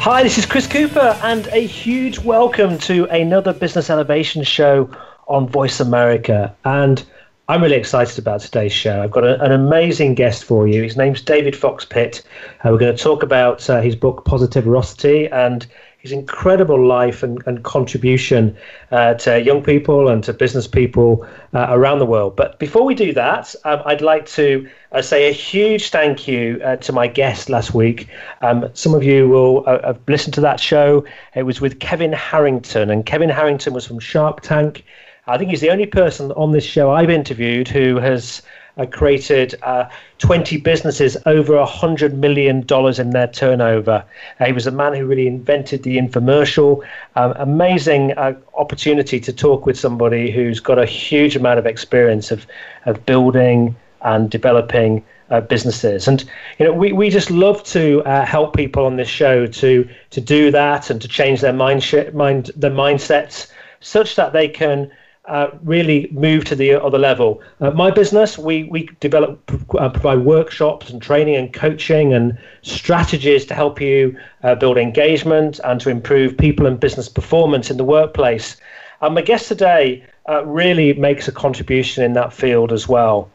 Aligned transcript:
Hi, 0.00 0.22
this 0.22 0.38
is 0.38 0.46
Chris 0.46 0.68
Cooper, 0.68 1.18
and 1.24 1.48
a 1.48 1.66
huge 1.66 2.20
welcome 2.20 2.78
to 2.78 3.06
another 3.06 3.52
Business 3.52 3.90
Elevation 3.90 4.44
Show 4.44 4.88
on 5.26 5.48
Voice 5.48 5.80
America. 5.80 6.54
And 6.64 7.04
I'm 7.48 7.62
really 7.62 7.76
excited 7.76 8.16
about 8.16 8.40
today's 8.40 8.72
show. 8.72 9.02
I've 9.02 9.10
got 9.10 9.24
a, 9.24 9.42
an 9.42 9.50
amazing 9.50 10.14
guest 10.14 10.44
for 10.44 10.68
you. 10.68 10.84
His 10.84 10.96
name's 10.96 11.20
David 11.20 11.56
Fox 11.56 11.84
Pitt. 11.84 12.22
Uh, 12.64 12.70
we're 12.70 12.78
going 12.78 12.96
to 12.96 13.02
talk 13.02 13.24
about 13.24 13.68
uh, 13.68 13.80
his 13.80 13.96
book 13.96 14.24
Positiverosity 14.24 15.30
and 15.32 15.66
his 15.98 16.12
incredible 16.12 16.86
life 16.86 17.24
and, 17.24 17.42
and 17.46 17.64
contribution 17.64 18.56
uh, 18.92 19.14
to 19.14 19.40
young 19.42 19.62
people 19.62 20.08
and 20.08 20.22
to 20.22 20.32
business 20.32 20.68
people 20.68 21.26
uh, 21.52 21.66
around 21.70 21.98
the 21.98 22.06
world. 22.06 22.36
But 22.36 22.58
before 22.60 22.84
we 22.84 22.94
do 22.94 23.12
that, 23.14 23.54
um, 23.64 23.82
I'd 23.84 24.00
like 24.00 24.26
to 24.26 24.68
uh, 24.92 25.02
say 25.02 25.28
a 25.28 25.32
huge 25.32 25.90
thank 25.90 26.28
you 26.28 26.60
uh, 26.64 26.76
to 26.76 26.92
my 26.92 27.08
guest 27.08 27.50
last 27.50 27.74
week. 27.74 28.08
Um, 28.42 28.70
some 28.74 28.94
of 28.94 29.02
you 29.02 29.28
will 29.28 29.64
have 29.64 29.98
listened 30.06 30.34
to 30.34 30.40
that 30.42 30.60
show. 30.60 31.04
It 31.34 31.42
was 31.42 31.60
with 31.60 31.80
Kevin 31.80 32.12
Harrington, 32.12 32.90
and 32.90 33.04
Kevin 33.04 33.28
Harrington 33.28 33.74
was 33.74 33.84
from 33.84 33.98
Shark 33.98 34.40
Tank. 34.42 34.84
I 35.26 35.36
think 35.36 35.50
he's 35.50 35.60
the 35.60 35.70
only 35.70 35.86
person 35.86 36.32
on 36.32 36.52
this 36.52 36.64
show 36.64 36.90
I've 36.90 37.10
interviewed 37.10 37.68
who 37.68 37.96
has 37.96 38.40
uh, 38.78 38.86
created 38.86 39.54
uh, 39.62 39.88
20 40.18 40.56
businesses 40.58 41.16
over 41.26 41.54
$100 41.54 42.14
million 42.14 42.64
in 42.98 43.10
their 43.10 43.26
turnover. 43.26 44.04
Uh, 44.40 44.44
he 44.46 44.52
was 44.52 44.66
a 44.66 44.70
man 44.70 44.94
who 44.94 45.04
really 45.04 45.26
invented 45.26 45.82
the 45.82 45.98
infomercial. 45.98 46.86
Um, 47.16 47.34
amazing 47.36 48.12
uh, 48.12 48.34
opportunity 48.54 49.20
to 49.20 49.32
talk 49.32 49.66
with 49.66 49.78
somebody 49.78 50.30
who's 50.30 50.60
got 50.60 50.78
a 50.78 50.86
huge 50.86 51.36
amount 51.36 51.58
of 51.58 51.66
experience 51.66 52.30
of, 52.30 52.46
of 52.86 53.04
building 53.04 53.76
and 54.02 54.30
developing 54.30 55.04
uh, 55.30 55.40
businesses. 55.40 56.08
And 56.08 56.24
you 56.58 56.66
know, 56.66 56.72
we, 56.72 56.92
we 56.92 57.10
just 57.10 57.30
love 57.30 57.62
to 57.64 58.02
uh, 58.04 58.24
help 58.24 58.56
people 58.56 58.86
on 58.86 58.96
this 58.96 59.08
show 59.08 59.46
to 59.46 59.88
to 60.10 60.20
do 60.20 60.50
that 60.50 60.88
and 60.88 61.02
to 61.02 61.08
change 61.08 61.40
their 61.40 61.52
mind 61.52 61.82
sh- 61.82 62.12
mind 62.14 62.50
their 62.56 62.70
mindsets 62.70 63.50
such 63.80 64.16
that 64.16 64.32
they 64.32 64.48
can 64.48 64.90
uh, 65.28 65.50
really 65.62 66.08
move 66.10 66.44
to 66.46 66.56
the 66.56 66.72
other 66.72 66.98
level. 66.98 67.40
Uh, 67.60 67.70
my 67.70 67.90
business, 67.90 68.38
we 68.38 68.64
we 68.64 68.88
develop, 69.00 69.38
uh, 69.78 69.88
provide 69.90 70.20
workshops 70.20 70.90
and 70.90 71.00
training 71.02 71.36
and 71.36 71.52
coaching 71.52 72.12
and 72.14 72.38
strategies 72.62 73.44
to 73.46 73.54
help 73.54 73.80
you 73.80 74.18
uh, 74.42 74.54
build 74.54 74.78
engagement 74.78 75.60
and 75.64 75.80
to 75.80 75.90
improve 75.90 76.36
people 76.36 76.66
and 76.66 76.80
business 76.80 77.08
performance 77.08 77.70
in 77.70 77.76
the 77.76 77.84
workplace. 77.84 78.56
And 79.00 79.14
my 79.14 79.22
guest 79.22 79.48
today 79.48 80.04
uh, 80.28 80.44
really 80.44 80.94
makes 80.94 81.28
a 81.28 81.32
contribution 81.32 82.02
in 82.04 82.14
that 82.14 82.32
field 82.32 82.72
as 82.72 82.88
well. 82.88 83.30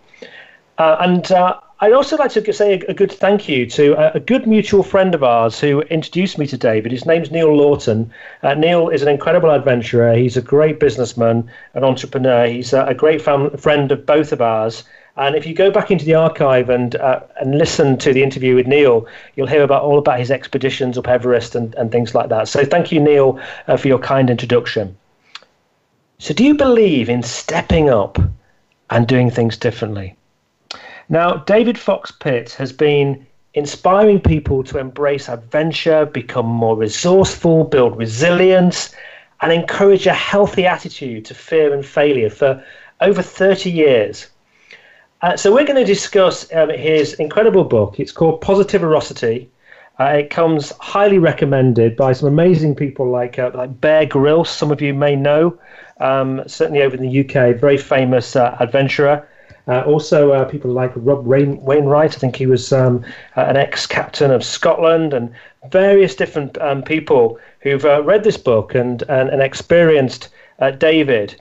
and 0.78 1.32
I'd 1.84 1.92
also 1.92 2.16
like 2.16 2.32
to 2.32 2.54
say 2.54 2.76
a, 2.76 2.94
good 2.94 3.12
thank 3.12 3.50
you 3.50 3.66
to 3.72 4.16
a, 4.16 4.20
good 4.22 4.48
mutual 4.48 4.84
friend 4.84 5.14
of 5.14 5.22
ours 5.22 5.60
who 5.60 5.82
introduced 5.82 6.38
me 6.38 6.48
to 6.48 6.58
David. 6.58 6.94
His 6.94 7.06
name's 7.06 7.30
Neil 7.30 7.54
Lawton. 7.54 8.10
Uh, 8.42 8.54
Neil 8.54 8.88
is 8.88 9.02
an 9.02 9.10
incredible 9.10 9.50
adventurer. 9.50 10.14
He's 10.14 10.38
a 10.38 10.42
great 10.42 10.80
businessman, 10.80 11.52
an 11.74 11.84
entrepreneur. 11.84 12.46
He's 12.46 12.72
a, 12.72 12.86
a 12.86 12.94
great 12.94 13.22
fam- 13.22 13.58
friend 13.58 13.92
of 13.92 14.06
both 14.06 14.32
of 14.32 14.42
ours. 14.42 14.86
And 15.18 15.36
if 15.36 15.46
you 15.46 15.54
go 15.54 15.72
back 15.72 15.92
into 15.92 16.06
the 16.06 16.16
archive 16.16 16.70
and 16.70 16.96
uh, 16.96 17.20
and 17.42 17.58
listen 17.58 17.98
to 17.98 18.14
the 18.14 18.24
interview 18.24 18.56
with 18.56 18.66
Neil, 18.66 19.06
you'll 19.36 19.48
hear 19.48 19.64
about 19.64 19.84
all 19.84 20.00
about 20.00 20.20
his 20.20 20.32
expeditions 20.32 20.98
up 20.98 21.10
Everest 21.10 21.54
and, 21.54 21.76
and 21.76 21.92
things 21.92 22.16
like 22.16 22.30
that. 22.30 22.48
So 22.48 22.64
thank 22.64 22.94
you, 22.94 23.02
Neil, 23.02 23.42
uh, 23.68 23.76
for 23.76 23.90
your 23.90 24.00
kind 24.00 24.30
introduction. 24.30 24.96
So, 26.18 26.34
do 26.34 26.46
you 26.46 26.56
believe 26.56 27.10
in 27.10 27.24
stepping 27.24 27.90
up 27.90 28.18
and 28.90 29.06
doing 29.06 29.30
things 29.30 29.58
differently? 29.58 30.16
Now, 31.10 31.38
David 31.38 31.78
Fox 31.78 32.12
Pitt 32.12 32.54
has 32.54 32.72
been 32.72 33.26
inspiring 33.54 34.20
people 34.20 34.64
to 34.64 34.80
embrace 34.80 35.30
adventure, 35.30 36.06
become 36.06 36.46
more 36.46 36.76
resourceful, 36.76 37.66
build 37.66 37.98
resilience, 37.98 38.96
and 39.42 39.52
encourage 39.52 40.08
a 40.08 40.14
healthy 40.14 40.66
attitude 40.66 41.26
to 41.26 41.34
fear 41.34 41.74
and 41.74 41.86
failure 41.86 42.30
for 42.30 42.64
over 43.02 43.22
30 43.22 43.70
years. 43.70 44.28
Uh, 45.22 45.38
so, 45.38 45.54
we're 45.54 45.66
going 45.66 45.80
to 45.80 45.86
discuss 45.86 46.52
um, 46.54 46.70
his 46.70 47.14
incredible 47.16 47.64
book. 47.64 48.00
It's 48.00 48.12
called 48.12 48.42
Positiverosity. 48.42 49.48
Uh, 50.00 50.06
it 50.06 50.30
comes 50.30 50.72
highly 50.80 51.20
recommended 51.20 51.96
by 51.96 52.14
some 52.14 52.28
amazing 52.28 52.76
people 52.76 53.08
like 53.08 53.38
uh, 53.38 53.52
like 53.54 53.80
Bear 53.80 54.08
Grylls, 54.08 54.50
some 54.50 54.72
of 54.72 54.82
you 54.82 54.94
may 54.94 55.16
know, 55.16 55.58
um, 56.00 56.42
certainly 56.48 56.82
over 56.82 56.96
in 56.96 57.04
the 57.04 57.20
UK, 57.20 57.56
very 57.56 57.78
famous 57.78 58.36
uh, 58.36 58.58
adventurer. 58.60 59.28
Uh, 59.68 59.82
also, 59.82 60.32
uh, 60.32 60.46
people 60.46 60.72
like 60.72 60.92
Rob 60.96 61.26
Rain- 61.26 61.62
Wainwright, 61.62 62.16
I 62.16 62.20
think 62.20 62.36
he 62.36 62.46
was 62.46 62.74
um, 62.74 63.06
uh, 63.38 63.42
an 63.42 63.56
ex 63.56 63.86
captain 63.86 64.32
of 64.32 64.44
Scotland, 64.44 65.14
and 65.14 65.32
various 65.70 66.16
different 66.16 66.58
um, 66.60 66.84
people 66.84 67.40
who've 67.60 67.84
read 67.84 68.24
this 68.24 68.38
book 68.38 68.76
and, 68.76 69.04
and, 69.04 69.30
and 69.30 69.42
experienced 69.42 70.30
David. 70.78 71.36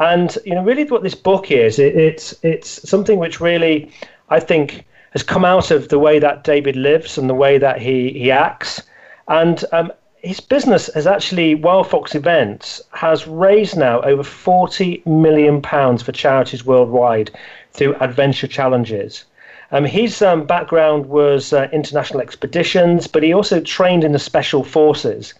And 0.00 0.36
you 0.44 0.54
know, 0.54 0.64
really, 0.64 0.84
what 0.84 1.02
this 1.02 1.14
book 1.14 1.50
is, 1.50 1.78
it, 1.78 1.94
it's 1.94 2.34
it's 2.42 2.88
something 2.88 3.18
which 3.18 3.40
really, 3.40 3.92
I 4.30 4.40
think, 4.40 4.84
has 5.10 5.22
come 5.22 5.44
out 5.44 5.70
of 5.70 5.88
the 5.88 5.98
way 5.98 6.18
that 6.18 6.42
David 6.42 6.74
lives 6.74 7.18
and 7.18 7.28
the 7.28 7.34
way 7.34 7.58
that 7.58 7.80
he 7.82 8.10
he 8.12 8.30
acts. 8.30 8.82
And 9.28 9.62
um, 9.72 9.92
his 10.22 10.40
business 10.40 10.92
has 10.94 11.06
actually, 11.06 11.54
Wild 11.54 11.88
Fox 11.88 12.14
Events, 12.14 12.82
has 12.92 13.26
raised 13.26 13.76
now 13.76 14.00
over 14.02 14.22
40 14.22 15.02
million 15.06 15.62
pounds 15.62 16.02
for 16.02 16.12
charities 16.12 16.64
worldwide 16.64 17.30
through 17.72 17.94
adventure 17.96 18.46
challenges. 18.46 19.24
Um, 19.72 19.84
his 19.84 20.20
um, 20.20 20.46
background 20.46 21.06
was 21.06 21.52
uh, 21.52 21.68
international 21.72 22.20
expeditions, 22.20 23.06
but 23.06 23.22
he 23.22 23.32
also 23.32 23.60
trained 23.60 24.02
in 24.02 24.12
the 24.12 24.18
special 24.18 24.64
forces. 24.64 25.34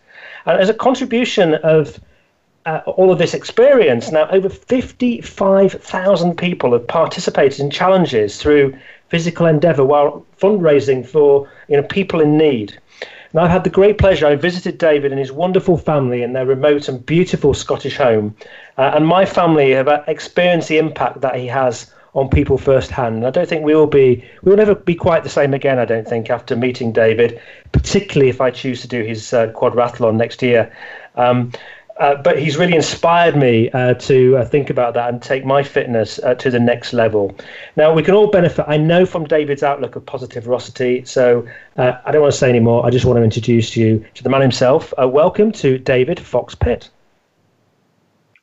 And 0.46 0.60
as 0.60 0.68
a 0.68 0.74
contribution 0.74 1.54
of 1.54 1.98
uh, 2.66 2.80
all 2.86 3.10
of 3.10 3.18
this 3.18 3.34
experience, 3.34 4.10
now 4.12 4.28
over 4.30 4.48
55,000 4.48 6.36
people 6.36 6.72
have 6.72 6.86
participated 6.86 7.60
in 7.60 7.70
challenges 7.70 8.40
through 8.40 8.74
physical 9.08 9.46
endeavor 9.46 9.84
while 9.84 10.24
fundraising 10.40 11.04
for 11.04 11.48
you 11.68 11.76
know, 11.76 11.82
people 11.82 12.20
in 12.20 12.36
need. 12.38 12.78
And 13.32 13.40
I've 13.40 13.50
had 13.50 13.64
the 13.64 13.70
great 13.70 13.98
pleasure, 13.98 14.26
I 14.26 14.36
visited 14.36 14.78
David 14.78 15.12
and 15.12 15.18
his 15.18 15.32
wonderful 15.32 15.78
family 15.78 16.22
in 16.22 16.32
their 16.32 16.46
remote 16.46 16.88
and 16.88 17.04
beautiful 17.04 17.54
Scottish 17.54 17.96
home. 17.96 18.34
Uh, 18.76 18.92
and 18.94 19.06
my 19.06 19.24
family 19.24 19.70
have 19.70 19.88
uh, 19.88 20.02
experienced 20.06 20.68
the 20.68 20.78
impact 20.78 21.20
that 21.20 21.36
he 21.36 21.46
has 21.46 21.92
on 22.14 22.28
people 22.28 22.58
firsthand. 22.58 23.16
And 23.16 23.26
I 23.26 23.30
don't 23.30 23.48
think 23.48 23.64
we 23.64 23.74
will 23.74 23.86
be, 23.86 24.24
we 24.42 24.50
will 24.50 24.56
never 24.56 24.74
be 24.74 24.94
quite 24.94 25.22
the 25.22 25.28
same 25.28 25.54
again. 25.54 25.78
I 25.78 25.84
don't 25.84 26.08
think 26.08 26.30
after 26.30 26.56
meeting 26.56 26.92
David, 26.92 27.40
particularly 27.72 28.30
if 28.30 28.40
I 28.40 28.50
choose 28.50 28.80
to 28.82 28.88
do 28.88 29.02
his 29.02 29.32
uh, 29.32 29.48
quadrathlon 29.52 30.16
next 30.16 30.42
year. 30.42 30.72
Um, 31.14 31.52
uh, 31.98 32.14
but 32.22 32.38
he's 32.38 32.56
really 32.56 32.74
inspired 32.74 33.36
me 33.36 33.70
uh, 33.72 33.92
to 33.92 34.38
uh, 34.38 34.44
think 34.44 34.70
about 34.70 34.94
that 34.94 35.10
and 35.10 35.20
take 35.20 35.44
my 35.44 35.62
fitness 35.62 36.18
uh, 36.20 36.34
to 36.34 36.50
the 36.50 36.58
next 36.58 36.94
level. 36.94 37.36
Now, 37.76 37.92
we 37.92 38.02
can 38.02 38.14
all 38.14 38.30
benefit, 38.30 38.64
I 38.66 38.78
know, 38.78 39.04
from 39.04 39.26
David's 39.26 39.62
outlook 39.62 39.96
of 39.96 40.06
positive 40.06 40.44
positiverosity. 40.44 41.06
So 41.06 41.46
uh, 41.76 42.00
I 42.04 42.10
don't 42.10 42.22
want 42.22 42.32
to 42.32 42.38
say 42.38 42.48
any 42.48 42.60
more. 42.60 42.86
I 42.86 42.90
just 42.90 43.04
want 43.04 43.18
to 43.18 43.22
introduce 43.22 43.76
you 43.76 44.04
to 44.14 44.22
the 44.22 44.30
man 44.30 44.40
himself. 44.40 44.94
Uh, 45.00 45.08
welcome 45.08 45.52
to 45.52 45.78
David 45.78 46.18
Fox 46.18 46.54
Pitt. 46.54 46.88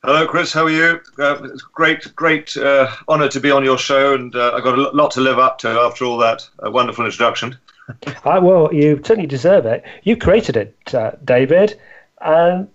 Hello, 0.04 0.28
Chris. 0.28 0.52
How 0.52 0.64
are 0.64 0.70
you? 0.70 1.00
Uh, 1.18 1.42
it's 1.42 1.62
great, 1.62 2.14
great 2.14 2.56
uh, 2.56 2.88
honour 3.08 3.28
to 3.30 3.40
be 3.40 3.50
on 3.50 3.64
your 3.64 3.76
show, 3.76 4.14
and 4.14 4.34
uh, 4.34 4.52
I've 4.54 4.62
got 4.62 4.78
a 4.78 4.90
lot 4.92 5.10
to 5.12 5.20
live 5.20 5.40
up 5.40 5.58
to 5.58 5.68
after 5.68 6.04
all 6.04 6.16
that 6.18 6.48
uh, 6.64 6.70
wonderful 6.70 7.04
introduction. 7.04 7.58
I, 8.24 8.38
well, 8.38 8.72
you 8.72 9.00
certainly 9.04 9.26
deserve 9.26 9.66
it. 9.66 9.82
You 10.04 10.16
created 10.16 10.56
it, 10.56 10.94
uh, 10.94 11.12
David. 11.24 11.80
And 12.20 12.68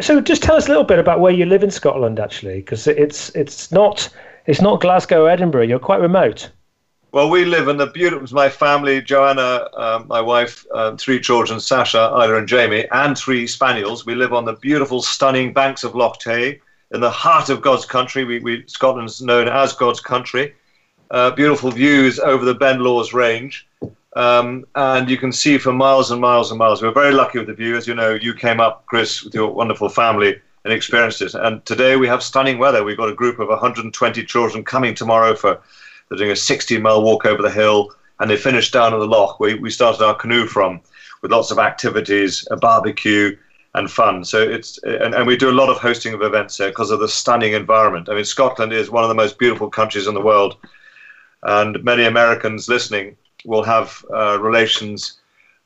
so, 0.00 0.20
just 0.20 0.42
tell 0.42 0.56
us 0.56 0.66
a 0.66 0.68
little 0.68 0.82
bit 0.82 0.98
about 0.98 1.20
where 1.20 1.32
you 1.32 1.46
live 1.46 1.62
in 1.62 1.70
Scotland, 1.70 2.18
actually, 2.18 2.56
because 2.56 2.88
it's 2.88 3.30
it's 3.36 3.70
not 3.70 4.08
it's 4.46 4.60
not 4.60 4.80
Glasgow 4.80 5.26
or 5.26 5.30
Edinburgh. 5.30 5.66
You're 5.66 5.78
quite 5.78 6.00
remote. 6.00 6.50
Well, 7.12 7.30
we 7.30 7.44
live 7.44 7.68
in 7.68 7.76
the 7.76 7.86
beautiful. 7.86 8.26
My 8.34 8.48
family, 8.48 9.00
Joanna, 9.00 9.68
um, 9.76 10.08
my 10.08 10.20
wife, 10.20 10.66
uh, 10.74 10.96
three 10.96 11.20
children, 11.20 11.60
Sasha, 11.60 12.10
Ida, 12.12 12.36
and 12.36 12.48
Jamie, 12.48 12.88
and 12.90 13.16
three 13.16 13.46
spaniels. 13.46 14.04
We 14.04 14.16
live 14.16 14.32
on 14.32 14.44
the 14.44 14.54
beautiful, 14.54 15.02
stunning 15.02 15.52
banks 15.52 15.84
of 15.84 15.94
Loch 15.94 16.18
Tay 16.18 16.60
in 16.92 17.00
the 17.00 17.10
heart 17.10 17.48
of 17.48 17.60
God's 17.60 17.84
country. 17.84 18.24
We, 18.24 18.38
we 18.40 18.64
Scotland's 18.66 19.22
known 19.22 19.48
as 19.48 19.72
God's 19.72 20.00
country. 20.00 20.54
Uh, 21.10 21.30
beautiful 21.30 21.70
views 21.70 22.18
over 22.18 22.44
the 22.44 22.54
Ben 22.54 22.80
Lawers 22.80 23.12
Range. 23.12 23.66
Um, 24.16 24.64
and 24.76 25.10
you 25.10 25.16
can 25.16 25.32
see 25.32 25.58
for 25.58 25.72
miles 25.72 26.10
and 26.10 26.20
miles 26.20 26.50
and 26.50 26.58
miles. 26.58 26.82
We're 26.82 26.92
very 26.92 27.12
lucky 27.12 27.38
with 27.38 27.48
the 27.48 27.54
view. 27.54 27.76
As 27.76 27.86
you 27.86 27.94
know, 27.94 28.14
you 28.14 28.32
came 28.32 28.60
up, 28.60 28.86
Chris, 28.86 29.24
with 29.24 29.34
your 29.34 29.52
wonderful 29.52 29.88
family 29.88 30.40
and 30.64 30.72
experienced 30.72 31.20
it. 31.20 31.34
And 31.34 31.64
today 31.66 31.96
we 31.96 32.06
have 32.06 32.22
stunning 32.22 32.58
weather. 32.58 32.84
We've 32.84 32.96
got 32.96 33.08
a 33.08 33.14
group 33.14 33.38
of 33.38 33.48
120 33.48 34.24
children 34.24 34.64
coming 34.64 34.94
tomorrow 34.94 35.34
for 35.34 35.60
they're 36.08 36.18
doing 36.18 36.30
a 36.30 36.36
16 36.36 36.82
mile 36.82 37.02
walk 37.02 37.26
over 37.26 37.42
the 37.42 37.50
hill, 37.50 37.92
and 38.20 38.30
they 38.30 38.36
finish 38.36 38.70
down 38.70 38.94
at 38.94 38.98
the 38.98 39.06
loch 39.06 39.40
where 39.40 39.56
we 39.56 39.70
started 39.70 40.04
our 40.04 40.14
canoe 40.14 40.46
from, 40.46 40.80
with 41.22 41.30
lots 41.30 41.50
of 41.50 41.58
activities, 41.58 42.46
a 42.50 42.56
barbecue, 42.56 43.36
and 43.74 43.90
fun. 43.90 44.24
So 44.24 44.40
it's 44.40 44.78
and, 44.84 45.14
and 45.14 45.26
we 45.26 45.36
do 45.36 45.50
a 45.50 45.60
lot 45.60 45.68
of 45.68 45.78
hosting 45.78 46.14
of 46.14 46.22
events 46.22 46.56
there 46.56 46.70
because 46.70 46.90
of 46.90 47.00
the 47.00 47.08
stunning 47.08 47.52
environment. 47.52 48.08
I 48.08 48.14
mean, 48.14 48.24
Scotland 48.24 48.72
is 48.72 48.90
one 48.90 49.04
of 49.04 49.08
the 49.08 49.14
most 49.14 49.38
beautiful 49.38 49.68
countries 49.68 50.06
in 50.06 50.14
the 50.14 50.20
world, 50.20 50.56
and 51.42 51.82
many 51.82 52.04
Americans 52.04 52.68
listening 52.68 53.16
will 53.44 53.62
have 53.62 54.04
uh, 54.14 54.38
relations, 54.40 55.18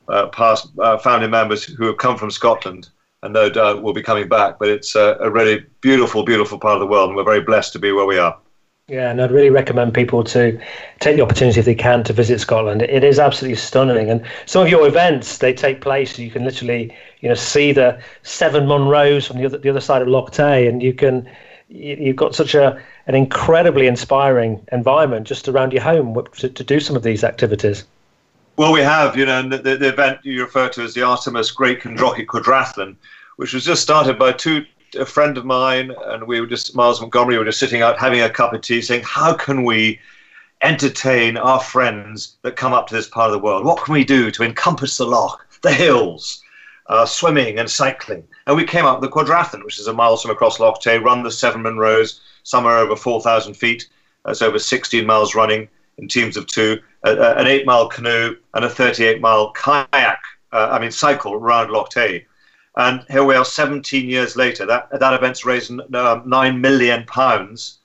uh, 0.07 0.27
past 0.27 0.67
uh, 0.79 0.97
family 0.97 1.27
members 1.27 1.63
who 1.63 1.85
have 1.85 1.97
come 1.97 2.17
from 2.17 2.31
Scotland, 2.31 2.89
and 3.23 3.33
no 3.33 3.49
doubt 3.49 3.83
will 3.83 3.93
be 3.93 4.01
coming 4.01 4.27
back. 4.27 4.57
But 4.59 4.69
it's 4.69 4.95
a, 4.95 5.17
a 5.19 5.29
really 5.29 5.65
beautiful, 5.81 6.23
beautiful 6.23 6.57
part 6.57 6.75
of 6.75 6.79
the 6.79 6.87
world, 6.87 7.09
and 7.09 7.15
we're 7.15 7.23
very 7.23 7.41
blessed 7.41 7.73
to 7.73 7.79
be 7.79 7.91
where 7.91 8.05
we 8.05 8.17
are. 8.17 8.37
Yeah, 8.89 9.11
and 9.11 9.21
I'd 9.21 9.31
really 9.31 9.51
recommend 9.51 9.93
people 9.93 10.23
to 10.23 10.59
take 10.99 11.15
the 11.15 11.21
opportunity 11.21 11.59
if 11.59 11.65
they 11.65 11.75
can 11.75 12.03
to 12.05 12.13
visit 12.13 12.39
Scotland. 12.39 12.81
It 12.81 13.03
is 13.03 13.19
absolutely 13.19 13.57
stunning, 13.57 14.09
and 14.09 14.25
some 14.47 14.63
of 14.63 14.69
your 14.69 14.87
events 14.87 15.37
they 15.37 15.53
take 15.53 15.79
place. 15.81 16.17
You 16.17 16.31
can 16.31 16.43
literally, 16.43 16.91
you 17.19 17.29
know, 17.29 17.35
see 17.35 17.71
the 17.71 18.01
Seven 18.23 18.65
Munros 18.65 19.27
from 19.27 19.37
the 19.37 19.45
other 19.45 19.59
the 19.59 19.69
other 19.69 19.79
side 19.79 20.01
of 20.01 20.07
Loch 20.07 20.31
Tay, 20.31 20.67
and 20.67 20.81
you 20.81 20.93
can 20.93 21.29
you've 21.67 22.15
got 22.15 22.33
such 22.33 22.55
a 22.55 22.81
an 23.05 23.13
incredibly 23.13 23.85
inspiring 23.85 24.65
environment 24.71 25.27
just 25.27 25.47
around 25.47 25.71
your 25.71 25.83
home 25.83 26.25
to, 26.37 26.49
to 26.49 26.63
do 26.63 26.79
some 26.79 26.95
of 26.95 27.03
these 27.03 27.23
activities. 27.23 27.83
Well, 28.57 28.73
we 28.73 28.81
have, 28.81 29.15
you 29.15 29.25
know, 29.25 29.47
the, 29.47 29.77
the 29.77 29.87
event 29.87 30.19
you 30.23 30.41
refer 30.41 30.67
to 30.69 30.81
as 30.81 30.93
the 30.93 31.03
Artemis 31.03 31.51
Great 31.51 31.79
Kindrochit 31.79 32.25
Quadrathlon, 32.25 32.97
which 33.37 33.53
was 33.53 33.63
just 33.63 33.81
started 33.81 34.19
by 34.19 34.33
two 34.33 34.65
a 34.95 35.05
friend 35.05 35.37
of 35.37 35.45
mine 35.45 35.93
and 36.07 36.27
we 36.27 36.41
were 36.41 36.47
just 36.47 36.75
Miles 36.75 37.01
Montgomery 37.01 37.35
we 37.35 37.39
were 37.39 37.45
just 37.45 37.59
sitting 37.59 37.81
out 37.81 37.99
having 37.99 38.21
a 38.21 38.29
cup 38.29 38.53
of 38.53 38.61
tea 38.61 38.81
saying 38.81 39.03
how 39.03 39.33
can 39.33 39.63
we 39.63 39.99
entertain 40.61 41.37
our 41.37 41.59
friends 41.59 42.37
that 42.41 42.55
come 42.55 42.73
up 42.73 42.87
to 42.87 42.95
this 42.95 43.07
part 43.07 43.27
of 43.27 43.33
the 43.33 43.43
world? 43.43 43.65
What 43.65 43.83
can 43.83 43.93
we 43.93 44.03
do 44.03 44.29
to 44.31 44.43
encompass 44.43 44.97
the 44.97 45.05
loch 45.05 45.45
the 45.61 45.73
hills 45.73 46.41
uh, 46.87 47.05
swimming 47.05 47.59
and 47.59 47.69
cycling? 47.69 48.27
And 48.47 48.55
we 48.55 48.63
came 48.63 48.85
up 48.85 48.99
with 48.99 49.09
the 49.09 49.15
quadrathlon 49.15 49.63
which 49.63 49.79
is 49.79 49.87
a 49.87 49.93
mile 49.93 50.17
from 50.17 50.31
across 50.31 50.59
Loch 50.59 50.81
Tay 50.81 50.97
run 50.97 51.23
the 51.23 51.31
seven 51.31 51.63
Munros 51.63 52.19
somewhere 52.43 52.77
over 52.77 52.95
4,000 52.95 53.53
feet. 53.53 53.87
That's 54.25 54.41
over 54.41 54.59
16 54.59 55.05
miles 55.05 55.35
running 55.35 55.69
in 55.97 56.07
teams 56.07 56.37
of 56.37 56.47
two 56.47 56.79
an 57.03 57.47
eight 57.47 57.65
mile 57.65 57.87
canoe 57.87 58.35
and 58.53 58.65
a 58.65 58.69
38 58.69 59.21
mile 59.21 59.53
kayak 59.53 60.19
uh, 60.51 60.69
I 60.71 60.79
mean 60.79 60.91
cycle 60.91 61.33
around 61.33 61.71
Loch 61.71 61.89
Tay 61.89 62.25
and 62.75 63.03
here 63.09 63.23
we 63.23 63.35
are, 63.35 63.45
17 63.45 64.09
years 64.09 64.35
later. 64.35 64.65
That 64.65 64.89
that 64.99 65.13
event's 65.13 65.45
raised 65.45 65.71
um, 65.71 66.23
nine 66.25 66.61
million 66.61 67.05
pounds 67.05 67.79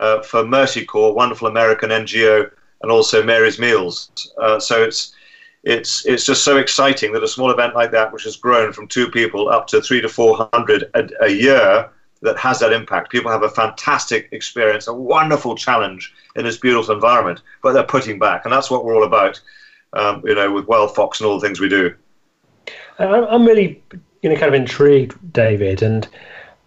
uh, 0.00 0.22
for 0.22 0.44
Mercy 0.44 0.84
Corps, 0.84 1.14
wonderful 1.14 1.48
American 1.48 1.90
NGO, 1.90 2.50
and 2.82 2.92
also 2.92 3.24
Mary's 3.24 3.58
Meals. 3.58 4.32
Uh, 4.40 4.60
so 4.60 4.82
it's 4.82 5.14
it's 5.64 6.06
it's 6.06 6.24
just 6.24 6.44
so 6.44 6.58
exciting 6.58 7.12
that 7.12 7.24
a 7.24 7.28
small 7.28 7.50
event 7.50 7.74
like 7.74 7.90
that, 7.90 8.12
which 8.12 8.24
has 8.24 8.36
grown 8.36 8.72
from 8.72 8.86
two 8.86 9.10
people 9.10 9.48
up 9.48 9.66
to 9.68 9.80
three 9.80 10.00
to 10.00 10.08
four 10.08 10.48
hundred 10.52 10.90
a, 10.94 11.08
a 11.24 11.28
year, 11.28 11.90
that 12.22 12.36
has 12.38 12.58
that 12.60 12.72
impact. 12.72 13.10
People 13.10 13.30
have 13.30 13.42
a 13.42 13.48
fantastic 13.48 14.28
experience, 14.32 14.86
a 14.86 14.94
wonderful 14.94 15.56
challenge 15.56 16.14
in 16.36 16.44
this 16.44 16.58
beautiful 16.58 16.94
environment, 16.94 17.42
but 17.62 17.72
they're 17.72 17.82
putting 17.82 18.18
back, 18.18 18.44
and 18.44 18.52
that's 18.52 18.70
what 18.70 18.84
we're 18.84 18.94
all 18.94 19.04
about. 19.04 19.40
Um, 19.92 20.22
you 20.26 20.34
know, 20.34 20.52
with 20.52 20.66
Wild 20.66 20.94
Fox 20.94 21.20
and 21.20 21.28
all 21.28 21.38
the 21.38 21.46
things 21.46 21.58
we 21.58 21.68
do. 21.68 21.94
I'm 22.98 23.46
really 23.46 23.82
you 24.22 24.30
know 24.30 24.36
kind 24.36 24.48
of 24.48 24.54
intrigued, 24.54 25.32
David, 25.32 25.82
and 25.82 26.08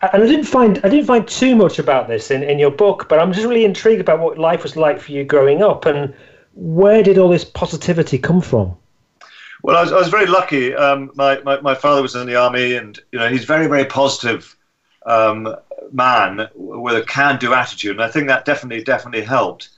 and 0.02 0.24
I 0.24 0.28
didn't 0.28 0.46
find 0.46 0.80
I 0.84 0.90
didn't 0.90 1.06
find 1.06 1.28
too 1.28 1.56
much 1.56 1.80
about 1.80 2.08
this 2.08 2.32
in, 2.32 2.44
in 2.44 2.60
your 2.60 2.72
book, 2.72 3.08
but 3.10 3.20
I'm 3.20 3.34
just 3.34 3.48
really 3.48 3.66
intrigued 3.66 4.02
about 4.02 4.20
what 4.20 4.38
life 4.38 4.64
was 4.64 4.76
like 4.76 5.00
for 5.00 5.12
you 5.12 5.24
growing 5.24 5.62
up 5.62 5.86
and 5.86 6.14
where 6.54 7.04
did 7.04 7.18
all 7.18 7.30
this 7.30 7.46
positivity 7.46 8.18
come 8.18 8.42
from? 8.42 8.76
Well, 9.64 9.78
I 9.78 9.82
was, 9.82 9.92
I 9.92 9.98
was 9.98 10.10
very 10.10 10.26
lucky. 10.26 10.74
Um, 10.74 11.12
my, 11.16 11.40
my, 11.42 11.60
my 11.62 11.76
father 11.76 12.02
was 12.02 12.16
in 12.16 12.28
the 12.28 12.36
army, 12.36 12.76
and 12.76 12.98
you 13.12 13.20
know 13.20 13.30
he's 13.30 13.46
very 13.46 13.68
very 13.68 13.86
positive 13.86 14.56
um, 15.06 15.56
man 15.92 16.48
with 16.56 16.96
a 16.96 17.04
can-do 17.04 17.54
attitude, 17.54 17.92
and 17.92 18.02
I 18.02 18.10
think 18.10 18.28
that 18.28 18.46
definitely 18.46 18.84
definitely 18.84 19.24
helped. 19.24 19.70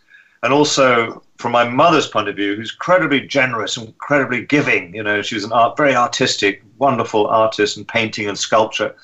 And 0.43 0.51
also 0.51 1.21
from 1.37 1.51
my 1.51 1.67
mother's 1.67 2.07
point 2.07 2.29
of 2.29 2.35
view, 2.35 2.55
who's 2.55 2.71
incredibly 2.71 3.21
generous, 3.21 3.77
and 3.77 3.87
incredibly 3.87 4.45
giving. 4.45 4.93
You 4.95 5.03
know, 5.03 5.21
she 5.21 5.35
was 5.35 5.43
an 5.43 5.51
art, 5.51 5.77
very 5.77 5.95
artistic, 5.95 6.63
wonderful 6.77 7.27
artist 7.27 7.77
in 7.77 7.85
painting 7.85 8.27
and 8.27 8.37
sculpture. 8.37 8.95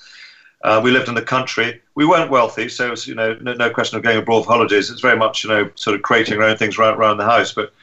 Uh, 0.63 0.81
we 0.84 0.92
lived 0.92 1.07
in 1.07 1.16
the 1.16 1.22
country. 1.22 1.81
We 1.95 2.06
weren't 2.06 2.31
wealthy, 2.31 2.69
so 2.69 2.88
it 2.88 2.92
was, 2.92 3.07
you 3.07 3.16
know, 3.16 3.38
no, 3.42 3.54
no, 3.54 3.69
question 3.69 3.98
of 3.98 4.04
going 4.04 4.18
abroad 4.18 4.45
for 4.45 4.51
holidays. 4.51 4.89
It's 4.89 5.01
very 5.01 5.18
much, 5.18 5.44
you 5.44 5.50
know, 5.50 5.69
sort 5.75 5.95
of 5.95 6.01
creating 6.01 6.38
our 6.38 6.44
own 6.44 6.57
things 6.57 6.78
around, 6.78 6.95
around 6.95 7.18
the 7.18 7.25
house. 7.25 7.54
But 7.54 7.74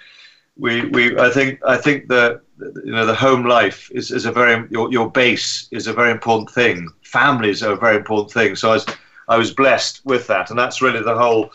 we, 0.58 0.86
we, 0.88 1.16
I 1.18 1.30
think, 1.30 1.60
I 1.64 1.76
think 1.76 2.08
that 2.08 2.40
you 2.84 2.92
know, 2.92 3.06
the 3.06 3.14
home 3.14 3.44
life 3.44 3.90
is, 3.92 4.10
is 4.10 4.26
a 4.26 4.32
very 4.32 4.66
your, 4.70 4.90
your 4.92 5.10
base 5.10 5.68
is 5.70 5.86
a 5.86 5.92
very 5.92 6.10
important 6.10 6.50
thing. 6.50 6.88
Families 7.02 7.62
are 7.62 7.72
a 7.72 7.76
very 7.76 7.96
important 7.96 8.32
thing. 8.32 8.56
So 8.56 8.70
I 8.70 8.74
was, 8.74 8.86
I 9.28 9.38
was 9.38 9.52
blessed 9.52 10.02
with 10.04 10.26
that, 10.26 10.50
and 10.50 10.58
that's 10.58 10.82
really 10.82 11.02
the 11.02 11.16
whole 11.16 11.50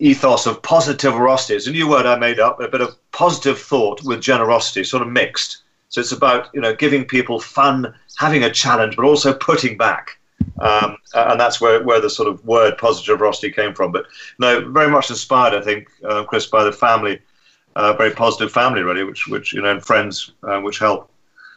ethos 0.00 0.46
of 0.46 0.60
positive 0.62 1.12
positiverosity. 1.12 1.50
It's 1.50 1.66
a 1.66 1.70
new 1.70 1.88
word 1.88 2.06
I 2.06 2.18
made 2.18 2.40
up, 2.40 2.60
a 2.60 2.68
bit 2.68 2.80
of 2.80 2.96
positive 3.12 3.58
thought 3.58 4.02
with 4.02 4.20
generosity, 4.20 4.82
sort 4.82 5.02
of 5.02 5.08
mixed. 5.08 5.62
So 5.88 6.00
it's 6.00 6.12
about 6.12 6.48
you 6.54 6.60
know 6.60 6.74
giving 6.74 7.04
people 7.04 7.38
fun, 7.38 7.94
having 8.18 8.42
a 8.42 8.50
challenge, 8.50 8.96
but 8.96 9.04
also 9.04 9.32
putting 9.34 9.76
back. 9.76 10.18
Um, 10.60 10.96
and 11.14 11.38
that's 11.38 11.60
where, 11.60 11.82
where 11.82 12.00
the 12.00 12.08
sort 12.08 12.28
of 12.28 12.44
word 12.46 12.78
positive 12.78 13.18
positiverosity 13.18 13.54
came 13.54 13.74
from. 13.74 13.92
But 13.92 14.06
no, 14.38 14.70
very 14.70 14.90
much 14.90 15.10
inspired, 15.10 15.54
I 15.54 15.60
think, 15.62 15.88
uh, 16.08 16.24
Chris, 16.24 16.46
by 16.46 16.64
the 16.64 16.72
family, 16.72 17.20
uh, 17.76 17.92
very 17.92 18.10
positive 18.10 18.50
family, 18.50 18.82
really, 18.82 19.04
which 19.04 19.26
which 19.28 19.52
you 19.52 19.62
know, 19.62 19.70
and 19.70 19.84
friends, 19.84 20.32
uh, 20.42 20.60
which 20.60 20.78
help. 20.78 21.10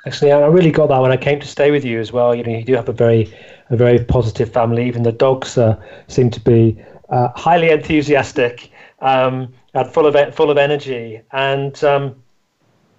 Actually, 0.05 0.33
I 0.33 0.45
really 0.47 0.71
got 0.71 0.87
that 0.87 0.99
when 0.99 1.11
I 1.11 1.17
came 1.17 1.39
to 1.39 1.47
stay 1.47 1.71
with 1.71 1.85
you 1.85 1.99
as 1.99 2.11
well. 2.11 2.35
You 2.35 2.43
know, 2.43 2.51
you 2.51 2.65
do 2.65 2.75
have 2.75 2.89
a 2.89 2.93
very 2.93 3.33
a 3.69 3.77
very 3.77 4.03
positive 4.03 4.51
family. 4.51 4.85
Even 4.85 5.03
the 5.03 5.13
dogs 5.13 5.57
uh, 5.57 5.81
seem 6.07 6.29
to 6.31 6.39
be 6.41 6.77
uh, 7.13 7.31
highly 7.35 7.69
enthusiastic, 7.69 8.71
um, 8.99 9.53
and 9.75 9.87
full 9.93 10.07
of 10.07 10.35
full 10.35 10.49
of 10.49 10.57
energy, 10.57 11.21
and 11.31 11.83
um, 11.83 12.15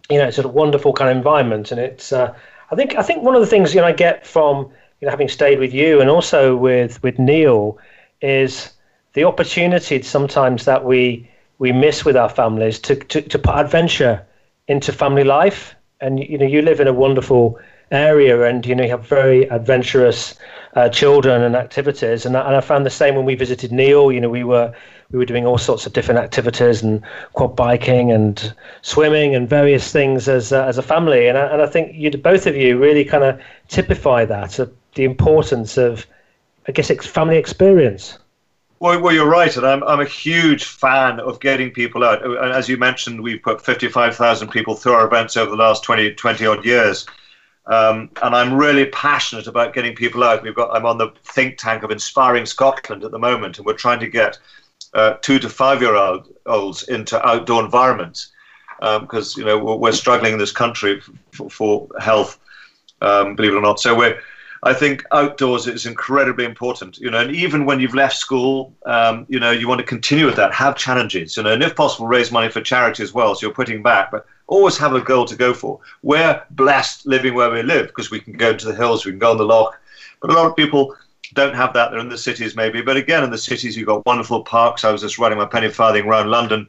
you 0.08 0.18
know, 0.18 0.28
it's 0.28 0.38
a 0.38 0.46
wonderful 0.46 0.92
kind 0.92 1.10
of 1.10 1.16
environment. 1.16 1.72
And 1.72 1.80
it's 1.80 2.12
uh, 2.12 2.32
I 2.70 2.76
think 2.76 2.94
I 2.94 3.02
think 3.02 3.24
one 3.24 3.34
of 3.34 3.40
the 3.40 3.46
things 3.46 3.74
you 3.74 3.80
know 3.80 3.88
I 3.88 3.92
get 3.92 4.24
from 4.24 4.70
you 5.00 5.06
know 5.06 5.10
having 5.10 5.28
stayed 5.28 5.58
with 5.58 5.74
you 5.74 6.00
and 6.00 6.08
also 6.08 6.54
with 6.54 7.02
with 7.02 7.18
Neil 7.18 7.76
is 8.20 8.70
the 9.14 9.24
opportunity 9.24 10.00
sometimes 10.02 10.64
that 10.64 10.84
we 10.84 11.28
we 11.58 11.72
miss 11.72 12.04
with 12.04 12.16
our 12.16 12.28
families 12.28 12.78
to, 12.80 12.94
to, 12.94 13.20
to 13.20 13.38
put 13.38 13.56
adventure 13.56 14.24
into 14.68 14.92
family 14.92 15.24
life. 15.24 15.74
And 16.00 16.20
you 16.20 16.38
know, 16.38 16.46
you 16.46 16.62
live 16.62 16.78
in 16.78 16.86
a 16.86 16.92
wonderful 16.92 17.58
area, 17.90 18.42
and 18.42 18.64
you 18.66 18.74
know, 18.74 18.84
you 18.84 18.90
have 18.90 19.06
very 19.06 19.44
adventurous 19.44 20.34
uh, 20.74 20.88
children 20.88 21.42
and 21.42 21.56
activities. 21.56 22.26
And, 22.26 22.36
and 22.36 22.56
I 22.56 22.60
found 22.60 22.84
the 22.84 22.90
same 22.90 23.14
when 23.14 23.24
we 23.24 23.34
visited 23.34 23.72
Neil. 23.72 24.10
You 24.12 24.20
know, 24.20 24.30
we 24.30 24.44
were 24.44 24.74
we 25.10 25.18
were 25.18 25.24
doing 25.24 25.46
all 25.46 25.58
sorts 25.58 25.86
of 25.86 25.92
different 25.92 26.20
activities 26.20 26.82
and 26.82 27.02
quad 27.34 27.54
biking 27.54 28.10
and 28.10 28.54
swimming 28.82 29.34
and 29.34 29.48
various 29.48 29.92
things 29.92 30.28
as 30.28 30.52
uh, 30.52 30.64
as 30.64 30.78
a 30.78 30.82
family. 30.82 31.28
And 31.28 31.38
I, 31.38 31.46
and 31.46 31.62
I 31.62 31.66
think 31.66 31.94
you 31.94 32.10
both 32.10 32.46
of 32.46 32.56
you 32.56 32.78
really 32.78 33.04
kind 33.04 33.24
of 33.24 33.40
typify 33.68 34.24
that 34.24 34.58
uh, 34.58 34.66
the 34.94 35.04
importance 35.04 35.76
of, 35.76 36.06
I 36.68 36.72
guess, 36.72 36.90
family 37.06 37.36
experience. 37.36 38.18
Well, 38.80 39.00
well, 39.00 39.14
you're 39.14 39.28
right, 39.28 39.56
and 39.56 39.66
I'm, 39.66 39.82
I'm 39.84 40.00
a 40.00 40.04
huge 40.04 40.64
fan 40.64 41.20
of 41.20 41.40
getting 41.40 41.70
people 41.70 42.04
out. 42.04 42.24
And 42.24 42.52
as 42.52 42.68
you 42.68 42.76
mentioned, 42.76 43.22
we've 43.22 43.42
put 43.42 43.64
55,000 43.64 44.48
people 44.48 44.74
through 44.74 44.92
our 44.92 45.06
events 45.06 45.36
over 45.36 45.50
the 45.50 45.56
last 45.56 45.84
20, 45.84 46.14
20 46.14 46.46
odd 46.46 46.64
years. 46.66 47.06
Um, 47.66 48.10
and 48.22 48.34
I'm 48.34 48.54
really 48.54 48.86
passionate 48.86 49.46
about 49.46 49.72
getting 49.72 49.94
people 49.94 50.22
out. 50.22 50.42
We've 50.42 50.54
got 50.54 50.74
I'm 50.74 50.84
on 50.84 50.98
the 50.98 51.10
think 51.24 51.56
tank 51.56 51.82
of 51.82 51.90
Inspiring 51.90 52.46
Scotland 52.46 53.04
at 53.04 53.10
the 53.10 53.18
moment, 53.18 53.58
and 53.58 53.66
we're 53.66 53.72
trying 53.74 54.00
to 54.00 54.08
get 54.08 54.38
uh, 54.92 55.14
two 55.22 55.38
to 55.38 55.48
five 55.48 55.80
year 55.80 55.96
old 55.96 56.28
olds 56.46 56.82
into 56.84 57.24
outdoor 57.26 57.64
environments 57.64 58.32
because 58.80 59.36
um, 59.36 59.40
you 59.40 59.46
know 59.46 59.76
we're 59.76 59.92
struggling 59.92 60.34
in 60.34 60.38
this 60.38 60.52
country 60.52 61.00
for, 61.32 61.48
for 61.48 61.88
health, 61.98 62.38
um, 63.00 63.34
believe 63.34 63.52
it 63.52 63.56
or 63.56 63.62
not. 63.62 63.80
So 63.80 63.96
we're 63.96 64.20
I 64.64 64.72
think 64.72 65.04
outdoors 65.12 65.66
is 65.66 65.84
incredibly 65.84 66.46
important, 66.46 66.96
you 66.96 67.10
know, 67.10 67.18
and 67.18 67.36
even 67.36 67.66
when 67.66 67.80
you've 67.80 67.94
left 67.94 68.16
school, 68.16 68.74
um, 68.86 69.26
you 69.28 69.38
know, 69.38 69.50
you 69.50 69.68
want 69.68 69.80
to 69.80 69.86
continue 69.86 70.24
with 70.24 70.36
that, 70.36 70.54
have 70.54 70.74
challenges, 70.74 71.36
you 71.36 71.42
know, 71.42 71.52
and 71.52 71.62
if 71.62 71.76
possible, 71.76 72.06
raise 72.06 72.32
money 72.32 72.48
for 72.50 72.62
charity 72.62 73.02
as 73.02 73.12
well. 73.12 73.34
So 73.34 73.46
you're 73.46 73.54
putting 73.54 73.82
back, 73.82 74.10
but 74.10 74.24
always 74.46 74.76
have 74.78 74.94
a 74.94 75.00
goal 75.00 75.24
to 75.26 75.36
go 75.36 75.54
for. 75.54 75.80
We're 76.02 76.42
blessed 76.50 77.06
living 77.06 77.34
where 77.34 77.50
we 77.50 77.62
live 77.62 77.88
because 77.88 78.10
we 78.10 78.20
can 78.20 78.34
go 78.34 78.50
into 78.50 78.66
the 78.66 78.74
hills, 78.74 79.04
we 79.04 79.12
can 79.12 79.18
go 79.18 79.30
on 79.30 79.38
the 79.38 79.44
loch, 79.44 79.80
but 80.20 80.30
a 80.30 80.34
lot 80.34 80.46
of 80.46 80.56
people 80.56 80.94
don't 81.32 81.54
have 81.54 81.72
that. 81.74 81.90
They're 81.90 82.00
in 82.00 82.08
the 82.08 82.18
cities 82.18 82.54
maybe, 82.54 82.82
but 82.82 82.96
again, 82.96 83.24
in 83.24 83.30
the 83.30 83.38
cities, 83.38 83.76
you've 83.76 83.86
got 83.86 84.06
wonderful 84.06 84.42
parks. 84.44 84.84
I 84.84 84.92
was 84.92 85.00
just 85.00 85.18
running 85.18 85.38
my 85.38 85.46
penny 85.46 85.68
farthing 85.68 86.06
around 86.06 86.30
London 86.30 86.68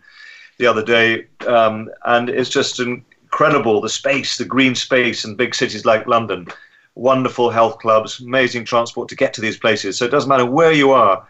the 0.57 0.67
other 0.67 0.83
day, 0.83 1.27
um, 1.47 1.89
and 2.05 2.29
it's 2.29 2.49
just 2.49 2.79
incredible 2.79 3.81
the 3.81 3.89
space, 3.89 4.37
the 4.37 4.45
green 4.45 4.73
space 4.73 5.25
in 5.25 5.35
big 5.35 5.53
cities 5.53 5.85
like 5.85 6.07
London 6.07 6.47
wonderful 6.95 7.49
health 7.49 7.77
clubs, 7.79 8.19
amazing 8.19 8.65
transport 8.65 9.09
to 9.09 9.15
get 9.15 9.33
to 9.33 9.41
these 9.41 9.57
places. 9.57 9.97
So 9.97 10.05
it 10.05 10.11
doesn't 10.11 10.29
matter 10.29 10.45
where 10.45 10.71
you 10.71 10.91
are, 10.91 11.27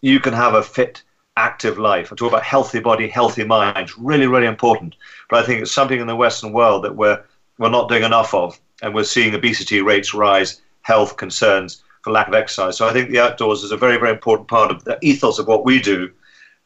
you 0.00 0.20
can 0.20 0.32
have 0.32 0.54
a 0.54 0.62
fit, 0.62 1.02
active 1.38 1.78
life. 1.78 2.12
I 2.12 2.16
talk 2.16 2.32
about 2.32 2.42
healthy 2.42 2.80
body, 2.80 3.08
healthy 3.08 3.44
mind. 3.44 3.76
It's 3.78 3.96
Really, 3.96 4.26
really 4.26 4.46
important. 4.46 4.96
But 5.30 5.42
I 5.42 5.46
think 5.46 5.62
it's 5.62 5.72
something 5.72 6.00
in 6.00 6.06
the 6.06 6.16
Western 6.16 6.52
world 6.52 6.84
that 6.84 6.94
we're 6.94 7.22
we're 7.58 7.70
not 7.70 7.88
doing 7.88 8.04
enough 8.04 8.34
of, 8.34 8.58
and 8.82 8.94
we're 8.94 9.04
seeing 9.04 9.34
obesity 9.34 9.80
rates 9.80 10.14
rise, 10.14 10.60
health 10.82 11.16
concerns 11.16 11.82
for 12.02 12.12
lack 12.12 12.28
of 12.28 12.34
exercise. 12.34 12.76
So 12.76 12.88
I 12.88 12.92
think 12.92 13.10
the 13.10 13.18
outdoors 13.18 13.64
is 13.64 13.72
a 13.72 13.76
very, 13.76 13.96
very 13.96 14.12
important 14.12 14.48
part 14.48 14.70
of 14.70 14.84
the 14.84 14.96
ethos 15.02 15.38
of 15.40 15.48
what 15.48 15.64
we 15.64 15.80
do. 15.80 16.10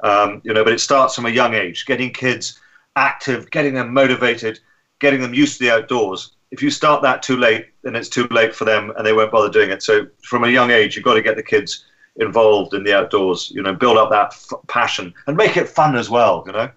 Um, 0.00 0.42
you 0.44 0.52
know, 0.52 0.64
but 0.64 0.74
it 0.74 0.80
starts 0.80 1.14
from 1.14 1.26
a 1.26 1.30
young 1.30 1.54
age, 1.54 1.86
getting 1.86 2.12
kids 2.12 2.60
active, 2.96 3.50
getting 3.50 3.72
them 3.72 3.94
motivated, 3.94 4.60
getting 4.98 5.22
them 5.22 5.32
used 5.32 5.58
to 5.58 5.64
the 5.64 5.74
outdoors 5.74 6.32
if 6.52 6.62
you 6.62 6.70
start 6.70 7.02
that 7.02 7.22
too 7.22 7.36
late, 7.36 7.68
then 7.82 7.96
it's 7.96 8.10
too 8.10 8.28
late 8.30 8.54
for 8.54 8.66
them 8.66 8.92
and 8.96 9.06
they 9.06 9.14
won't 9.14 9.32
bother 9.32 9.48
doing 9.48 9.70
it. 9.70 9.82
So 9.82 10.06
from 10.22 10.44
a 10.44 10.48
young 10.48 10.70
age, 10.70 10.94
you've 10.94 11.04
got 11.04 11.14
to 11.14 11.22
get 11.22 11.34
the 11.34 11.42
kids 11.42 11.86
involved 12.16 12.74
in 12.74 12.84
the 12.84 12.94
outdoors, 12.94 13.50
you 13.54 13.62
know, 13.62 13.74
build 13.74 13.96
up 13.96 14.10
that 14.10 14.32
f- 14.32 14.52
passion 14.68 15.14
and 15.26 15.36
make 15.36 15.56
it 15.56 15.68
fun 15.68 15.96
as 15.96 16.10
well, 16.10 16.42
you 16.46 16.52
know. 16.52 16.70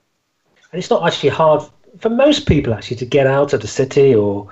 And 0.71 0.79
it's 0.79 0.89
not 0.89 1.05
actually 1.05 1.29
hard 1.29 1.63
for 1.99 2.09
most 2.09 2.47
people 2.47 2.73
actually 2.73 2.97
to 2.97 3.05
get 3.05 3.27
out 3.27 3.53
of 3.53 3.61
the 3.61 3.67
city 3.67 4.13
or 4.13 4.47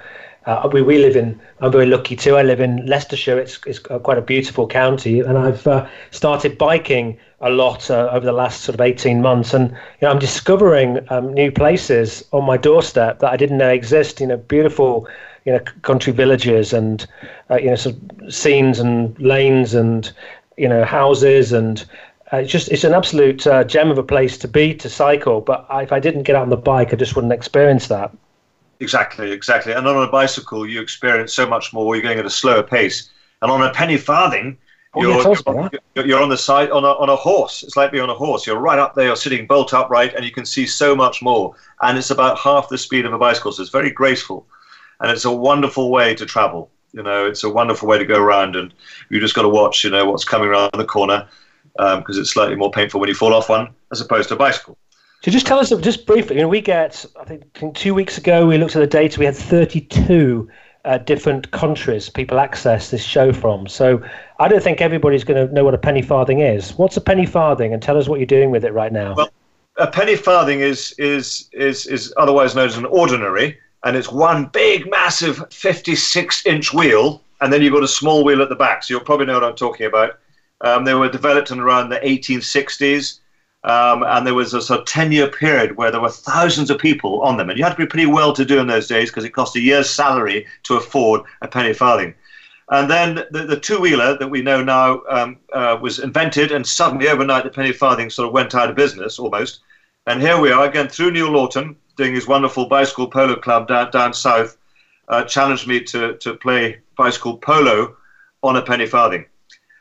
uh, 0.45 0.69
we, 0.71 0.81
we 0.81 0.97
live 0.97 1.15
in, 1.15 1.39
I'm 1.61 1.71
very 1.71 1.85
lucky 1.85 2.17
too. 2.17 2.35
I 2.35 2.43
live 2.43 2.59
in 2.59 2.85
Leicestershire. 2.85 3.39
It's, 3.39 3.59
it's 3.65 3.79
quite 3.79 4.17
a 4.17 4.21
beautiful 4.21 4.67
county. 4.67 5.21
And 5.21 5.37
I've 5.37 5.65
uh, 5.65 5.87
started 6.11 6.57
biking 6.57 7.17
a 7.39 7.49
lot 7.49 7.89
uh, 7.89 8.09
over 8.11 8.25
the 8.25 8.33
last 8.33 8.61
sort 8.61 8.75
of 8.75 8.81
18 8.81 9.21
months. 9.21 9.53
And 9.53 9.69
you 9.71 9.77
know, 10.01 10.09
I'm 10.09 10.19
discovering 10.19 10.99
um, 11.09 11.33
new 11.33 11.49
places 11.49 12.25
on 12.33 12.43
my 12.43 12.57
doorstep 12.57 13.19
that 13.19 13.31
I 13.31 13.37
didn't 13.37 13.57
know 13.57 13.69
exist. 13.69 14.19
You 14.19 14.27
know, 14.27 14.37
beautiful, 14.37 15.07
you 15.45 15.53
know, 15.53 15.59
country 15.81 16.11
villages 16.11 16.73
and, 16.73 17.05
uh, 17.49 17.55
you 17.55 17.67
know, 17.67 17.75
sort 17.75 17.95
of 17.95 18.33
scenes 18.33 18.79
and 18.79 19.17
lanes 19.19 19.73
and, 19.73 20.11
you 20.57 20.67
know, 20.67 20.83
houses 20.83 21.53
and 21.53 21.85
uh, 22.31 22.37
it's 22.37 22.51
just 22.51 22.69
it's 22.69 22.83
an 22.83 22.93
absolute 22.93 23.45
uh, 23.45 23.63
gem 23.63 23.91
of 23.91 23.97
a 23.97 24.03
place 24.03 24.37
to 24.39 24.47
be 24.47 24.73
to 24.73 24.89
cycle. 24.89 25.39
But 25.41 25.67
if 25.71 25.91
I 25.91 25.99
didn't 25.99 26.23
get 26.23 26.35
out 26.35 26.43
on 26.43 26.49
the 26.49 26.57
bike, 26.57 26.91
I 26.91 26.95
just 26.95 27.15
wouldn't 27.15 27.33
experience 27.33 27.87
that. 27.87 28.11
Exactly, 28.79 29.31
exactly. 29.31 29.71
And 29.73 29.87
on 29.87 30.07
a 30.07 30.11
bicycle, 30.11 30.67
you 30.67 30.81
experience 30.81 31.33
so 31.33 31.47
much 31.47 31.73
more. 31.73 31.95
You're 31.95 32.03
going 32.03 32.19
at 32.19 32.25
a 32.25 32.31
slower 32.31 32.63
pace. 32.63 33.11
And 33.41 33.51
on 33.51 33.61
a 33.61 33.71
penny 33.71 33.97
farthing, 33.97 34.57
oh, 34.95 35.01
you're, 35.01 35.21
yeah, 35.21 35.69
you're, 35.95 36.05
you're, 36.07 36.21
on 36.21 36.29
the 36.29 36.37
side 36.37 36.71
on 36.71 36.83
a, 36.83 36.87
on 36.87 37.09
a 37.09 37.15
horse. 37.15 37.61
It's 37.61 37.77
like 37.77 37.91
being 37.91 38.03
on 38.03 38.09
a 38.09 38.15
horse. 38.15 38.47
You're 38.47 38.59
right 38.59 38.79
up 38.79 38.95
there. 38.95 39.07
You're 39.07 39.15
sitting 39.15 39.45
bolt 39.45 39.73
upright, 39.73 40.15
and 40.15 40.25
you 40.25 40.31
can 40.31 40.45
see 40.45 40.65
so 40.65 40.95
much 40.95 41.21
more. 41.21 41.55
And 41.81 41.97
it's 41.97 42.09
about 42.09 42.39
half 42.39 42.69
the 42.69 42.77
speed 42.77 43.05
of 43.05 43.13
a 43.13 43.17
bicycle. 43.17 43.51
So 43.51 43.61
it's 43.61 43.71
very 43.71 43.91
graceful, 43.91 44.47
and 45.01 45.11
it's 45.11 45.25
a 45.25 45.31
wonderful 45.31 45.91
way 45.91 46.15
to 46.15 46.25
travel. 46.25 46.71
You 46.93 47.03
know, 47.03 47.25
it's 47.25 47.43
a 47.43 47.49
wonderful 47.49 47.87
way 47.87 47.97
to 47.97 48.05
go 48.05 48.21
around, 48.21 48.55
and 48.55 48.73
you 49.09 49.19
just 49.19 49.35
got 49.35 49.41
to 49.41 49.49
watch. 49.49 49.83
You 49.83 49.89
know 49.89 50.09
what's 50.09 50.23
coming 50.23 50.47
around 50.47 50.71
the 50.73 50.85
corner 50.85 51.27
because 51.75 52.15
um, 52.17 52.21
it's 52.21 52.29
slightly 52.29 52.55
more 52.55 52.71
painful 52.71 52.99
when 52.99 53.09
you 53.09 53.15
fall 53.15 53.33
off 53.33 53.49
one 53.49 53.69
as 53.91 53.99
opposed 53.99 54.29
to 54.29 54.35
a 54.35 54.37
bicycle. 54.37 54.77
So 55.23 55.31
just 55.31 55.47
tell 55.47 55.57
us, 55.57 55.69
just 55.69 56.05
briefly, 56.05 56.35
you 56.35 56.41
know, 56.41 56.49
we 56.49 56.59
get, 56.59 57.05
I 57.19 57.23
think 57.23 57.45
two 57.75 57.93
weeks 57.93 58.17
ago, 58.17 58.45
we 58.45 58.57
looked 58.57 58.75
at 58.75 58.79
the 58.79 58.87
data, 58.87 59.17
we 59.19 59.25
had 59.25 59.35
32 59.35 60.49
uh, 60.83 60.97
different 60.97 61.49
countries 61.51 62.09
people 62.09 62.39
access 62.39 62.91
this 62.91 63.03
show 63.03 63.31
from. 63.31 63.65
So 63.67 64.03
I 64.39 64.49
don't 64.49 64.61
think 64.61 64.81
everybody's 64.81 65.23
going 65.23 65.47
to 65.47 65.53
know 65.53 65.63
what 65.63 65.73
a 65.73 65.77
penny 65.77 66.01
farthing 66.01 66.41
is. 66.41 66.73
What's 66.73 66.97
a 66.97 67.01
penny 67.01 67.25
farthing? 67.25 67.73
And 67.73 67.81
tell 67.81 67.97
us 67.97 68.09
what 68.09 68.19
you're 68.19 68.25
doing 68.25 68.51
with 68.51 68.65
it 68.65 68.73
right 68.73 68.91
now. 68.91 69.15
Well, 69.15 69.29
a 69.77 69.87
penny 69.87 70.17
farthing 70.17 70.59
is, 70.59 70.93
is, 70.97 71.49
is, 71.53 71.87
is 71.87 72.13
otherwise 72.17 72.53
known 72.53 72.67
as 72.67 72.77
an 72.77 72.85
ordinary, 72.85 73.57
and 73.83 73.95
it's 73.95 74.11
one 74.11 74.45
big, 74.45 74.89
massive 74.89 75.45
56 75.51 76.45
inch 76.45 76.73
wheel, 76.73 77.21
and 77.41 77.51
then 77.51 77.61
you've 77.61 77.73
got 77.73 77.83
a 77.83 77.87
small 77.87 78.23
wheel 78.23 78.41
at 78.41 78.49
the 78.49 78.55
back. 78.55 78.83
So 78.83 78.93
you'll 78.93 79.03
probably 79.03 79.25
know 79.25 79.33
what 79.33 79.43
I'm 79.43 79.55
talking 79.55 79.85
about. 79.85 80.19
Um, 80.61 80.85
they 80.85 80.93
were 80.93 81.09
developed 81.09 81.51
in 81.51 81.59
around 81.59 81.89
the 81.89 81.99
1860s. 81.99 83.19
Um, 83.65 84.03
and 84.03 84.27
there 84.27 84.33
was 84.33 84.53
a 84.53 84.61
sort 84.61 84.81
of 84.81 84.85
10 84.87 85.11
year 85.11 85.27
period 85.27 85.77
where 85.77 85.89
there 85.89 86.01
were 86.01 86.09
thousands 86.09 86.69
of 86.69 86.79
people 86.79 87.21
on 87.21 87.37
them. 87.37 87.49
And 87.49 87.57
you 87.57 87.63
had 87.63 87.71
to 87.71 87.77
be 87.77 87.85
pretty 87.85 88.05
well 88.05 88.33
to 88.33 88.43
do 88.43 88.59
in 88.59 88.67
those 88.67 88.87
days 88.87 89.09
because 89.09 89.23
it 89.23 89.29
cost 89.29 89.55
a 89.55 89.61
year's 89.61 89.89
salary 89.89 90.45
to 90.63 90.75
afford 90.75 91.21
a 91.41 91.47
penny 91.47 91.73
farthing. 91.73 92.13
And 92.69 92.89
then 92.89 93.23
the, 93.31 93.45
the 93.45 93.59
two 93.59 93.79
wheeler 93.79 94.17
that 94.17 94.27
we 94.27 94.41
know 94.41 94.63
now 94.63 95.01
um, 95.09 95.37
uh, 95.53 95.77
was 95.81 95.99
invented, 95.99 96.51
and 96.51 96.65
suddenly 96.65 97.07
overnight 97.07 97.43
the 97.43 97.49
penny 97.49 97.73
farthing 97.73 98.09
sort 98.09 98.27
of 98.27 98.33
went 98.33 98.55
out 98.55 98.69
of 98.69 98.75
business 98.75 99.19
almost. 99.19 99.59
And 100.07 100.21
here 100.21 100.39
we 100.39 100.51
are 100.51 100.65
again 100.65 100.89
through 100.89 101.11
Neil 101.11 101.29
Lawton 101.29 101.75
doing 101.95 102.13
his 102.13 102.27
wonderful 102.27 102.65
bicycle 102.65 103.07
polo 103.07 103.35
club 103.35 103.67
down, 103.67 103.91
down 103.91 104.13
south, 104.13 104.57
uh, 105.09 105.23
challenged 105.23 105.67
me 105.67 105.81
to, 105.81 106.17
to 106.17 106.35
play 106.35 106.79
bicycle 106.97 107.37
polo 107.37 107.95
on 108.41 108.57
a 108.57 108.61
penny 108.61 108.85
farthing. 108.85 109.25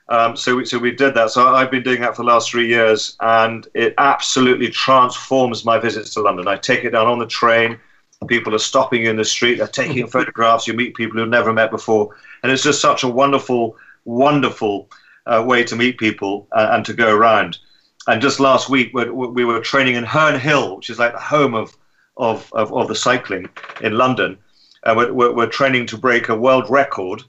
Um, 0.09 0.37
so, 0.37 0.57
we, 0.57 0.64
so 0.66 0.78
we 0.78 0.90
did 0.90 1.14
that. 1.14 1.31
So 1.31 1.54
I've 1.54 1.71
been 1.71 1.83
doing 1.83 2.00
that 2.02 2.16
for 2.16 2.23
the 2.23 2.28
last 2.28 2.50
three 2.50 2.69
years, 2.69 3.16
and 3.21 3.66
it 3.75 3.95
absolutely 3.99 4.69
transforms 4.69 5.64
my 5.64 5.78
visits 5.78 6.12
to 6.14 6.21
London. 6.21 6.49
I 6.49 6.57
take 6.57 6.85
it 6.85 6.90
down 6.90 7.07
on 7.07 7.19
the 7.19 7.26
train. 7.26 7.78
People 8.28 8.54
are 8.54 8.59
stopping 8.59 9.02
you 9.02 9.11
in 9.11 9.16
the 9.16 9.25
street. 9.25 9.59
They're 9.59 9.66
taking 9.66 10.07
photographs. 10.19 10.66
You 10.66 10.75
meet 10.75 10.95
people 10.95 11.19
you've 11.19 11.28
never 11.28 11.52
met 11.52 11.71
before, 11.71 12.14
and 12.42 12.52
it's 12.52 12.62
just 12.62 12.81
such 12.81 13.04
a 13.04 13.09
wonderful, 13.09 13.76
wonderful 14.04 14.90
uh, 15.26 15.42
way 15.47 15.64
to 15.64 15.76
meet 15.76 15.99
people 15.99 16.47
uh, 16.52 16.69
and 16.73 16.85
to 16.85 16.92
go 16.92 17.14
around. 17.14 17.59
And 18.07 18.21
just 18.21 18.40
last 18.40 18.69
week, 18.69 18.92
we 18.92 19.45
were 19.45 19.61
training 19.61 19.95
in 19.95 20.04
Herne 20.04 20.38
Hill, 20.38 20.76
which 20.76 20.90
is 20.90 20.99
like 20.99 21.12
the 21.12 21.21
home 21.21 21.54
of 21.54 21.76
of, 22.16 22.50
of, 22.52 22.73
of 22.73 22.88
the 22.88 22.95
cycling 22.95 23.49
in 23.81 23.97
London. 23.97 24.38
And 24.85 24.97
we're, 24.97 25.33
we're 25.33 25.47
training 25.47 25.87
to 25.87 25.99
break 25.99 26.28
a 26.28 26.37
world 26.37 26.69
record 26.69 27.23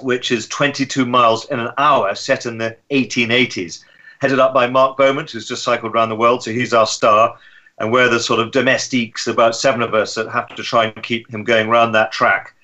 which 0.00 0.30
is 0.30 0.48
22 0.48 1.06
miles 1.06 1.46
in 1.46 1.60
an 1.60 1.72
hour, 1.78 2.14
set 2.14 2.46
in 2.46 2.58
the 2.58 2.76
1880s, 2.90 3.84
headed 4.20 4.38
up 4.38 4.54
by 4.54 4.66
Mark 4.66 4.96
Beaumont, 4.96 5.30
who's 5.30 5.48
just 5.48 5.62
cycled 5.62 5.94
around 5.94 6.08
the 6.08 6.16
world. 6.16 6.42
So 6.42 6.50
he's 6.50 6.72
our 6.72 6.86
star. 6.86 7.36
And 7.78 7.90
we're 7.90 8.08
the 8.08 8.20
sort 8.20 8.38
of 8.38 8.52
domestiques, 8.52 9.26
about 9.26 9.56
seven 9.56 9.82
of 9.82 9.94
us, 9.94 10.14
that 10.14 10.28
have 10.28 10.48
to 10.54 10.62
try 10.62 10.84
and 10.84 11.02
keep 11.02 11.28
him 11.32 11.42
going 11.42 11.68
around 11.68 11.92
that 11.92 12.12
track 12.12 12.54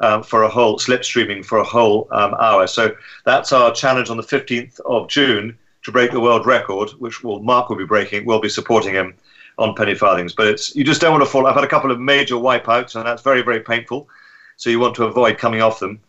um, 0.00 0.22
for 0.22 0.42
a 0.42 0.48
whole 0.48 0.78
slipstreaming 0.78 1.44
for 1.44 1.58
a 1.58 1.64
whole 1.64 2.08
um, 2.10 2.34
hour. 2.34 2.66
So 2.66 2.96
that's 3.24 3.52
our 3.52 3.72
challenge 3.74 4.08
on 4.08 4.16
the 4.16 4.22
15th 4.22 4.80
of 4.80 5.08
June 5.08 5.58
to 5.82 5.92
break 5.92 6.12
the 6.12 6.20
world 6.20 6.46
record, 6.46 6.90
which 6.98 7.22
will 7.22 7.42
Mark 7.42 7.68
will 7.68 7.76
be 7.76 7.84
breaking. 7.84 8.24
We'll 8.24 8.40
be 8.40 8.48
supporting 8.48 8.94
him 8.94 9.14
on 9.58 9.74
penny 9.74 9.94
farthings. 9.94 10.32
But 10.32 10.48
it's 10.48 10.74
you 10.74 10.84
just 10.84 11.00
don't 11.00 11.12
want 11.12 11.24
to 11.24 11.30
fall. 11.30 11.46
I've 11.46 11.54
had 11.54 11.64
a 11.64 11.68
couple 11.68 11.90
of 11.90 12.00
major 12.00 12.36
wipeouts, 12.36 12.96
and 12.96 13.06
that's 13.06 13.22
very 13.22 13.42
very 13.42 13.60
painful. 13.60 14.08
So 14.56 14.70
you 14.70 14.78
want 14.78 14.94
to 14.96 15.04
avoid 15.04 15.38
coming 15.38 15.62
off 15.62 15.80
them. 15.80 16.00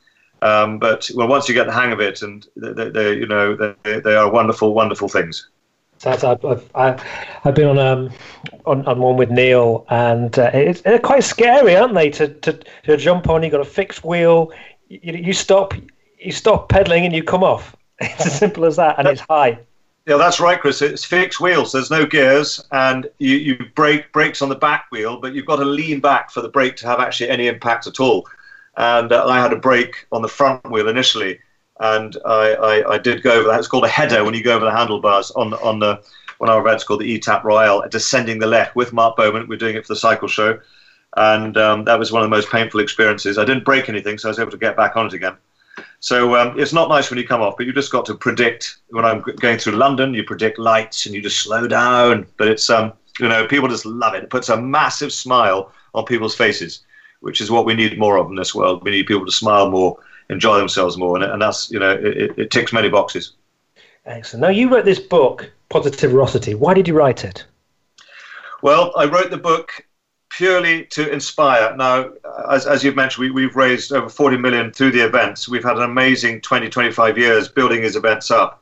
Um, 0.41 0.77
but 0.77 1.09
well, 1.15 1.27
once 1.27 1.47
you 1.47 1.55
get 1.55 1.65
the 1.65 1.73
hang 1.73 1.91
of 1.91 1.99
it, 1.99 2.21
and 2.21 2.45
they, 2.55 2.89
they 2.89 3.13
you 3.15 3.25
know, 3.25 3.55
they, 3.55 3.99
they 3.99 4.15
are 4.15 4.29
wonderful, 4.29 4.73
wonderful 4.73 5.07
things. 5.07 5.49
I've, 6.05 6.23
I've, 6.45 7.03
I've 7.45 7.55
been 7.55 7.67
on 7.67 7.79
um 7.79 8.11
on, 8.65 8.85
on 8.85 8.99
one 8.99 9.17
with 9.17 9.31
Neil, 9.31 9.85
and 9.89 10.37
uh, 10.37 10.51
it's 10.53 10.81
they're 10.81 10.99
quite 10.99 11.23
scary, 11.23 11.75
aren't 11.75 11.93
they? 11.93 12.09
To, 12.11 12.27
to 12.27 12.59
to 12.83 12.97
jump 12.97 13.29
on, 13.29 13.43
you've 13.43 13.51
got 13.51 13.61
a 13.61 13.65
fixed 13.65 14.03
wheel. 14.03 14.51
You, 14.89 15.13
you 15.13 15.33
stop 15.33 15.73
you 16.19 16.31
stop 16.31 16.69
pedaling 16.69 17.05
and 17.05 17.15
you 17.15 17.23
come 17.23 17.43
off. 17.43 17.75
It's 18.01 18.25
as 18.25 18.37
simple 18.37 18.65
as 18.65 18.75
that, 18.75 18.99
and 18.99 19.07
it's 19.07 19.21
high. 19.21 19.57
Yeah, 20.05 20.17
that's 20.17 20.39
right, 20.39 20.59
Chris. 20.59 20.83
It's 20.83 21.03
fixed 21.03 21.39
wheels. 21.39 21.71
There's 21.71 21.89
no 21.89 22.05
gears, 22.05 22.63
and 22.71 23.09
you, 23.17 23.37
you 23.37 23.57
brake 23.73 24.11
brakes 24.13 24.43
on 24.43 24.49
the 24.49 24.55
back 24.55 24.85
wheel, 24.91 25.19
but 25.19 25.33
you've 25.33 25.47
got 25.47 25.55
to 25.55 25.65
lean 25.65 25.99
back 25.99 26.29
for 26.29 26.41
the 26.41 26.49
brake 26.49 26.75
to 26.77 26.87
have 26.87 26.99
actually 26.99 27.29
any 27.29 27.47
impact 27.47 27.87
at 27.87 27.99
all 27.99 28.27
and 28.77 29.11
uh, 29.11 29.25
I 29.25 29.41
had 29.41 29.53
a 29.53 29.57
brake 29.57 30.07
on 30.11 30.21
the 30.21 30.27
front 30.27 30.69
wheel 30.69 30.87
initially, 30.87 31.39
and 31.79 32.15
I, 32.25 32.53
I, 32.53 32.93
I, 32.93 32.97
did 32.97 33.23
go 33.23 33.31
over 33.31 33.49
that. 33.49 33.59
It's 33.59 33.67
called 33.67 33.85
a 33.85 33.89
header 33.89 34.23
when 34.23 34.33
you 34.33 34.43
go 34.43 34.55
over 34.55 34.65
the 34.65 34.71
handlebars 34.71 35.31
on 35.31 35.53
on 35.55 35.79
the 35.79 36.01
one 36.37 36.49
of 36.49 36.55
our 36.55 36.61
events 36.61 36.83
called 36.83 37.01
the 37.01 37.19
Etape 37.19 37.43
Royale, 37.43 37.87
descending 37.89 38.39
the 38.39 38.45
Lecht 38.45 38.75
with 38.75 38.91
Mark 38.91 39.15
Beaumont. 39.15 39.47
We're 39.47 39.57
doing 39.57 39.75
it 39.75 39.85
for 39.85 39.93
the 39.93 39.99
cycle 39.99 40.27
show, 40.27 40.59
and 41.15 41.57
um, 41.57 41.85
that 41.85 41.99
was 41.99 42.11
one 42.11 42.21
of 42.21 42.29
the 42.29 42.35
most 42.35 42.49
painful 42.49 42.81
experiences. 42.81 43.37
I 43.37 43.45
didn't 43.45 43.65
break 43.65 43.87
anything, 43.87 44.17
so 44.17 44.29
I 44.29 44.31
was 44.31 44.39
able 44.39 44.51
to 44.51 44.57
get 44.57 44.75
back 44.75 44.97
on 44.97 45.07
it 45.07 45.13
again. 45.13 45.37
So 46.05 46.35
um, 46.35 46.59
it's 46.59 46.73
not 46.73 46.89
nice 46.89 47.09
when 47.09 47.17
you 47.17 47.27
come 47.27 47.41
off, 47.41 47.55
but 47.57 47.65
you 47.65 47.73
just 47.73 47.91
got 47.91 48.05
to 48.05 48.15
predict. 48.15 48.77
When 48.89 49.05
I'm 49.05 49.21
going 49.21 49.57
through 49.57 49.73
London, 49.73 50.13
you 50.13 50.23
predict 50.23 50.59
lights 50.59 51.05
and 51.05 51.15
you 51.15 51.21
just 51.21 51.39
slow 51.39 51.67
down. 51.67 52.27
But 52.37 52.47
it's 52.47 52.69
um, 52.69 52.93
you 53.19 53.27
know 53.27 53.47
people 53.47 53.67
just 53.69 53.85
love 53.85 54.13
it. 54.13 54.23
It 54.23 54.29
puts 54.29 54.49
a 54.49 54.57
massive 54.57 55.11
smile 55.11 55.71
on 55.93 56.05
people's 56.05 56.35
faces 56.35 56.83
which 57.25 57.41
is 57.41 57.49
what 57.49 57.65
we 57.65 57.73
need 57.73 57.97
more 57.97 58.19
of 58.19 58.29
in 58.29 58.35
this 58.35 58.53
world. 58.53 58.83
We 58.83 58.91
need 58.91 59.07
people 59.07 59.25
to 59.25 59.31
smile 59.31 59.71
more, 59.71 59.97
enjoy 60.29 60.59
themselves 60.59 60.95
more, 60.95 61.15
and, 61.15 61.25
and 61.25 61.41
that's 61.41 61.71
you 61.71 61.79
know 61.79 61.89
it, 61.89 62.37
it 62.37 62.51
ticks 62.51 62.71
many 62.71 62.87
boxes. 62.87 63.33
Excellent. 64.05 64.41
Now 64.41 64.49
you 64.49 64.69
wrote 64.69 64.85
this 64.85 64.99
book, 64.99 65.51
Positiverosity. 65.71 66.53
Why 66.53 66.75
did 66.75 66.87
you 66.87 66.93
write 66.93 67.25
it? 67.25 67.43
Well, 68.61 68.93
I 68.95 69.05
wrote 69.05 69.31
the 69.31 69.37
book 69.37 69.83
purely 70.29 70.85
to 70.85 71.11
inspire. 71.11 71.75
Now, 71.75 72.11
as, 72.49 72.65
as 72.65 72.83
you've 72.83 72.95
mentioned, 72.95 73.33
we, 73.33 73.43
have 73.43 73.55
raised 73.55 73.91
over 73.91 74.09
40 74.09 74.37
million 74.37 74.71
through 74.71 74.91
the 74.91 75.05
events. 75.05 75.47
We've 75.47 75.63
had 75.63 75.77
an 75.77 75.83
amazing 75.83 76.41
20, 76.41 76.69
25 76.69 77.17
years 77.17 77.47
building 77.47 77.81
these 77.81 77.95
events 77.95 78.31
up. 78.31 78.61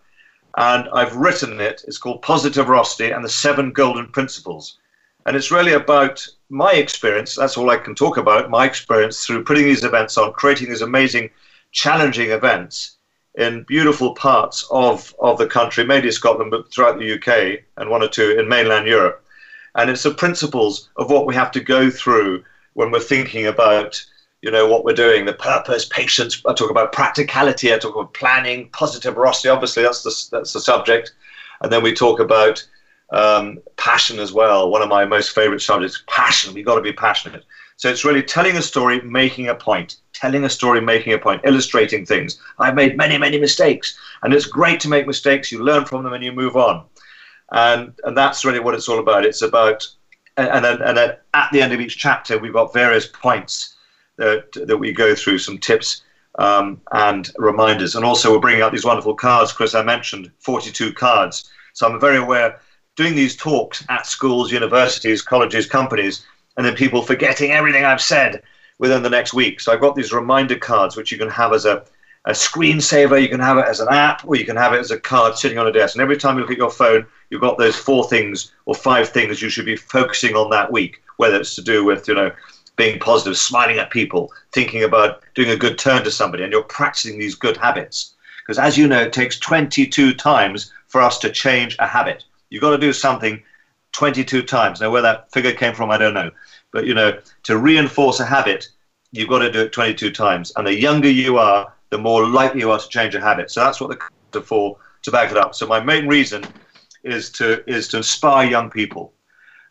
And 0.55 0.87
I've 0.93 1.15
written 1.15 1.59
it. 1.59 1.83
It's 1.87 1.97
called 1.97 2.21
Positiverosity 2.21 3.15
and 3.15 3.25
the 3.25 3.29
Seven 3.29 3.71
Golden 3.71 4.07
Principles. 4.07 4.77
And 5.25 5.35
it's 5.35 5.51
really 5.51 5.73
about 5.73 6.27
my 6.49 6.73
experience. 6.73 7.35
That's 7.35 7.57
all 7.57 7.69
I 7.69 7.77
can 7.77 7.95
talk 7.95 8.17
about. 8.17 8.49
My 8.49 8.65
experience 8.65 9.25
through 9.25 9.45
putting 9.45 9.65
these 9.65 9.83
events 9.83 10.17
on, 10.17 10.33
creating 10.33 10.69
these 10.69 10.81
amazing, 10.81 11.29
challenging 11.71 12.31
events 12.31 12.97
in 13.35 13.63
beautiful 13.63 14.13
parts 14.13 14.67
of, 14.69 15.15
of 15.19 15.37
the 15.37 15.47
country, 15.47 15.83
mainly 15.83 16.11
Scotland, 16.11 16.51
but 16.51 16.71
throughout 16.71 16.99
the 16.99 17.13
UK 17.13 17.63
and 17.77 17.89
one 17.89 18.03
or 18.03 18.07
two 18.07 18.37
in 18.37 18.47
mainland 18.47 18.85
Europe. 18.85 19.22
And 19.75 19.89
it's 19.89 20.03
the 20.03 20.13
principles 20.13 20.89
of 20.97 21.09
what 21.09 21.25
we 21.25 21.35
have 21.35 21.51
to 21.51 21.59
go 21.59 21.89
through 21.89 22.43
when 22.73 22.91
we're 22.91 22.99
thinking 22.99 23.47
about 23.47 24.03
you 24.41 24.51
know 24.51 24.67
what 24.67 24.83
we're 24.83 24.93
doing. 24.93 25.25
The 25.25 25.33
purpose 25.33 25.85
patience 25.85 26.41
i 26.47 26.53
talk 26.53 26.69
about 26.69 26.91
practicality 26.91 27.73
i 27.73 27.77
talk 27.77 27.95
about 27.95 28.13
planning 28.13 28.69
positiverosity 28.69 29.51
obviously 29.51 29.83
that's 29.83 30.03
the 30.03 30.37
that's 30.37 30.53
the 30.53 30.59
subject. 30.59 31.11
And 31.61 31.71
then 31.71 31.81
we 31.81 31.93
talk 31.93 32.19
about 32.19 32.65
um, 33.11 33.59
passion 33.77 34.19
as 34.19 34.33
well. 34.33 34.69
One 34.69 34.81
of 34.81 34.89
my 34.89 35.05
most 35.05 35.33
favorite 35.33 35.61
subjects 35.61 36.03
passion 36.07 36.53
we've 36.53 36.65
got 36.65 36.75
to 36.75 36.81
be 36.81 36.91
passionate. 36.91 37.43
So 37.77 37.89
it's 37.89 38.05
really 38.05 38.21
telling 38.21 38.57
a 38.57 38.61
story 38.61 39.01
making 39.01 39.47
a 39.47 39.55
point 39.55 39.95
telling 40.13 40.43
a 40.43 40.49
story 40.49 40.79
making 40.79 41.13
a 41.13 41.17
point 41.17 41.41
illustrating 41.43 42.05
things. 42.05 42.39
I've 42.59 42.75
made 42.75 42.97
many 42.97 43.17
many 43.17 43.39
mistakes 43.39 43.97
and 44.21 44.33
it's 44.33 44.45
great 44.45 44.79
to 44.81 44.89
make 44.89 45.07
mistakes 45.07 45.51
you 45.51 45.63
learn 45.63 45.85
from 45.85 46.03
them 46.03 46.13
and 46.13 46.23
you 46.23 46.31
move 46.31 46.55
on 46.57 46.83
and 47.51 47.93
and 48.03 48.17
that's 48.17 48.45
really 48.45 48.59
what 48.59 48.73
it's 48.73 48.89
all 48.89 48.99
about 48.99 49.25
it's 49.25 49.41
about 49.41 49.87
and 50.37 50.65
then, 50.65 50.81
and 50.81 50.97
then 50.97 51.15
at 51.33 51.51
the 51.51 51.61
end 51.61 51.73
of 51.73 51.79
each 51.79 51.97
chapter 51.97 52.39
we've 52.39 52.53
got 52.53 52.73
various 52.73 53.05
points 53.05 53.75
that, 54.17 54.51
that 54.53 54.77
we 54.77 54.91
go 54.91 55.15
through, 55.15 55.37
some 55.37 55.57
tips 55.57 56.03
um, 56.39 56.81
and 56.91 57.31
reminders. 57.37 57.95
And 57.95 58.05
also, 58.05 58.31
we're 58.31 58.39
bringing 58.39 58.61
out 58.61 58.71
these 58.71 58.85
wonderful 58.85 59.15
cards. 59.15 59.51
Chris, 59.51 59.75
I 59.75 59.83
mentioned 59.83 60.31
42 60.39 60.93
cards. 60.93 61.49
So 61.73 61.87
I'm 61.87 61.99
very 61.99 62.17
aware 62.17 62.59
doing 62.95 63.15
these 63.15 63.35
talks 63.35 63.83
at 63.89 64.05
schools, 64.05 64.51
universities, 64.51 65.21
colleges, 65.21 65.65
companies, 65.65 66.25
and 66.57 66.65
then 66.65 66.75
people 66.75 67.01
forgetting 67.01 67.51
everything 67.51 67.83
I've 67.83 68.01
said 68.01 68.43
within 68.77 69.01
the 69.01 69.09
next 69.09 69.33
week. 69.33 69.59
So 69.59 69.71
I've 69.71 69.81
got 69.81 69.95
these 69.95 70.13
reminder 70.13 70.57
cards, 70.57 70.95
which 70.95 71.11
you 71.11 71.17
can 71.17 71.29
have 71.29 71.53
as 71.53 71.65
a, 71.65 71.83
a 72.25 72.31
screensaver, 72.31 73.21
you 73.21 73.27
can 73.27 73.39
have 73.39 73.57
it 73.57 73.65
as 73.67 73.79
an 73.79 73.89
app, 73.89 74.25
or 74.25 74.35
you 74.35 74.45
can 74.45 74.55
have 74.55 74.73
it 74.73 74.79
as 74.79 74.91
a 74.91 74.99
card 74.99 75.37
sitting 75.37 75.57
on 75.57 75.67
a 75.67 75.71
desk. 75.71 75.95
And 75.95 76.01
every 76.01 76.17
time 76.17 76.35
you 76.35 76.41
look 76.41 76.51
at 76.51 76.57
your 76.57 76.69
phone, 76.69 77.05
you've 77.29 77.41
got 77.41 77.57
those 77.57 77.75
four 77.75 78.07
things 78.07 78.53
or 78.65 78.75
five 78.75 79.09
things 79.09 79.41
you 79.41 79.49
should 79.49 79.65
be 79.65 79.75
focusing 79.75 80.35
on 80.35 80.49
that 80.51 80.71
week, 80.71 81.01
whether 81.17 81.35
it's 81.35 81.55
to 81.55 81.61
do 81.61 81.83
with, 81.83 82.07
you 82.07 82.15
know, 82.15 82.31
being 82.75 82.99
positive, 82.99 83.37
smiling 83.37 83.77
at 83.77 83.91
people, 83.91 84.31
thinking 84.51 84.83
about 84.83 85.21
doing 85.35 85.49
a 85.49 85.57
good 85.57 85.77
turn 85.77 86.03
to 86.03 86.11
somebody, 86.11 86.43
and 86.43 86.51
you're 86.51 86.63
practicing 86.63 87.19
these 87.19 87.35
good 87.35 87.57
habits. 87.57 88.15
Because 88.37 88.57
as 88.57 88.77
you 88.77 88.87
know, 88.87 89.01
it 89.01 89.13
takes 89.13 89.37
22 89.39 90.13
times 90.13 90.71
for 90.87 91.01
us 91.01 91.17
to 91.19 91.29
change 91.29 91.75
a 91.79 91.87
habit. 91.87 92.23
You've 92.49 92.61
got 92.61 92.71
to 92.71 92.77
do 92.77 92.93
something 92.93 93.41
22 93.93 94.43
times. 94.43 94.81
Now, 94.81 94.91
where 94.91 95.01
that 95.01 95.31
figure 95.31 95.53
came 95.53 95.73
from, 95.73 95.91
I 95.91 95.97
don't 95.97 96.13
know. 96.13 96.31
But, 96.71 96.85
you 96.85 96.93
know, 96.93 97.19
to 97.43 97.57
reinforce 97.57 98.19
a 98.19 98.25
habit, 98.25 98.67
you've 99.11 99.29
got 99.29 99.39
to 99.39 99.51
do 99.51 99.61
it 99.61 99.71
22 99.71 100.11
times. 100.11 100.51
And 100.55 100.65
the 100.65 100.73
younger 100.73 101.09
you 101.09 101.37
are, 101.37 101.72
the 101.93 101.97
more 101.99 102.27
likely 102.27 102.61
you 102.61 102.71
are 102.71 102.79
to 102.79 102.89
change 102.89 103.13
a 103.13 103.21
habit. 103.21 103.51
So 103.51 103.59
that's 103.63 103.79
what 103.79 103.91
the 103.91 104.39
are 104.39 104.41
for 104.41 104.77
to 105.03 105.11
back 105.11 105.29
it 105.29 105.37
up. 105.37 105.53
So 105.53 105.67
my 105.67 105.79
main 105.79 106.07
reason 106.07 106.43
is 107.03 107.29
to 107.37 107.47
is 107.69 107.87
to 107.89 107.97
inspire 107.97 108.49
young 108.49 108.71
people 108.71 109.13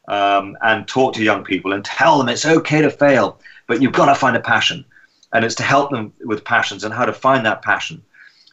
um, 0.07 0.57
and 0.63 0.87
talk 0.87 1.15
to 1.15 1.25
young 1.25 1.43
people 1.43 1.73
and 1.73 1.85
tell 1.85 2.19
them 2.19 2.29
it's 2.29 2.47
okay 2.47 2.81
to 2.81 2.91
fail, 2.91 3.41
but 3.67 3.83
you've 3.83 3.99
got 4.01 4.07
to 4.07 4.15
find 4.15 4.37
a 4.37 4.41
passion. 4.41 4.85
And 5.33 5.45
it's 5.45 5.57
to 5.57 5.65
help 5.65 5.91
them 5.91 6.13
with 6.21 6.45
passions 6.45 6.85
and 6.85 6.95
how 6.95 7.07
to 7.07 7.13
find 7.13 7.45
that 7.45 7.63
passion. 7.63 8.01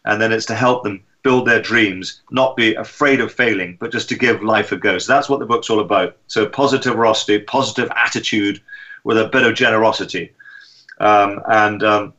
And 0.06 0.20
then 0.20 0.32
it's 0.32 0.48
to 0.48 0.56
help 0.56 0.84
them 0.84 1.04
build 1.22 1.46
their 1.46 1.62
dreams, 1.62 2.22
not 2.32 2.56
be 2.56 2.74
afraid 2.74 3.20
of 3.20 3.32
failing, 3.32 3.78
but 3.80 3.92
just 3.92 4.10
to 4.10 4.18
give 4.18 4.42
life 4.42 4.72
a 4.72 4.78
go. 4.78 4.98
So 4.98 5.14
that's 5.14 5.30
what 5.30 5.40
the 5.40 5.46
book's 5.46 5.70
all 5.70 5.82
about. 5.82 6.18
So 6.28 6.48
positiverosity, 6.48 7.46
positive 7.46 7.92
attitude 7.96 8.62
with 9.04 9.18
a 9.20 9.28
bit 9.28 9.46
of 9.46 9.54
generosity. 9.54 10.32
Um, 11.00 11.42
and 11.48 11.84
um, 11.84 12.14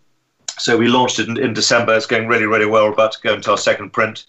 so 0.60 0.76
we 0.76 0.88
launched 0.88 1.18
it 1.18 1.28
in, 1.28 1.38
in, 1.38 1.52
December. 1.52 1.94
It's 1.94 2.06
going 2.06 2.28
really, 2.28 2.46
really 2.46 2.66
well. 2.66 2.84
We're 2.84 2.92
about 2.92 3.12
to 3.12 3.20
go 3.22 3.34
into 3.34 3.50
our 3.50 3.58
second 3.58 3.90
print. 3.90 4.26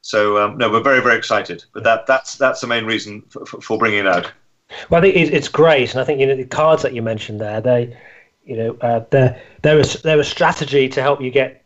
So 0.00 0.38
um, 0.38 0.58
no, 0.58 0.70
we're 0.70 0.82
very, 0.82 1.00
very 1.00 1.16
excited. 1.16 1.64
But 1.72 1.84
that, 1.84 2.06
that's 2.06 2.36
that's 2.36 2.60
the 2.60 2.66
main 2.66 2.84
reason 2.84 3.22
for, 3.28 3.44
for 3.44 3.78
bringing 3.78 4.00
it 4.00 4.06
out. 4.06 4.30
Well, 4.88 4.98
I 4.98 5.12
think 5.12 5.16
it's 5.16 5.48
great, 5.48 5.92
and 5.92 6.00
I 6.00 6.04
think 6.04 6.20
you 6.20 6.26
know 6.26 6.36
the 6.36 6.44
cards 6.44 6.82
that 6.82 6.94
you 6.94 7.02
mentioned 7.02 7.40
there. 7.40 7.60
They, 7.60 7.96
you 8.44 8.56
know, 8.56 8.76
uh, 8.80 9.04
they're 9.10 9.40
they're 9.62 9.80
a, 9.80 9.84
they're 10.02 10.20
a 10.20 10.24
strategy 10.24 10.88
to 10.88 11.02
help 11.02 11.20
you 11.20 11.30
get 11.30 11.61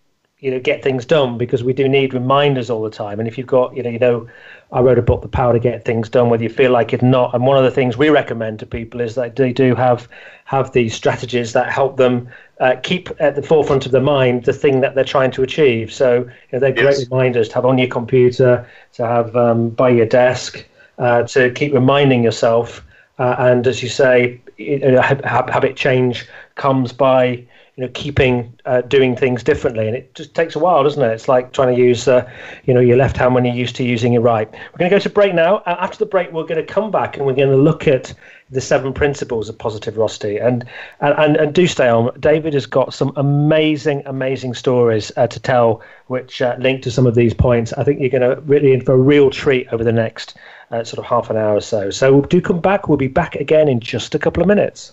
you 0.46 0.52
know 0.52 0.60
get 0.60 0.80
things 0.80 1.04
done 1.04 1.36
because 1.36 1.64
we 1.64 1.72
do 1.72 1.88
need 1.88 2.14
reminders 2.14 2.70
all 2.70 2.82
the 2.84 2.90
time. 2.90 3.18
And 3.18 3.26
if 3.26 3.36
you've 3.36 3.48
got 3.48 3.76
you 3.76 3.82
know 3.82 3.90
you 3.90 3.98
know, 3.98 4.28
I 4.70 4.80
wrote 4.80 4.96
a 4.96 5.02
book, 5.02 5.22
The 5.22 5.28
Power 5.28 5.52
to 5.52 5.58
Get 5.58 5.84
Things 5.84 6.08
Done, 6.08 6.30
whether 6.30 6.44
you 6.44 6.48
feel 6.48 6.70
like 6.70 6.92
it 6.92 7.02
or 7.02 7.06
not. 7.06 7.34
And 7.34 7.44
one 7.44 7.58
of 7.58 7.64
the 7.64 7.70
things 7.72 7.96
we 7.96 8.10
recommend 8.10 8.60
to 8.60 8.66
people 8.66 9.00
is 9.00 9.16
that 9.16 9.34
they 9.34 9.52
do 9.52 9.74
have 9.74 10.08
have 10.44 10.72
these 10.72 10.94
strategies 10.94 11.52
that 11.54 11.72
help 11.72 11.96
them 11.96 12.28
uh, 12.60 12.76
keep 12.84 13.10
at 13.18 13.34
the 13.34 13.42
forefront 13.42 13.86
of 13.86 13.92
their 13.92 14.00
mind 14.00 14.44
the 14.44 14.52
thing 14.52 14.80
that 14.82 14.94
they're 14.94 15.12
trying 15.16 15.32
to 15.32 15.42
achieve. 15.42 15.92
So 15.92 16.18
you 16.20 16.30
know, 16.52 16.60
they're 16.60 16.72
great 16.72 16.98
reminders 17.10 17.48
to 17.48 17.56
have 17.56 17.66
on 17.66 17.76
your 17.76 17.88
computer, 17.88 18.64
to 18.92 19.06
have 19.06 19.34
um, 19.34 19.70
by 19.70 19.88
your 19.90 20.06
desk, 20.06 20.64
uh, 20.98 21.24
to 21.24 21.50
keep 21.50 21.74
reminding 21.74 22.22
yourself 22.22 22.86
uh, 23.18 23.34
and 23.38 23.66
as 23.66 23.82
you 23.82 23.88
say, 23.88 24.40
habit 24.58 25.76
change 25.76 26.26
comes 26.54 26.92
by 26.92 27.44
you 27.76 27.84
know 27.84 27.90
keeping 27.92 28.58
uh, 28.64 28.80
doing 28.80 29.14
things 29.14 29.42
differently, 29.42 29.86
and 29.86 29.94
it 29.94 30.14
just 30.14 30.34
takes 30.34 30.56
a 30.56 30.58
while, 30.58 30.82
doesn't 30.82 31.02
it? 31.02 31.12
It's 31.12 31.28
like 31.28 31.52
trying 31.52 31.74
to 31.74 31.80
use 31.80 32.08
uh, 32.08 32.28
you 32.64 32.72
know 32.72 32.80
your 32.80 32.96
left 32.96 33.18
hand 33.18 33.34
when 33.34 33.44
you're 33.44 33.54
used 33.54 33.76
to 33.76 33.84
using 33.84 34.14
your 34.14 34.22
right. 34.22 34.50
We're 34.50 34.78
going 34.78 34.90
to 34.90 34.94
go 34.96 34.98
to 34.98 35.10
break 35.10 35.34
now. 35.34 35.62
after 35.66 35.98
the 35.98 36.06
break, 36.06 36.32
we're 36.32 36.46
going 36.46 36.64
to 36.64 36.72
come 36.72 36.90
back 36.90 37.16
and 37.16 37.26
we're 37.26 37.34
going 37.34 37.50
to 37.50 37.56
look 37.56 37.86
at 37.86 38.14
the 38.50 38.62
seven 38.62 38.94
principles 38.94 39.50
of 39.50 39.58
positiverosity. 39.58 40.42
And 40.44 40.64
and 41.00 41.36
and, 41.36 41.54
do 41.54 41.66
stay 41.66 41.88
on. 41.88 42.18
David 42.18 42.54
has 42.54 42.64
got 42.64 42.94
some 42.94 43.12
amazing 43.16 44.02
amazing 44.06 44.54
stories 44.54 45.12
uh, 45.18 45.26
to 45.26 45.38
tell, 45.38 45.82
which 46.06 46.40
uh, 46.40 46.56
link 46.58 46.82
to 46.82 46.90
some 46.90 47.06
of 47.06 47.14
these 47.14 47.34
points. 47.34 47.74
I 47.74 47.84
think 47.84 48.00
you're 48.00 48.08
going 48.08 48.22
to 48.22 48.40
really 48.42 48.72
in 48.72 48.80
for 48.80 48.94
a 48.94 48.98
real 48.98 49.28
treat 49.28 49.68
over 49.70 49.84
the 49.84 49.92
next 49.92 50.38
uh, 50.70 50.82
sort 50.82 50.98
of 50.98 51.04
half 51.04 51.28
an 51.28 51.36
hour 51.36 51.56
or 51.56 51.60
so. 51.60 51.90
So 51.90 52.22
do 52.22 52.40
come 52.40 52.60
back. 52.60 52.88
We'll 52.88 52.96
be 52.96 53.08
back 53.08 53.34
again 53.34 53.68
in 53.68 53.80
just 53.80 54.14
a 54.14 54.18
couple 54.18 54.42
of 54.42 54.48
minutes. 54.48 54.92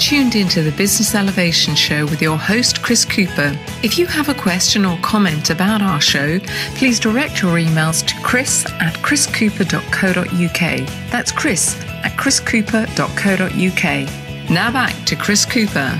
Tuned 0.00 0.34
into 0.34 0.62
the 0.62 0.72
Business 0.72 1.14
Elevation 1.14 1.74
Show 1.74 2.06
with 2.06 2.22
your 2.22 2.38
host, 2.38 2.82
Chris 2.82 3.04
Cooper. 3.04 3.54
If 3.82 3.98
you 3.98 4.06
have 4.06 4.30
a 4.30 4.34
question 4.34 4.86
or 4.86 4.96
comment 5.02 5.50
about 5.50 5.82
our 5.82 6.00
show, 6.00 6.38
please 6.74 6.98
direct 6.98 7.42
your 7.42 7.58
emails 7.58 8.06
to 8.06 8.14
chris 8.22 8.64
at 8.80 8.94
chriscooper.co.uk. 8.94 10.88
That's 11.10 11.30
chris 11.30 11.78
at 12.02 12.12
chriscooper.co.uk. 12.12 14.50
Now 14.50 14.72
back 14.72 15.04
to 15.04 15.16
Chris 15.16 15.44
Cooper. 15.44 15.90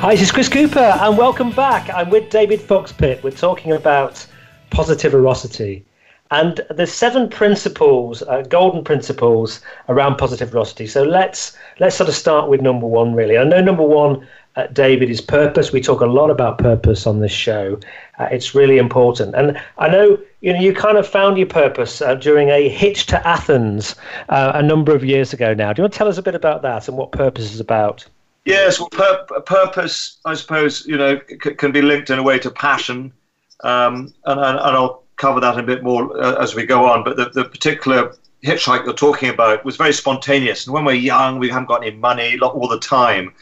Hi, 0.00 0.12
this 0.12 0.22
is 0.22 0.30
Chris 0.30 0.50
Cooper, 0.50 0.78
and 0.78 1.16
welcome 1.16 1.52
back. 1.52 1.88
I'm 1.88 2.10
with 2.10 2.28
David 2.28 2.60
Fox-Pitt. 2.60 3.24
We're 3.24 3.30
talking 3.30 3.72
about 3.72 4.26
positivity. 4.68 5.86
And 6.34 6.60
there's 6.68 6.92
seven 6.92 7.28
principles, 7.28 8.20
uh, 8.22 8.42
golden 8.48 8.82
principles 8.82 9.60
around 9.88 10.16
positiverosity. 10.16 10.88
So 10.90 11.04
let's 11.04 11.56
let's 11.78 11.94
sort 11.94 12.08
of 12.08 12.16
start 12.16 12.48
with 12.48 12.60
number 12.60 12.88
one. 12.88 13.14
Really, 13.14 13.38
I 13.38 13.44
know 13.44 13.60
number 13.60 13.84
one, 13.84 14.26
uh, 14.56 14.66
David, 14.72 15.10
is 15.10 15.20
purpose. 15.20 15.70
We 15.70 15.80
talk 15.80 16.00
a 16.00 16.06
lot 16.06 16.30
about 16.30 16.58
purpose 16.58 17.06
on 17.06 17.20
this 17.20 17.30
show. 17.30 17.78
Uh, 18.18 18.24
it's 18.32 18.52
really 18.52 18.78
important. 18.78 19.36
And 19.36 19.56
I 19.78 19.88
know 19.88 20.18
you 20.40 20.52
know 20.52 20.58
you 20.58 20.74
kind 20.74 20.98
of 20.98 21.06
found 21.06 21.38
your 21.38 21.46
purpose 21.46 22.02
uh, 22.02 22.16
during 22.16 22.48
a 22.48 22.68
hitch 22.68 23.06
to 23.06 23.28
Athens 23.28 23.94
uh, 24.28 24.50
a 24.56 24.62
number 24.62 24.92
of 24.92 25.04
years 25.04 25.32
ago. 25.32 25.54
Now, 25.54 25.72
do 25.72 25.80
you 25.80 25.84
want 25.84 25.92
to 25.92 25.98
tell 25.98 26.08
us 26.08 26.18
a 26.18 26.22
bit 26.22 26.34
about 26.34 26.62
that 26.62 26.88
and 26.88 26.96
what 26.96 27.12
purpose 27.12 27.54
is 27.54 27.60
about? 27.60 28.04
Yes, 28.44 28.80
well, 28.80 28.88
pur- 28.90 29.40
purpose, 29.46 30.18
I 30.24 30.34
suppose, 30.34 30.84
you 30.84 30.98
know, 30.98 31.20
c- 31.42 31.54
can 31.54 31.70
be 31.70 31.80
linked 31.80 32.10
in 32.10 32.18
a 32.18 32.22
way 32.24 32.40
to 32.40 32.50
passion, 32.50 33.12
um, 33.62 34.12
and, 34.26 34.40
and, 34.40 34.58
and 34.58 34.76
I'll 34.76 35.03
cover 35.16 35.40
that 35.40 35.58
a 35.58 35.62
bit 35.62 35.82
more 35.82 36.20
uh, 36.22 36.42
as 36.42 36.54
we 36.54 36.66
go 36.66 36.84
on. 36.86 37.04
But 37.04 37.16
the, 37.16 37.30
the 37.30 37.44
particular 37.44 38.14
hitchhike 38.44 38.84
you're 38.84 38.94
talking 38.94 39.30
about 39.30 39.64
was 39.64 39.76
very 39.76 39.92
spontaneous. 39.92 40.66
And 40.66 40.74
when 40.74 40.84
we're 40.84 40.94
young, 40.94 41.38
we 41.38 41.48
haven't 41.48 41.68
got 41.68 41.84
any 41.84 41.96
money 41.96 42.38
all 42.40 42.68
the 42.68 42.78
time. 42.78 43.34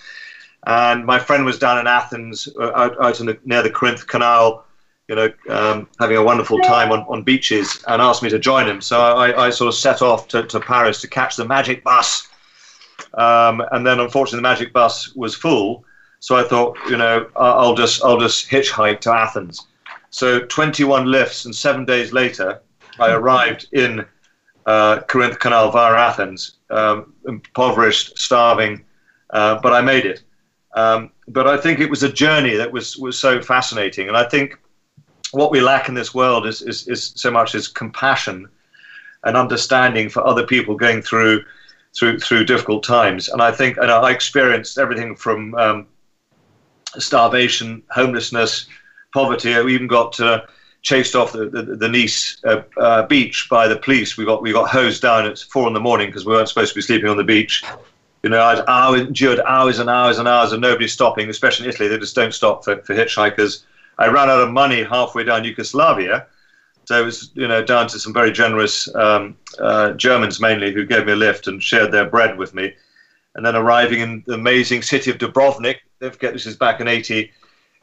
And 0.67 1.05
my 1.05 1.19
friend 1.19 1.45
was 1.45 1.59
down 1.59 1.79
in 1.79 1.87
Athens, 1.87 2.49
uh, 2.59 2.71
out, 2.75 3.01
out 3.03 3.17
the, 3.17 3.39
near 3.45 3.63
the 3.63 3.71
Corinth 3.71 4.07
Canal, 4.07 4.65
you 5.09 5.17
know, 5.17 5.33
um, 5.49 5.89
having 5.99 6.17
a 6.17 6.23
wonderful 6.23 6.59
time 6.61 6.93
on, 6.93 7.01
on 7.09 7.25
beaches, 7.25 7.83
and 7.89 8.01
asked 8.01 8.23
me 8.23 8.31
to 8.31 8.39
join 8.39 8.69
him. 8.69 8.81
So 8.81 9.01
I, 9.01 9.47
I 9.47 9.51
sort 9.51 9.69
of 9.69 9.75
set 9.75 10.03
off 10.03 10.29
to, 10.29 10.45
to 10.45 10.61
Paris 10.61 11.01
to 11.01 11.09
catch 11.09 11.35
the 11.35 11.45
magic 11.45 11.83
bus. 11.83 12.29
Um, 13.15 13.61
and 13.73 13.85
then, 13.85 13.99
unfortunately, 13.99 14.39
the 14.39 14.49
magic 14.49 14.73
bus 14.73 15.15
was 15.17 15.35
full. 15.35 15.85
So 16.21 16.37
I 16.37 16.45
thought, 16.45 16.79
you 16.89 16.97
know, 16.97 17.29
I'll 17.35 17.75
just 17.75 18.05
I'll 18.05 18.21
just 18.21 18.49
hitchhike 18.49 19.01
to 19.01 19.13
Athens. 19.13 19.67
So 20.13 20.41
21 20.41 21.11
lifts, 21.11 21.47
and 21.47 21.57
seven 21.57 21.85
days 21.85 22.13
later, 22.13 22.61
I 23.01 23.13
arrived 23.13 23.67
in 23.73 24.05
uh, 24.67 25.01
Corinth 25.01 25.39
Canal 25.39 25.71
via 25.71 25.95
Athens, 25.95 26.59
um, 26.71 27.15
impoverished, 27.27 28.19
starving, 28.19 28.85
uh, 29.31 29.59
but 29.63 29.73
I 29.73 29.81
made 29.81 30.05
it. 30.05 30.23
Um, 30.75 31.11
but 31.29 31.47
I 31.47 31.57
think 31.57 31.81
it 31.81 31.89
was 31.89 32.03
a 32.03 32.13
journey 32.13 32.55
that 32.57 32.71
was, 32.71 32.97
was 32.99 33.19
so 33.19 33.41
fascinating. 33.41 34.09
And 34.09 34.17
I 34.17 34.25
think 34.29 34.59
what 35.33 35.51
we 35.51 35.63
lack 35.63 35.89
in 35.89 35.95
this 35.95 36.15
world 36.15 36.47
is, 36.47 36.61
is, 36.61 36.87
is 36.89 37.13
so 37.17 37.31
much 37.31 37.55
is 37.55 37.67
compassion 37.67 38.49
and 39.25 39.37
understanding 39.37 40.11
for 40.11 40.27
other 40.27 40.47
people 40.47 40.77
going 40.77 41.03
through 41.03 41.43
through 41.95 42.19
through 42.19 42.45
difficult 42.45 42.83
times. 42.83 43.29
And 43.29 43.43
I 43.43 43.53
think 43.53 43.77
and 43.77 43.91
I 43.91 44.11
experienced 44.11 44.79
everything 44.79 45.15
from 45.15 45.55
um, 45.57 45.87
starvation, 46.99 47.83
homelessness, 47.91 48.67
poverty. 49.13 49.59
We 49.63 49.75
even 49.75 49.87
got 49.87 50.19
uh, 50.21 50.43
chased 50.83 51.15
off 51.15 51.33
the, 51.33 51.49
the, 51.49 51.63
the 51.63 51.89
Nice 51.89 52.39
uh, 52.45 52.63
uh, 52.77 53.07
beach 53.07 53.49
by 53.49 53.69
the 53.69 53.77
police. 53.77 54.17
We 54.17 54.25
got 54.25 54.43
we 54.43 54.53
got 54.53 54.69
hosed 54.69 55.03
down 55.03 55.27
at 55.27 55.39
four 55.39 55.69
in 55.69 55.75
the 55.75 55.81
morning 55.81 56.09
because 56.09 56.27
we 56.27 56.33
weren't 56.33 56.49
supposed 56.49 56.73
to 56.73 56.79
be 56.79 56.83
sleeping 56.83 57.09
on 57.09 57.17
the 57.17 57.25
beach. 57.25 57.65
You 58.23 58.31
know, 58.31 58.41
I 58.41 58.65
hours, 58.69 59.01
endured 59.01 59.41
hours 59.41 59.79
and 59.79 59.91
hours 59.91 60.19
and 60.19 60.29
hours 60.29 60.53
of 60.53 60.61
nobody 60.61 60.87
stopping, 60.87 61.29
especially 61.29 61.67
in 61.67 61.73
Italy. 61.73 61.89
They 61.89 61.99
just 61.99 62.15
don't 62.15 62.33
stop 62.33 62.65
for, 62.65 62.81
for 62.83 62.95
hitchhikers. 62.95 63.65
I 63.99 64.07
ran 64.09 64.31
out 64.31 64.41
of 64.41 64.51
money 64.51 64.85
halfway 64.85 65.25
down 65.25 65.45
Yugoslavia. 65.45 66.27
So 66.85 67.01
it 67.01 67.05
was, 67.05 67.31
you 67.35 67.47
know, 67.47 67.65
down 67.65 67.89
to 67.89 67.99
some 67.99 68.13
very 68.13 68.33
generous 68.33 68.93
um, 68.95 69.37
uh, 69.59 69.93
Germans 69.93 70.41
mainly 70.41 70.73
who 70.73 70.85
gave 70.85 71.07
me 71.07 71.13
a 71.13 71.17
lift 71.17 71.47
and 71.47 71.63
shared 71.63 71.93
their 71.93 72.09
bread 72.09 72.39
with 72.39 72.55
me. 72.55 72.75
And 73.35 73.47
then 73.47 73.57
arriving 73.57 74.01
in 74.01 74.23
the 74.27 74.35
amazing 74.35 74.83
city 74.83 75.11
of 75.11 75.19
Dubrovnik, 75.19 75.77
don't 76.01 76.13
forget 76.13 76.33
this 76.33 76.47
is 76.47 76.57
back 76.57 76.81
in 76.81 76.89
80, 76.89 77.31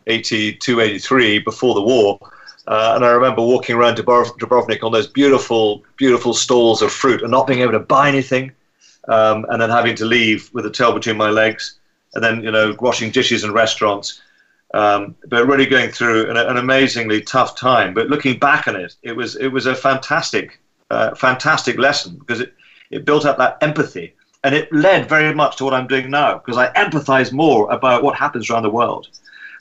82, 0.10 0.82
83, 0.82 1.40
before 1.40 1.76
the 1.76 1.82
war. 1.82 2.20
Uh, 2.68 2.94
and 2.96 3.06
I 3.06 3.10
remember 3.10 3.42
walking 3.42 3.76
around 3.76 3.96
Dubrovnik 3.96 4.84
on 4.84 4.92
those 4.92 5.08
beautiful, 5.08 5.84
beautiful 5.98 6.34
stalls 6.34 6.82
of 6.82 6.92
fruit 6.92 7.22
and 7.22 7.32
not 7.32 7.48
being 7.48 7.62
able 7.62 7.72
to 7.72 7.80
buy 7.80 8.08
anything. 8.10 8.52
Um, 9.08 9.46
and 9.50 9.60
then 9.60 9.72
having 9.72 9.96
to 9.96 10.06
leave 10.06 10.52
with 10.54 10.68
a 10.68 10.70
tail 10.70 10.94
between 10.94 11.18
my 11.18 11.30
legs. 11.30 11.80
And 12.14 12.24
then, 12.24 12.44
you 12.44 12.52
know, 12.52 12.76
washing 12.80 13.10
dishes 13.12 13.44
in 13.44 13.54
restaurants. 13.54 14.22
Um, 14.74 15.16
but 15.28 15.48
really 15.48 15.66
going 15.66 15.90
through 15.90 16.30
an, 16.30 16.38
an, 16.38 16.58
amazingly 16.58 17.22
tough 17.22 17.56
time. 17.56 17.96
But 17.96 18.10
looking 18.10 18.38
back 18.38 18.68
on 18.68 18.76
it, 18.76 18.96
it 19.02 19.14
was 19.14 19.36
it 19.36 19.48
was 19.48 19.66
a 19.66 19.74
fantastic, 19.74 20.60
uh, 20.92 21.16
fantastic 21.16 21.80
lesson 21.80 22.18
because 22.18 22.42
it, 22.42 22.54
it 22.92 23.04
built 23.04 23.26
up 23.26 23.40
that 23.40 23.58
empathy 23.62 24.14
and 24.44 24.56
it 24.56 24.72
led 24.72 25.10
very 25.10 25.34
much 25.34 25.58
to 25.58 25.66
what 25.66 25.74
I'm 25.74 25.88
doing 25.88 26.10
now 26.10 26.38
because 26.38 26.58
I 26.58 26.72
empathize 26.74 27.32
more 27.32 27.72
about 27.72 28.04
what 28.04 28.16
happens 28.16 28.50
around 28.50 28.64
the 28.64 28.70
world. 28.70 29.08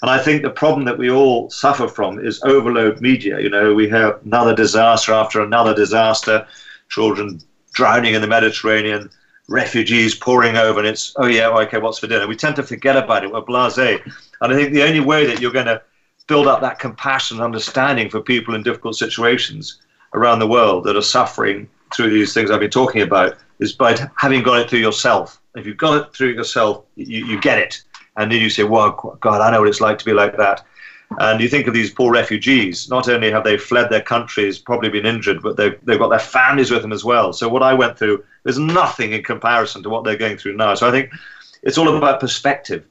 And 0.02 0.10
I 0.10 0.18
think 0.18 0.42
the 0.42 0.50
problem 0.50 0.84
that 0.84 0.98
we 0.98 1.10
all 1.10 1.50
suffer 1.50 1.88
from 1.88 2.18
is 2.24 2.42
overload 2.44 3.00
media. 3.00 3.40
You 3.40 3.50
know, 3.50 3.74
we 3.74 3.88
have 3.88 4.20
another 4.24 4.54
disaster 4.54 5.12
after 5.12 5.40
another 5.40 5.74
disaster, 5.74 6.46
children 6.88 7.40
drowning 7.72 8.14
in 8.14 8.20
the 8.20 8.28
Mediterranean, 8.28 9.10
refugees 9.48 10.14
pouring 10.14 10.56
over, 10.56 10.78
and 10.78 10.88
it's, 10.88 11.14
oh 11.16 11.26
yeah, 11.26 11.48
okay, 11.48 11.78
what's 11.78 11.98
for 11.98 12.06
dinner? 12.06 12.26
We 12.26 12.36
tend 12.36 12.56
to 12.56 12.62
forget 12.62 12.96
about 12.96 13.24
it. 13.24 13.32
We're 13.32 13.42
blasé. 13.42 14.00
And 14.40 14.52
I 14.52 14.56
think 14.56 14.72
the 14.72 14.84
only 14.84 15.00
way 15.00 15.26
that 15.26 15.40
you're 15.40 15.52
going 15.52 15.66
to 15.66 15.82
build 16.28 16.46
up 16.46 16.60
that 16.60 16.78
compassion 16.78 17.38
and 17.38 17.44
understanding 17.44 18.08
for 18.08 18.20
people 18.20 18.54
in 18.54 18.62
difficult 18.62 18.94
situations 18.96 19.80
around 20.14 20.38
the 20.38 20.46
world 20.46 20.84
that 20.84 20.96
are 20.96 21.02
suffering 21.02 21.68
through 21.94 22.10
these 22.10 22.34
things 22.34 22.50
I've 22.50 22.60
been 22.60 22.70
talking 22.70 23.02
about 23.02 23.36
is 23.58 23.72
by 23.72 23.96
having 24.16 24.42
got 24.42 24.60
it 24.60 24.70
through 24.70 24.80
yourself. 24.80 25.40
If 25.56 25.66
you've 25.66 25.76
got 25.76 26.00
it 26.00 26.14
through 26.14 26.34
yourself, 26.34 26.84
you, 26.94 27.24
you 27.24 27.40
get 27.40 27.58
it. 27.58 27.82
And 28.18 28.30
then 28.30 28.40
you 28.40 28.50
say, 28.50 28.64
wow, 28.64 29.16
God, 29.20 29.40
I 29.40 29.50
know 29.50 29.60
what 29.60 29.68
it's 29.68 29.80
like 29.80 29.98
to 29.98 30.04
be 30.04 30.12
like 30.12 30.36
that. 30.36 30.64
And 31.20 31.40
you 31.40 31.48
think 31.48 31.66
of 31.66 31.72
these 31.72 31.90
poor 31.90 32.12
refugees, 32.12 32.90
not 32.90 33.08
only 33.08 33.30
have 33.30 33.44
they 33.44 33.56
fled 33.56 33.88
their 33.88 34.02
countries, 34.02 34.58
probably 34.58 34.90
been 34.90 35.06
injured, 35.06 35.42
but 35.42 35.56
they've, 35.56 35.78
they've 35.84 35.98
got 35.98 36.10
their 36.10 36.18
families 36.18 36.70
with 36.70 36.82
them 36.82 36.92
as 36.92 37.04
well. 37.04 37.32
So 37.32 37.48
what 37.48 37.62
I 37.62 37.72
went 37.72 37.98
through 37.98 38.22
is 38.44 38.58
nothing 38.58 39.12
in 39.12 39.22
comparison 39.22 39.82
to 39.84 39.88
what 39.88 40.04
they're 40.04 40.18
going 40.18 40.36
through 40.36 40.56
now. 40.56 40.74
So 40.74 40.86
I 40.86 40.90
think 40.90 41.10
it's 41.62 41.78
all 41.78 41.96
about 41.96 42.20
perspective 42.20 42.84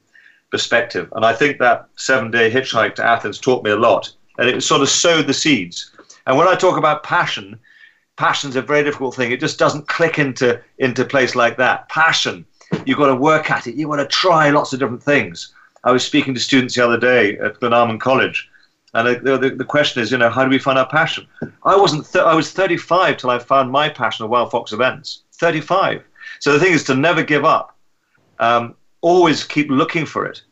perspective. 0.50 1.12
And 1.14 1.24
I 1.24 1.32
think 1.32 1.58
that 1.58 1.88
seven 1.96 2.30
day 2.30 2.50
hitchhike 2.50 2.94
to 2.96 3.04
Athens 3.04 3.38
taught 3.38 3.64
me 3.64 3.70
a 3.70 3.76
lot. 3.76 4.12
And 4.38 4.48
it 4.48 4.62
sort 4.62 4.82
of 4.82 4.88
sowed 4.88 5.26
the 5.26 5.34
seeds. 5.34 5.90
And 6.26 6.36
when 6.36 6.48
I 6.48 6.54
talk 6.54 6.76
about 6.76 7.02
passion, 7.02 7.58
passion's 8.16 8.56
a 8.56 8.62
very 8.62 8.84
difficult 8.84 9.14
thing. 9.14 9.32
It 9.32 9.40
just 9.40 9.58
doesn't 9.58 9.88
click 9.88 10.18
into, 10.18 10.60
into 10.78 11.04
place 11.04 11.34
like 11.34 11.56
that. 11.56 11.88
Passion, 11.88 12.44
you've 12.84 12.98
got 12.98 13.08
to 13.08 13.16
work 13.16 13.50
at 13.50 13.66
it. 13.66 13.74
You've 13.74 13.90
got 13.90 13.96
to 13.96 14.06
try 14.06 14.50
lots 14.50 14.72
of 14.72 14.80
different 14.80 15.02
things. 15.02 15.54
I 15.84 15.92
was 15.92 16.04
speaking 16.04 16.34
to 16.34 16.40
students 16.40 16.74
the 16.74 16.84
other 16.84 16.98
day 16.98 17.38
at 17.38 17.60
Glenalmond 17.60 18.00
College. 18.00 18.48
And 18.94 19.06
the, 19.24 19.38
the, 19.38 19.50
the, 19.50 19.64
question 19.64 20.02
is, 20.02 20.10
you 20.10 20.18
know, 20.18 20.30
how 20.30 20.44
do 20.44 20.50
we 20.50 20.58
find 20.58 20.78
our 20.78 20.88
passion? 20.88 21.26
I 21.64 21.76
wasn't. 21.76 22.10
Th- 22.10 22.24
I 22.24 22.34
was 22.34 22.52
35 22.52 23.18
till 23.18 23.30
I 23.30 23.38
found 23.38 23.70
my 23.70 23.88
passion 23.88 24.24
of 24.24 24.30
Wild 24.30 24.50
Fox 24.50 24.72
events. 24.72 25.22
35. 25.34 26.02
So 26.40 26.52
the 26.52 26.58
thing 26.58 26.72
is 26.72 26.84
to 26.84 26.94
never 26.94 27.22
give 27.22 27.44
up. 27.44 27.76
Um, 28.38 28.74
always 29.02 29.44
keep 29.44 29.70
looking 29.70 30.06
for 30.06 30.24
it. 30.24 30.42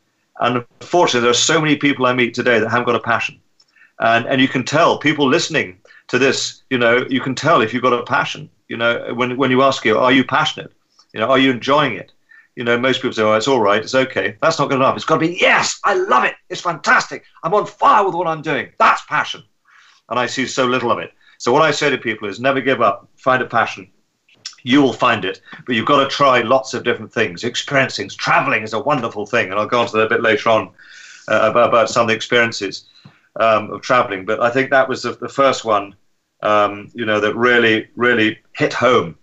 And 0.41 0.65
unfortunately, 0.81 1.23
there 1.23 1.31
are 1.31 1.35
so 1.35 1.61
many 1.61 1.77
people 1.77 2.07
I 2.07 2.13
meet 2.13 2.35
today 2.35 2.59
that 2.59 2.69
haven't 2.69 2.87
got 2.87 2.95
a 2.95 3.01
passion. 3.01 3.41
And, 4.01 4.27
and 4.27 4.41
you 4.41 4.49
can 4.49 4.65
tell 4.65 4.99
people 4.99 5.27
listening 5.27 5.79
to 6.09 6.19
this, 6.19 6.63
you 6.69 6.79
know, 6.79 7.07
you 7.09 7.21
can 7.21 7.35
tell 7.35 7.63
if 7.63 7.73
you've 7.73 7.83
got 7.83 7.95
a 7.95 8.03
passion. 8.03 8.51
You 8.69 8.77
know, 8.77 9.15
when, 9.15 9.37
when 9.37 9.51
you 9.51 9.63
ask 9.63 9.85
you, 9.85 9.99
are 9.99 10.13
you 10.13 10.25
passionate? 10.25 10.73
You 11.17 11.23
know, 11.23 11.31
are 11.31 11.39
you 11.39 11.51
enjoying 11.51 11.95
it? 11.95 12.13
You 12.57 12.65
know, 12.65 12.79
most 12.79 12.99
people 12.99 13.15
say, 13.15 13.23
oh, 13.23 13.33
it's 13.33 13.49
all 13.49 13.63
right, 13.63 13.81
it's 13.81 13.95
okay. 13.95 14.37
That's 14.43 14.59
not 14.59 14.69
good 14.69 14.77
enough. 14.77 14.97
It's 14.97 15.07
got 15.07 15.15
to 15.15 15.27
be, 15.27 15.39
yes, 15.41 15.81
I 15.83 15.95
love 15.95 16.25
it. 16.25 16.35
It's 16.51 16.61
fantastic. 16.61 17.25
I'm 17.43 17.55
on 17.55 17.65
fire 17.65 18.05
with 18.05 18.15
what 18.15 18.27
I'm 18.27 18.43
doing. 18.43 18.69
That's 18.79 19.03
passion. 19.07 19.43
and 20.11 20.19
I 20.19 20.27
see 20.27 20.47
so 20.47 20.67
little 20.67 20.93
of 20.93 20.99
it. 20.99 21.15
So 21.39 21.55
what 21.55 21.63
I 21.63 21.71
say 21.71 21.89
to 21.89 21.97
people 21.97 22.29
is 22.29 22.39
never 22.39 22.61
give 22.61 22.83
up, 22.83 23.09
find 23.17 23.43
a 23.43 23.47
passion. 23.47 23.91
You 24.63 24.83
will 24.83 24.93
find 24.93 25.25
it, 25.25 25.41
but 25.65 25.75
you've 25.75 25.87
got 25.87 26.05
to 26.05 26.11
try 26.11 26.43
lots 26.43 26.75
of 26.75 26.85
different 26.85 27.15
things. 27.15 27.45
Experience 27.45 27.97
things. 27.97 28.15
traveling 28.15 28.63
is 28.63 28.75
a 28.75 28.79
wonderful 28.79 29.25
thing, 29.25 29.51
and 29.51 29.59
I'll 29.59 29.67
go 29.67 29.81
on 29.81 29.87
to 29.87 29.97
that 29.97 30.07
a 30.07 30.11
bit 30.11 30.21
later 30.21 30.51
on 30.51 30.69
uh, 31.29 31.49
about, 31.51 31.71
about 31.71 31.89
some 31.89 32.03
of 32.03 32.09
the 32.09 32.15
experiences 32.15 32.85
um, 33.41 33.71
of 33.71 33.81
traveling. 33.81 34.27
But 34.27 34.43
I 34.43 34.51
think 34.51 34.69
that 34.69 34.87
was 34.87 35.03
the, 35.03 35.13
the 35.13 35.31
first 35.31 35.65
one, 35.65 35.95
um, 36.43 36.91
you 36.93 37.07
know, 37.07 37.21
that 37.21 37.35
really, 37.37 37.89
really 37.97 38.39
hit 38.53 38.75
home 38.75 39.17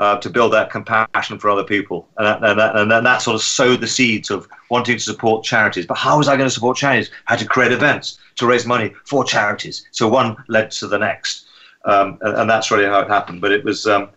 uh, 0.00 0.16
to 0.16 0.30
build 0.30 0.50
that 0.50 0.70
compassion 0.70 1.38
for 1.38 1.50
other 1.50 1.62
people. 1.62 2.08
And, 2.16 2.26
that, 2.26 2.42
and, 2.42 2.58
that, 2.58 2.74
and 2.74 3.06
that 3.06 3.20
sort 3.20 3.34
of 3.34 3.42
sowed 3.42 3.82
the 3.82 3.86
seeds 3.86 4.30
of 4.30 4.48
wanting 4.70 4.96
to 4.96 5.02
support 5.02 5.44
charities. 5.44 5.84
But 5.84 5.98
how 5.98 6.16
was 6.16 6.26
I 6.26 6.38
going 6.38 6.48
to 6.48 6.54
support 6.54 6.78
charities? 6.78 7.10
I 7.28 7.32
had 7.32 7.38
to 7.40 7.46
create 7.46 7.70
events 7.70 8.18
to 8.36 8.46
raise 8.46 8.64
money 8.64 8.94
for 9.04 9.24
charities. 9.24 9.86
So 9.90 10.08
one 10.08 10.42
led 10.48 10.70
to 10.72 10.86
the 10.86 10.98
next. 10.98 11.46
Um, 11.84 12.18
and, 12.22 12.34
and, 12.34 12.50
that's 12.50 12.70
really 12.70 12.86
how 12.86 13.00
it 13.00 13.08
happened. 13.08 13.42
But 13.42 13.52
it 13.52 13.62
was, 13.62 13.86
um, 13.86 14.08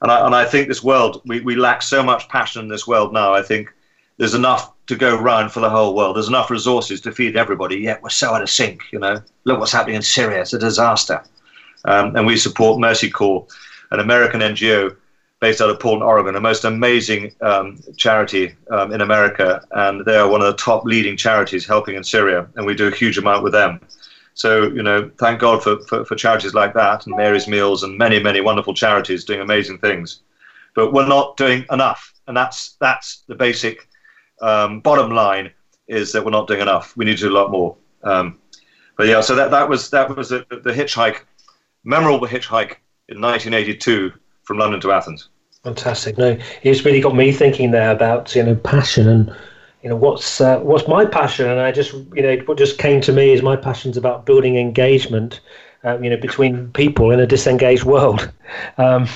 and, 0.00 0.12
I, 0.12 0.24
and 0.26 0.34
I 0.34 0.44
think 0.44 0.68
this 0.68 0.84
world, 0.84 1.20
we, 1.26 1.40
we 1.40 1.56
lack 1.56 1.82
so 1.82 2.04
much 2.04 2.28
passion 2.28 2.62
in 2.62 2.68
this 2.68 2.86
world 2.86 3.12
now. 3.12 3.34
I 3.34 3.42
think 3.42 3.72
there's 4.18 4.34
enough 4.34 4.72
to 4.86 4.94
go 4.94 5.16
around 5.16 5.50
for 5.50 5.58
the 5.58 5.70
whole 5.70 5.96
world. 5.96 6.14
There's 6.14 6.28
enough 6.28 6.50
resources 6.50 7.00
to 7.00 7.10
feed 7.10 7.36
everybody, 7.36 7.78
yet 7.78 8.00
we're 8.00 8.10
so 8.10 8.32
out 8.32 8.42
of 8.42 8.50
sync. 8.50 8.82
You 8.92 9.00
know, 9.00 9.20
look 9.42 9.58
what's 9.58 9.72
happening 9.72 9.96
in 9.96 10.02
Syria. 10.02 10.42
It's 10.42 10.52
a 10.52 10.58
disaster. 10.58 11.20
Um, 11.84 12.14
and 12.14 12.26
we 12.26 12.36
support 12.36 12.80
Mercy 12.80 13.10
Corps, 13.10 13.44
an 13.90 13.98
American 13.98 14.40
NGO 14.40 14.96
based 15.42 15.60
out 15.60 15.68
of 15.68 15.80
Portland, 15.80 16.04
Oregon, 16.04 16.36
a 16.36 16.40
most 16.40 16.64
amazing 16.64 17.34
um, 17.40 17.82
charity 17.96 18.54
um, 18.70 18.92
in 18.92 19.00
America, 19.00 19.60
and 19.72 20.04
they 20.04 20.14
are 20.14 20.28
one 20.28 20.40
of 20.40 20.46
the 20.46 20.56
top 20.56 20.84
leading 20.84 21.16
charities 21.16 21.66
helping 21.66 21.96
in 21.96 22.04
Syria, 22.04 22.48
and 22.54 22.64
we 22.64 22.76
do 22.76 22.86
a 22.86 22.94
huge 22.94 23.18
amount 23.18 23.42
with 23.42 23.52
them. 23.52 23.80
So, 24.34 24.68
you 24.68 24.84
know, 24.84 25.10
thank 25.18 25.40
God 25.40 25.60
for, 25.60 25.80
for, 25.80 26.04
for 26.04 26.14
charities 26.14 26.54
like 26.54 26.74
that, 26.74 27.06
and 27.06 27.16
Mary's 27.16 27.48
Meals, 27.48 27.82
and 27.82 27.98
many, 27.98 28.22
many 28.22 28.40
wonderful 28.40 28.72
charities 28.72 29.24
doing 29.24 29.40
amazing 29.40 29.78
things. 29.78 30.20
But 30.76 30.92
we're 30.92 31.08
not 31.08 31.36
doing 31.36 31.66
enough, 31.72 32.14
and 32.28 32.36
that's 32.36 32.76
that's 32.80 33.24
the 33.26 33.34
basic 33.34 33.88
um, 34.42 34.78
bottom 34.78 35.10
line 35.10 35.50
is 35.88 36.12
that 36.12 36.24
we're 36.24 36.30
not 36.30 36.46
doing 36.46 36.60
enough. 36.60 36.96
We 36.96 37.04
need 37.04 37.16
to 37.16 37.24
do 37.24 37.32
a 37.32 37.38
lot 37.40 37.50
more. 37.50 37.76
Um, 38.04 38.38
but 38.96 39.08
yeah, 39.08 39.20
so 39.20 39.34
that 39.34 39.50
that 39.50 39.68
was 39.68 39.90
that 39.90 40.16
was 40.16 40.28
the, 40.28 40.46
the 40.50 40.72
hitchhike, 40.72 41.22
memorable 41.82 42.28
hitchhike 42.28 42.76
in 43.08 43.20
1982 43.20 44.12
from 44.44 44.58
London 44.58 44.80
to 44.80 44.92
Athens. 44.92 45.28
Fantastic. 45.64 46.18
No, 46.18 46.36
it's 46.62 46.84
really 46.84 47.00
got 47.00 47.14
me 47.14 47.30
thinking 47.32 47.70
there 47.70 47.90
about 47.92 48.34
you 48.34 48.42
know 48.42 48.54
passion 48.56 49.08
and 49.08 49.32
you 49.82 49.88
know 49.88 49.96
what's 49.96 50.40
uh, 50.40 50.58
what's 50.60 50.88
my 50.88 51.04
passion, 51.04 51.48
and 51.48 51.60
I 51.60 51.70
just 51.70 51.92
you 51.92 52.22
know 52.22 52.36
what 52.46 52.58
just 52.58 52.78
came 52.78 53.00
to 53.02 53.12
me 53.12 53.32
is 53.32 53.42
my 53.42 53.56
passion's 53.56 53.96
about 53.96 54.26
building 54.26 54.56
engagement, 54.56 55.40
uh, 55.84 55.98
you 56.00 56.10
know, 56.10 56.16
between 56.16 56.70
people 56.72 57.10
in 57.12 57.20
a 57.20 57.26
disengaged 57.26 57.84
world. 57.84 58.30
Um, 58.78 59.08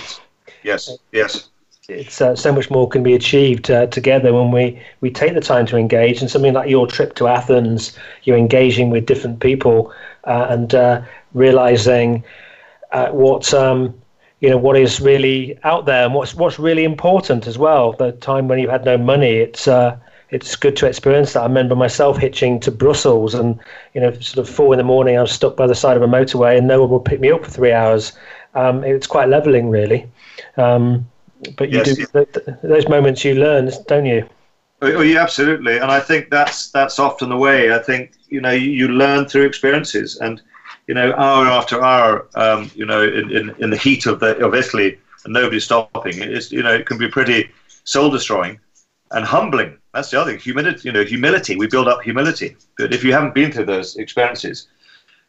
yes. 0.63 0.99
Yes. 1.13 1.49
It's 1.89 2.21
uh, 2.21 2.35
so 2.35 2.53
much 2.53 2.71
more 2.71 2.89
can 2.89 3.03
be 3.03 3.15
achieved 3.15 3.71
uh, 3.71 3.87
together 3.87 4.33
when 4.33 4.51
we, 4.51 4.81
we 5.01 5.11
take 5.11 5.35
the 5.35 5.41
time 5.41 5.67
to 5.67 5.77
engage. 5.77 6.21
And 6.21 6.31
something 6.31 6.53
like 6.55 6.69
your 6.71 6.87
trip 6.87 7.15
to 7.17 7.29
Athens, 7.29 7.97
you're 8.25 8.37
engaging 8.37 8.91
with 8.91 9.07
different 9.07 9.41
people 9.41 9.93
uh, 10.25 10.47
and 10.51 10.75
uh, 10.75 11.03
realizing 11.35 12.25
what 13.13 13.53
um, 13.55 13.95
you 14.41 14.51
know 14.51 14.59
what 14.59 14.77
is 14.77 15.01
really 15.01 15.59
out 15.65 15.87
there 15.87 16.05
and 16.05 16.15
what's 16.15 16.35
what's 16.35 16.59
really 16.59 16.85
important 16.85 17.47
as 17.47 17.59
well. 17.59 17.93
The 17.93 18.13
time 18.13 18.49
when 18.49 18.59
you 18.59 18.69
had 18.69 18.85
no 18.85 18.99
money, 18.99 19.37
it's 19.37 19.67
uh, 19.67 19.97
it's 20.31 20.57
good 20.57 20.77
to 20.77 20.87
experience 20.87 21.33
that. 21.33 21.41
I 21.41 21.47
remember 21.47 21.77
myself 21.77 22.19
hitching 22.19 22.61
to 22.61 22.71
Brussels, 22.71 23.35
and 23.35 23.59
you 23.95 24.01
know, 24.01 24.13
sort 24.15 24.47
of 24.47 24.55
four 24.55 24.75
in 24.75 24.79
the 24.79 24.85
morning, 24.85 25.17
I 25.17 25.23
was 25.23 25.33
stuck 25.33 25.57
by 25.57 25.67
the 25.67 25.75
side 25.75 25.97
of 25.97 26.03
a 26.03 26.07
motorway, 26.07 26.59
and 26.59 26.67
no 26.67 26.81
one 26.81 26.91
would 26.91 27.05
pick 27.05 27.21
me 27.21 27.31
up 27.31 27.45
for 27.45 27.51
three 27.51 27.73
hours. 27.73 28.13
Um, 28.55 28.85
it's 28.85 29.07
quite 29.07 29.29
leveling, 29.29 29.69
really. 29.69 30.11
Um, 30.57 31.07
but 31.57 31.71
you 31.71 31.79
yes, 31.79 31.95
do 31.95 32.07
th- 32.25 32.47
those 32.63 32.89
moments 32.89 33.25
you 33.25 33.35
learn, 33.35 33.71
don't 33.87 34.07
you? 34.07 34.29
Oh, 34.83 35.01
yeah, 35.01 35.23
absolutely. 35.23 35.79
And 35.79 35.91
I 35.91 36.01
think 36.01 36.31
that's 36.31 36.71
that's 36.71 36.99
often 36.99 37.29
the 37.29 37.37
way. 37.37 37.73
I 37.73 37.79
think 37.79 38.13
you 38.29 38.41
know 38.41 38.51
you, 38.51 38.71
you 38.71 38.89
learn 38.89 39.27
through 39.27 39.47
experiences, 39.47 40.17
and 40.17 40.43
you 40.87 40.95
know, 40.95 41.13
hour 41.15 41.47
after 41.47 41.83
hour, 41.83 42.29
um, 42.35 42.71
you 42.75 42.87
know, 42.87 43.03
in, 43.03 43.31
in, 43.31 43.55
in 43.59 43.71
the 43.71 43.77
heat 43.77 44.07
of 44.07 44.21
the 44.21 44.37
of 44.45 44.55
Italy, 44.55 44.99
and 45.25 45.33
nobody's 45.35 45.65
stopping. 45.65 46.21
It's 46.21 46.53
you 46.53 46.63
know, 46.63 46.75
it 46.75 46.87
can 46.87 46.99
be 46.99 47.09
pretty 47.09 47.51
soul 47.85 48.11
destroying 48.11 48.59
and 49.11 49.25
humbling. 49.25 49.79
That's 49.93 50.11
the 50.11 50.21
other 50.21 50.33
thing. 50.33 50.41
Humility, 50.41 50.89
you 50.89 50.93
know, 50.93 51.05
humility. 51.05 51.57
We 51.57 51.67
build 51.67 51.89
up 51.89 52.03
humility. 52.03 52.57
But 52.77 52.93
if 52.93 53.03
you 53.03 53.13
haven't 53.13 53.35
been 53.35 53.51
through 53.51 53.65
those 53.65 53.97
experiences, 53.97 54.69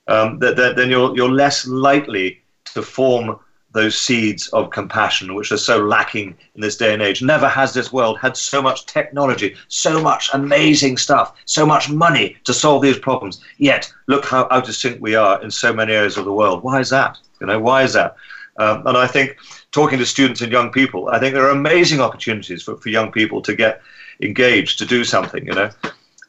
um, 0.08 0.39
that, 0.39 0.56
that, 0.58 0.76
then 0.76 0.89
you're 0.89 1.15
you're 1.15 1.32
less 1.32 1.67
likely 1.67 2.41
to 2.74 2.82
form 2.82 3.39
those 3.78 3.98
seeds 3.98 4.48
of 4.50 4.70
compassion, 4.72 5.36
which 5.36 5.52
are 5.52 5.58
so 5.58 5.78
lacking 5.78 6.36
in 6.56 6.62
this 6.62 6.78
day 6.78 6.94
and 6.94 7.02
age. 7.02 7.22
Never 7.22 7.48
has 7.48 7.74
this 7.74 7.94
world 7.94 8.20
had 8.20 8.36
so 8.36 8.62
much 8.62 8.86
technology, 8.86 9.56
so 9.68 10.02
much 10.02 10.30
amazing 10.34 10.98
stuff, 10.98 11.34
so 11.46 11.66
much 11.66 11.90
money 11.90 12.36
to 12.44 12.54
solve 12.54 12.82
these 12.82 13.00
problems. 13.00 13.42
Yet, 13.58 13.92
look 14.08 14.26
how 14.26 14.48
out 14.52 14.68
of 14.68 14.76
sync 14.76 15.02
we 15.02 15.16
are 15.16 15.42
in 15.42 15.52
so 15.52 15.74
many 15.74 15.94
areas 15.94 16.18
of 16.18 16.26
the 16.26 16.34
world. 16.34 16.63
Why 16.63 16.80
is 16.80 16.90
that? 16.90 17.18
You 17.40 17.48
know, 17.48 17.60
why 17.60 17.84
is 17.84 17.94
that? 17.94 18.16
Um, 18.58 18.86
and 18.88 18.98
I 18.98 19.08
think 19.08 19.38
talking 19.72 20.00
to 20.00 20.06
students 20.06 20.42
and 20.42 20.52
young 20.52 20.72
people, 20.72 21.10
I 21.10 21.20
think 21.20 21.34
there 21.34 21.46
are 21.46 21.52
amazing 21.52 22.02
opportunities 22.02 22.63
for, 22.63 22.76
for 22.78 22.90
young 22.90 23.12
people 23.12 23.42
to 23.44 23.56
get 23.56 23.82
engaged, 24.22 24.80
to 24.80 24.86
do 24.86 25.04
something, 25.04 25.46
you 25.46 25.54
know. 25.54 25.70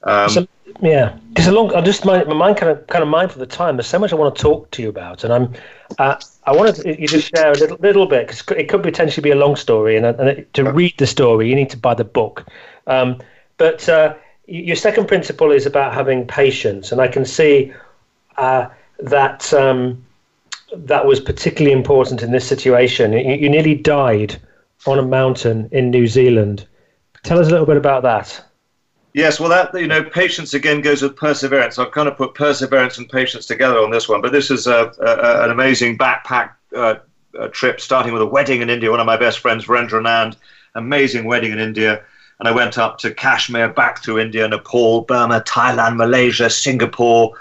Um, 0.03 0.29
so, 0.29 0.47
yeah, 0.81 1.17
because 1.31 1.49
I 1.49 1.81
just 1.81 2.05
my, 2.05 2.23
my 2.25 2.35
mind 2.35 2.57
kind 2.57 2.71
of 2.71 2.87
kind 2.87 3.03
of 3.03 3.09
mindful 3.09 3.43
of 3.43 3.49
the 3.49 3.57
time. 3.57 3.77
There's 3.77 3.87
so 3.87 3.99
much 3.99 4.13
I 4.13 4.17
want 4.17 4.35
to 4.37 4.43
talk 4.43 4.71
to 4.73 4.83
you 4.83 4.89
about, 4.89 5.25
and 5.25 5.33
I'm 5.33 5.55
uh, 5.99 6.17
I 6.49 6.53
wanted 6.57 6.99
you 6.99 7.07
to 7.09 7.21
share 7.21 7.53
a 7.53 7.59
little 7.59 7.77
little 7.81 8.07
bit 8.07 8.27
because 8.27 8.43
it 8.57 8.71
could 8.71 8.83
potentially 8.83 9.23
be 9.23 9.31
a 9.31 9.37
long 9.37 9.55
story, 9.55 9.97
and, 9.97 10.07
and 10.07 10.47
to 10.55 10.73
read 10.73 10.95
the 10.97 11.07
story, 11.07 11.47
you 11.49 11.55
need 11.55 11.69
to 11.71 11.77
buy 11.77 11.95
the 11.95 12.05
book. 12.05 12.47
Um, 12.87 13.21
but 13.59 13.87
uh, 13.87 14.15
your 14.47 14.77
second 14.77 15.09
principle 15.09 15.51
is 15.51 15.67
about 15.67 15.93
having 15.93 16.27
patience, 16.27 16.91
and 16.91 17.03
I 17.03 17.09
can 17.09 17.27
see 17.27 17.73
uh, 18.39 18.69
that 18.99 19.53
um, 19.53 20.03
that 20.75 21.05
was 21.05 21.21
particularly 21.21 21.77
important 21.77 22.23
in 22.23 22.31
this 22.33 22.49
situation. 22.49 23.13
You, 23.13 23.35
you 23.35 23.51
nearly 23.51 23.75
died 23.75 24.41
on 24.87 24.99
a 24.99 25.03
mountain 25.03 25.69
in 25.71 25.91
New 25.91 26.07
Zealand. 26.07 26.67
Tell 27.25 27.39
us 27.39 27.49
a 27.49 27.51
little 27.51 27.67
bit 27.67 27.77
about 27.77 28.05
that. 28.05 28.43
Yes, 29.19 29.41
well, 29.41 29.49
that 29.49 29.75
you 29.75 29.89
know, 29.89 30.05
patience 30.05 30.55
again 30.55 30.81
goes 30.81 31.03
with 31.03 31.17
perseverance. 31.17 31.77
I've 31.77 31.91
kind 31.91 32.07
of 32.07 32.17
put 32.17 32.35
perseverance 32.35 32.99
and 32.99 33.09
patience 33.09 33.47
together 33.47 33.81
on 33.81 33.91
this 33.91 34.09
one, 34.09 34.21
but 34.21 34.31
this 34.31 34.49
is 34.49 34.69
a, 34.69 34.93
a 35.01 35.43
an 35.43 35.51
amazing 35.51 35.99
backpack 35.99 36.53
uh, 36.73 36.95
trip, 37.51 37.81
starting 37.81 38.13
with 38.13 38.23
a 38.23 38.27
wedding 38.27 38.63
in 38.63 38.71
India. 38.71 38.93
One 38.93 39.01
of 39.01 39.07
my 39.07 39.17
best 39.17 39.41
friends, 39.41 39.67
Virendra 39.67 40.01
Nand, 40.01 40.37
amazing 40.77 41.25
wedding 41.25 41.51
in 41.51 41.59
India, 41.59 42.01
and 42.39 42.49
I 42.49 42.53
went 42.53 42.79
up 42.79 42.99
to 42.99 43.13
Kashmir, 43.13 43.71
back 43.71 44.05
through 44.05 44.21
India, 44.21 44.47
Nepal, 44.47 45.01
Burma, 45.01 45.41
Thailand, 45.41 45.97
Malaysia, 45.97 46.49
Singapore, 46.49 47.35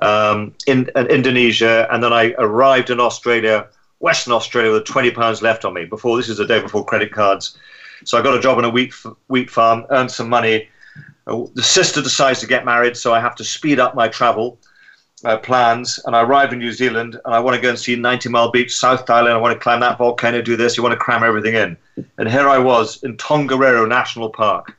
um, 0.00 0.54
in, 0.66 0.90
uh, 0.94 1.04
Indonesia, 1.10 1.86
and 1.90 2.02
then 2.02 2.14
I 2.14 2.34
arrived 2.38 2.88
in 2.88 3.00
Australia, 3.00 3.66
Western 3.98 4.32
Australia, 4.32 4.72
with 4.72 4.86
20 4.86 5.10
pounds 5.10 5.42
left 5.42 5.66
on 5.66 5.74
me. 5.74 5.84
Before 5.84 6.16
this 6.16 6.30
is 6.30 6.38
the 6.38 6.46
day 6.46 6.62
before 6.62 6.86
credit 6.86 7.12
cards, 7.12 7.58
so 8.04 8.16
I 8.16 8.22
got 8.22 8.34
a 8.34 8.40
job 8.40 8.56
on 8.56 8.64
a 8.64 8.70
wheat 8.70 8.94
wheat 9.26 9.50
farm, 9.50 9.84
earned 9.90 10.10
some 10.10 10.30
money 10.30 10.62
uh, 10.62 10.74
the 11.28 11.62
sister 11.62 12.00
decides 12.00 12.40
to 12.40 12.46
get 12.46 12.64
married, 12.64 12.96
so 12.96 13.12
I 13.12 13.20
have 13.20 13.34
to 13.36 13.44
speed 13.44 13.78
up 13.78 13.94
my 13.94 14.08
travel 14.08 14.58
uh, 15.24 15.36
plans. 15.36 16.00
And 16.04 16.16
I 16.16 16.22
arrive 16.22 16.52
in 16.52 16.58
New 16.58 16.72
Zealand, 16.72 17.20
and 17.24 17.34
I 17.34 17.40
want 17.40 17.54
to 17.54 17.60
go 17.60 17.70
and 17.70 17.78
see 17.78 17.96
90 17.96 18.28
Mile 18.28 18.50
Beach, 18.50 18.74
South 18.74 19.04
Thailand. 19.04 19.32
I 19.32 19.36
want 19.36 19.54
to 19.54 19.62
climb 19.62 19.80
that 19.80 19.98
volcano, 19.98 20.40
do 20.42 20.56
this. 20.56 20.76
You 20.76 20.82
want 20.82 20.94
to 20.94 20.98
cram 20.98 21.22
everything 21.22 21.54
in. 21.54 21.76
And 22.16 22.30
here 22.30 22.48
I 22.48 22.58
was 22.58 23.02
in 23.02 23.16
Tongariro 23.16 23.86
National 23.88 24.30
Park, 24.30 24.76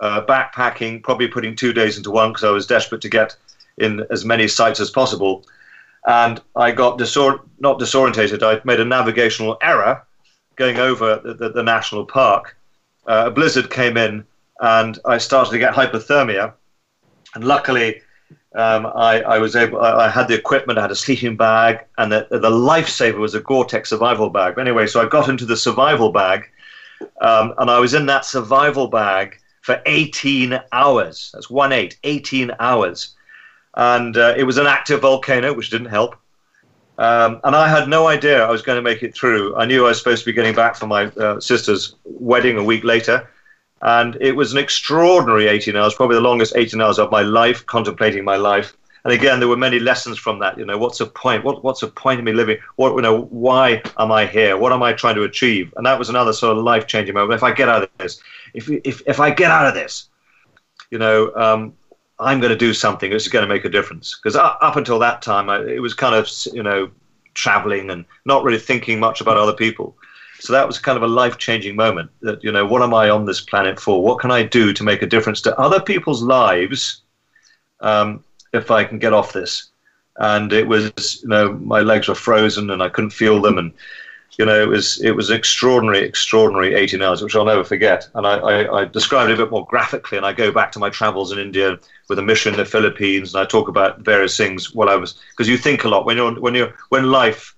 uh, 0.00 0.24
backpacking, 0.24 1.02
probably 1.02 1.28
putting 1.28 1.54
two 1.54 1.72
days 1.72 1.96
into 1.96 2.10
one 2.10 2.30
because 2.30 2.44
I 2.44 2.50
was 2.50 2.66
desperate 2.66 3.02
to 3.02 3.08
get 3.08 3.36
in 3.78 4.04
as 4.10 4.24
many 4.24 4.48
sites 4.48 4.80
as 4.80 4.90
possible. 4.90 5.44
And 6.06 6.40
I 6.56 6.72
got 6.72 6.98
disor- 6.98 7.42
not 7.58 7.78
disorientated. 7.78 8.42
I 8.42 8.60
made 8.64 8.80
a 8.80 8.84
navigational 8.84 9.58
error 9.62 10.04
going 10.56 10.78
over 10.78 11.20
the, 11.22 11.34
the, 11.34 11.48
the 11.50 11.62
national 11.62 12.06
park. 12.06 12.56
Uh, 13.06 13.24
a 13.26 13.30
blizzard 13.30 13.70
came 13.70 13.96
in 13.96 14.24
and 14.62 14.98
I 15.04 15.18
started 15.18 15.50
to 15.50 15.58
get 15.58 15.74
hypothermia. 15.74 16.54
And 17.34 17.44
luckily, 17.44 18.00
um, 18.54 18.86
I, 18.86 19.22
I, 19.22 19.38
was 19.38 19.56
able. 19.56 19.80
I, 19.80 20.06
I, 20.06 20.08
had 20.08 20.28
the 20.28 20.34
equipment. 20.34 20.78
I 20.78 20.82
had 20.82 20.90
a 20.90 20.96
sleeping 20.96 21.36
bag, 21.36 21.80
and 21.98 22.12
the, 22.12 22.26
the 22.30 22.50
lifesaver 22.50 23.18
was 23.18 23.34
a 23.34 23.40
Gore-Tex 23.40 23.90
survival 23.90 24.30
bag. 24.30 24.54
But 24.54 24.62
anyway, 24.62 24.86
so 24.86 25.02
I 25.02 25.08
got 25.08 25.28
into 25.28 25.44
the 25.44 25.56
survival 25.56 26.12
bag, 26.12 26.48
um, 27.20 27.54
and 27.58 27.70
I 27.70 27.78
was 27.78 27.92
in 27.94 28.06
that 28.06 28.24
survival 28.24 28.88
bag 28.88 29.38
for 29.62 29.82
18 29.86 30.60
hours. 30.72 31.30
That's 31.34 31.50
one 31.50 31.72
eight, 31.72 31.98
18 32.04 32.52
hours, 32.60 33.16
and 33.74 34.16
uh, 34.16 34.34
it 34.36 34.44
was 34.44 34.58
an 34.58 34.66
active 34.66 35.00
volcano, 35.00 35.54
which 35.54 35.70
didn't 35.70 35.88
help. 35.88 36.16
Um, 36.98 37.40
and 37.42 37.56
I 37.56 37.68
had 37.68 37.88
no 37.88 38.06
idea 38.06 38.44
I 38.44 38.50
was 38.50 38.60
going 38.60 38.76
to 38.76 38.82
make 38.82 39.02
it 39.02 39.14
through. 39.14 39.56
I 39.56 39.64
knew 39.64 39.86
I 39.86 39.88
was 39.88 39.98
supposed 39.98 40.24
to 40.24 40.30
be 40.30 40.34
getting 40.34 40.54
back 40.54 40.76
for 40.76 40.86
my 40.86 41.06
uh, 41.06 41.40
sister's 41.40 41.96
wedding 42.04 42.58
a 42.58 42.62
week 42.62 42.84
later, 42.84 43.28
and 43.82 44.16
it 44.20 44.32
was 44.32 44.52
an 44.52 44.58
extraordinary 44.58 45.48
18 45.48 45.76
hours, 45.76 45.94
probably 45.94 46.14
the 46.14 46.22
longest 46.22 46.54
18 46.56 46.80
hours 46.80 46.98
of 46.98 47.10
my 47.10 47.22
life, 47.22 47.66
contemplating 47.66 48.24
my 48.24 48.36
life. 48.36 48.76
and 49.04 49.12
again, 49.12 49.40
there 49.40 49.48
were 49.48 49.56
many 49.56 49.80
lessons 49.80 50.18
from 50.18 50.38
that. 50.38 50.56
You 50.56 50.64
know, 50.64 50.78
what's 50.78 50.98
the 50.98 51.06
point? 51.06 51.42
What, 51.42 51.64
what's 51.64 51.80
the 51.80 51.88
point 51.88 52.20
of 52.20 52.24
me 52.24 52.32
living? 52.32 52.58
What, 52.76 52.94
you 52.94 53.02
know, 53.02 53.22
why 53.22 53.82
am 53.98 54.12
I 54.12 54.26
here? 54.26 54.56
What 54.56 54.72
am 54.72 54.84
I 54.84 54.92
trying 54.92 55.16
to 55.16 55.24
achieve? 55.24 55.74
And 55.76 55.84
that 55.84 55.98
was 55.98 56.08
another 56.08 56.32
sort 56.32 56.56
of 56.56 56.62
life 56.62 56.86
changing 56.86 57.14
moment. 57.14 57.34
If 57.34 57.42
I 57.42 57.52
get 57.52 57.68
out 57.68 57.82
of 57.82 57.90
this, 57.98 58.20
if, 58.54 58.70
if, 58.70 59.02
if 59.06 59.18
I 59.18 59.30
get 59.30 59.50
out 59.50 59.66
of 59.66 59.74
this, 59.74 60.08
you 60.92 60.98
know, 60.98 61.34
um, 61.34 61.74
I'm 62.20 62.38
going 62.38 62.52
to 62.52 62.56
do 62.56 62.72
something 62.72 63.10
that's 63.10 63.26
going 63.26 63.42
to 63.42 63.52
make 63.52 63.64
a 63.64 63.68
difference. 63.68 64.16
Because 64.16 64.36
up, 64.36 64.76
until 64.76 65.00
that 65.00 65.22
time, 65.22 65.50
I, 65.50 65.60
it 65.64 65.82
was 65.82 65.94
kind 65.94 66.14
of, 66.14 66.28
you 66.54 66.62
know, 66.62 66.88
traveling 67.34 67.90
and 67.90 68.04
not 68.26 68.44
really 68.44 68.58
thinking 68.60 69.00
much 69.00 69.20
about 69.20 69.38
other 69.38 69.54
people. 69.54 69.96
So 70.42 70.52
that 70.54 70.66
was 70.66 70.80
kind 70.80 70.96
of 70.96 71.04
a 71.04 71.06
life 71.06 71.38
changing 71.38 71.76
moment 71.76 72.10
that, 72.22 72.42
you 72.42 72.50
know, 72.50 72.66
what 72.66 72.82
am 72.82 72.92
I 72.92 73.10
on 73.10 73.26
this 73.26 73.40
planet 73.40 73.78
for? 73.78 74.02
What 74.02 74.18
can 74.18 74.32
I 74.32 74.42
do 74.42 74.72
to 74.72 74.82
make 74.82 75.00
a 75.00 75.06
difference 75.06 75.40
to 75.42 75.56
other 75.56 75.80
people's 75.80 76.20
lives? 76.20 77.02
Um, 77.80 78.24
if 78.52 78.68
I 78.72 78.82
can 78.82 78.98
get 78.98 79.12
off 79.12 79.32
this. 79.32 79.70
And 80.16 80.52
it 80.52 80.66
was, 80.66 81.20
you 81.22 81.28
know, 81.28 81.52
my 81.52 81.78
legs 81.78 82.08
were 82.08 82.16
frozen 82.16 82.70
and 82.70 82.82
I 82.82 82.88
couldn't 82.88 83.10
feel 83.10 83.40
them. 83.40 83.56
And, 83.56 83.72
you 84.36 84.44
know, 84.44 84.60
it 84.60 84.66
was 84.66 85.00
it 85.00 85.12
was 85.12 85.30
extraordinary, 85.30 86.00
extraordinary 86.00 86.74
18 86.74 87.00
hours, 87.02 87.22
which 87.22 87.36
I'll 87.36 87.44
never 87.44 87.62
forget. 87.62 88.08
And 88.16 88.26
I, 88.26 88.34
I, 88.38 88.80
I 88.80 88.84
describe 88.84 89.30
it 89.30 89.34
a 89.34 89.44
bit 89.44 89.52
more 89.52 89.64
graphically. 89.66 90.18
And 90.18 90.26
I 90.26 90.32
go 90.32 90.50
back 90.50 90.72
to 90.72 90.80
my 90.80 90.90
travels 90.90 91.30
in 91.30 91.38
India 91.38 91.78
with 92.08 92.18
a 92.18 92.22
mission 92.22 92.52
in 92.52 92.58
the 92.58 92.64
Philippines, 92.64 93.32
and 93.32 93.40
I 93.40 93.46
talk 93.46 93.68
about 93.68 94.00
various 94.00 94.36
things 94.36 94.74
while 94.74 94.88
I 94.88 94.96
was 94.96 95.20
because 95.30 95.48
you 95.48 95.56
think 95.56 95.84
a 95.84 95.88
lot 95.88 96.04
when 96.04 96.16
you're 96.16 96.34
when 96.40 96.56
you're 96.56 96.74
when 96.88 97.12
life 97.12 97.54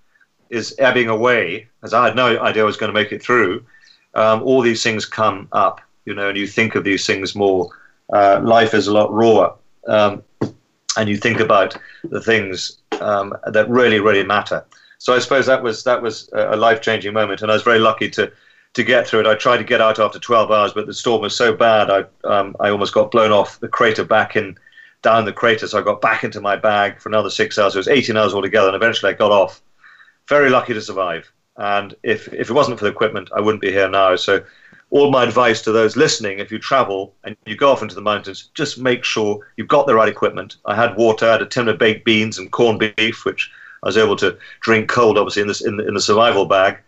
is 0.50 0.74
ebbing 0.78 1.08
away, 1.08 1.68
as 1.84 1.94
I 1.94 2.06
had 2.06 2.16
no 2.16 2.40
idea 2.40 2.62
I 2.62 2.66
was 2.66 2.76
going 2.76 2.92
to 2.92 2.98
make 2.98 3.12
it 3.12 3.22
through. 3.22 3.64
Um, 4.14 4.42
all 4.42 4.62
these 4.62 4.82
things 4.82 5.04
come 5.04 5.48
up, 5.52 5.80
you 6.04 6.14
know, 6.14 6.28
and 6.28 6.38
you 6.38 6.46
think 6.46 6.74
of 6.74 6.84
these 6.84 7.06
things 7.06 7.34
more. 7.34 7.70
Uh, 8.12 8.40
life 8.42 8.74
is 8.74 8.86
a 8.86 8.92
lot 8.92 9.12
rawer. 9.12 9.54
Um, 9.86 10.22
and 10.96 11.08
you 11.08 11.16
think 11.16 11.40
about 11.40 11.76
the 12.04 12.20
things 12.20 12.78
um, 13.00 13.34
that 13.46 13.68
really, 13.68 14.00
really 14.00 14.24
matter. 14.24 14.64
So 14.98 15.14
I 15.14 15.18
suppose 15.18 15.46
that 15.46 15.62
was 15.62 15.84
that 15.84 16.00
was 16.00 16.30
a 16.32 16.56
life 16.56 16.80
changing 16.80 17.12
moment, 17.12 17.42
and 17.42 17.50
I 17.50 17.54
was 17.54 17.62
very 17.62 17.78
lucky 17.78 18.08
to 18.10 18.32
to 18.74 18.82
get 18.82 19.06
through 19.06 19.20
it. 19.20 19.26
I 19.26 19.34
tried 19.34 19.58
to 19.58 19.64
get 19.64 19.80
out 19.80 19.98
after 19.98 20.18
12 20.18 20.50
hours, 20.50 20.72
but 20.72 20.86
the 20.86 20.94
storm 20.94 21.22
was 21.22 21.36
so 21.36 21.54
bad, 21.54 21.90
I 21.90 22.04
um, 22.24 22.56
I 22.60 22.70
almost 22.70 22.94
got 22.94 23.10
blown 23.10 23.32
off 23.32 23.60
the 23.60 23.68
crater 23.68 24.04
back 24.04 24.36
in 24.36 24.56
down 25.02 25.24
the 25.26 25.32
crater. 25.32 25.66
So 25.66 25.78
I 25.78 25.82
got 25.82 26.00
back 26.00 26.24
into 26.24 26.40
my 26.40 26.56
bag 26.56 27.00
for 27.00 27.08
another 27.08 27.30
six 27.30 27.58
hours. 27.58 27.74
It 27.74 27.78
was 27.78 27.88
18 27.88 28.16
hours 28.16 28.32
altogether, 28.32 28.68
and 28.68 28.76
eventually 28.76 29.12
I 29.12 29.16
got 29.16 29.30
off. 29.30 29.60
Very 30.28 30.48
lucky 30.48 30.72
to 30.72 30.80
survive. 30.80 31.30
And 31.56 31.94
if 32.02 32.32
if 32.32 32.50
it 32.50 32.52
wasn't 32.52 32.78
for 32.78 32.84
the 32.84 32.90
equipment, 32.90 33.30
I 33.34 33.40
wouldn't 33.40 33.62
be 33.62 33.70
here 33.70 33.88
now. 33.88 34.16
So 34.16 34.42
all 34.90 35.10
my 35.10 35.24
advice 35.24 35.60
to 35.60 35.72
those 35.72 35.96
listening 35.96 36.38
if 36.38 36.52
you 36.52 36.58
travel 36.58 37.12
and 37.24 37.36
you 37.46 37.56
go 37.56 37.72
off 37.72 37.82
into 37.82 37.94
the 37.94 38.00
mountains, 38.00 38.50
just 38.54 38.78
make 38.78 39.04
sure 39.04 39.40
you've 39.56 39.68
got 39.68 39.86
the 39.86 39.94
right 39.94 40.08
equipment. 40.08 40.56
I 40.66 40.76
had 40.76 40.96
water, 40.96 41.26
I 41.26 41.32
had 41.32 41.42
a 41.42 41.46
tin 41.46 41.68
of 41.68 41.78
baked 41.78 42.04
beans 42.04 42.38
and 42.38 42.50
corned 42.52 42.78
beef, 42.78 43.24
which 43.24 43.50
I 43.82 43.88
was 43.88 43.96
able 43.96 44.16
to 44.16 44.38
drink 44.60 44.88
cold, 44.88 45.18
obviously, 45.18 45.42
in, 45.42 45.48
this, 45.48 45.64
in, 45.64 45.76
the, 45.76 45.88
in 45.88 45.94
the 45.94 46.00
survival 46.00 46.46
bag. 46.46 46.78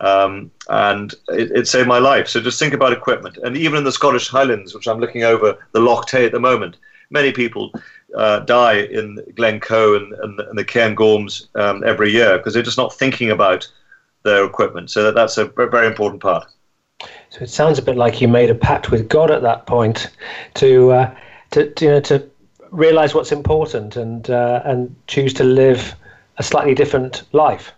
Um, 0.00 0.50
and 0.68 1.14
it, 1.28 1.52
it, 1.52 1.68
saved 1.68 1.86
my 1.86 1.98
life. 1.98 2.26
So 2.26 2.40
just 2.40 2.58
think 2.58 2.74
about 2.74 2.92
equipment. 2.92 3.38
And 3.38 3.56
even 3.56 3.78
in 3.78 3.84
the 3.84 3.92
Scottish 3.92 4.26
Highlands, 4.28 4.74
which 4.74 4.88
I'm 4.88 4.98
looking 4.98 5.22
over 5.22 5.56
the 5.70 5.80
Loch 5.80 6.08
Tay 6.08 6.26
at 6.26 6.32
the 6.32 6.40
moment, 6.40 6.76
many 7.10 7.30
people 7.30 7.72
uh, 8.16 8.40
die 8.40 8.80
in 8.80 9.24
Glencoe 9.36 9.94
and, 9.94 10.12
and, 10.14 10.40
and 10.40 10.58
the 10.58 10.64
Cairngorms 10.64 11.46
um, 11.54 11.84
every 11.84 12.10
year 12.10 12.36
because 12.36 12.52
they're 12.52 12.62
just 12.64 12.76
not 12.76 12.92
thinking 12.92 13.30
about 13.30 13.68
their 14.24 14.44
equipment. 14.44 14.90
So 14.90 15.04
that, 15.04 15.14
that's 15.14 15.38
a 15.38 15.46
very 15.46 15.86
important 15.86 16.22
part. 16.22 16.46
So 17.30 17.40
it 17.40 17.50
sounds 17.50 17.78
a 17.78 17.82
bit 17.82 17.96
like 17.96 18.20
you 18.20 18.28
made 18.28 18.50
a 18.50 18.54
pact 18.54 18.90
with 18.90 19.08
God 19.08 19.30
at 19.30 19.42
that 19.42 19.66
point 19.66 20.10
to 20.54 20.92
uh, 20.92 21.14
to, 21.50 21.70
to, 21.70 21.84
you 21.84 21.90
know 21.90 22.00
to 22.00 22.28
realize 22.70 23.14
what's 23.14 23.32
important 23.32 23.96
and 23.96 24.28
uh, 24.30 24.62
and 24.64 24.94
choose 25.06 25.32
to 25.34 25.44
live 25.44 25.94
a 26.38 26.42
slightly 26.42 26.74
different 26.74 27.22
life. 27.32 27.72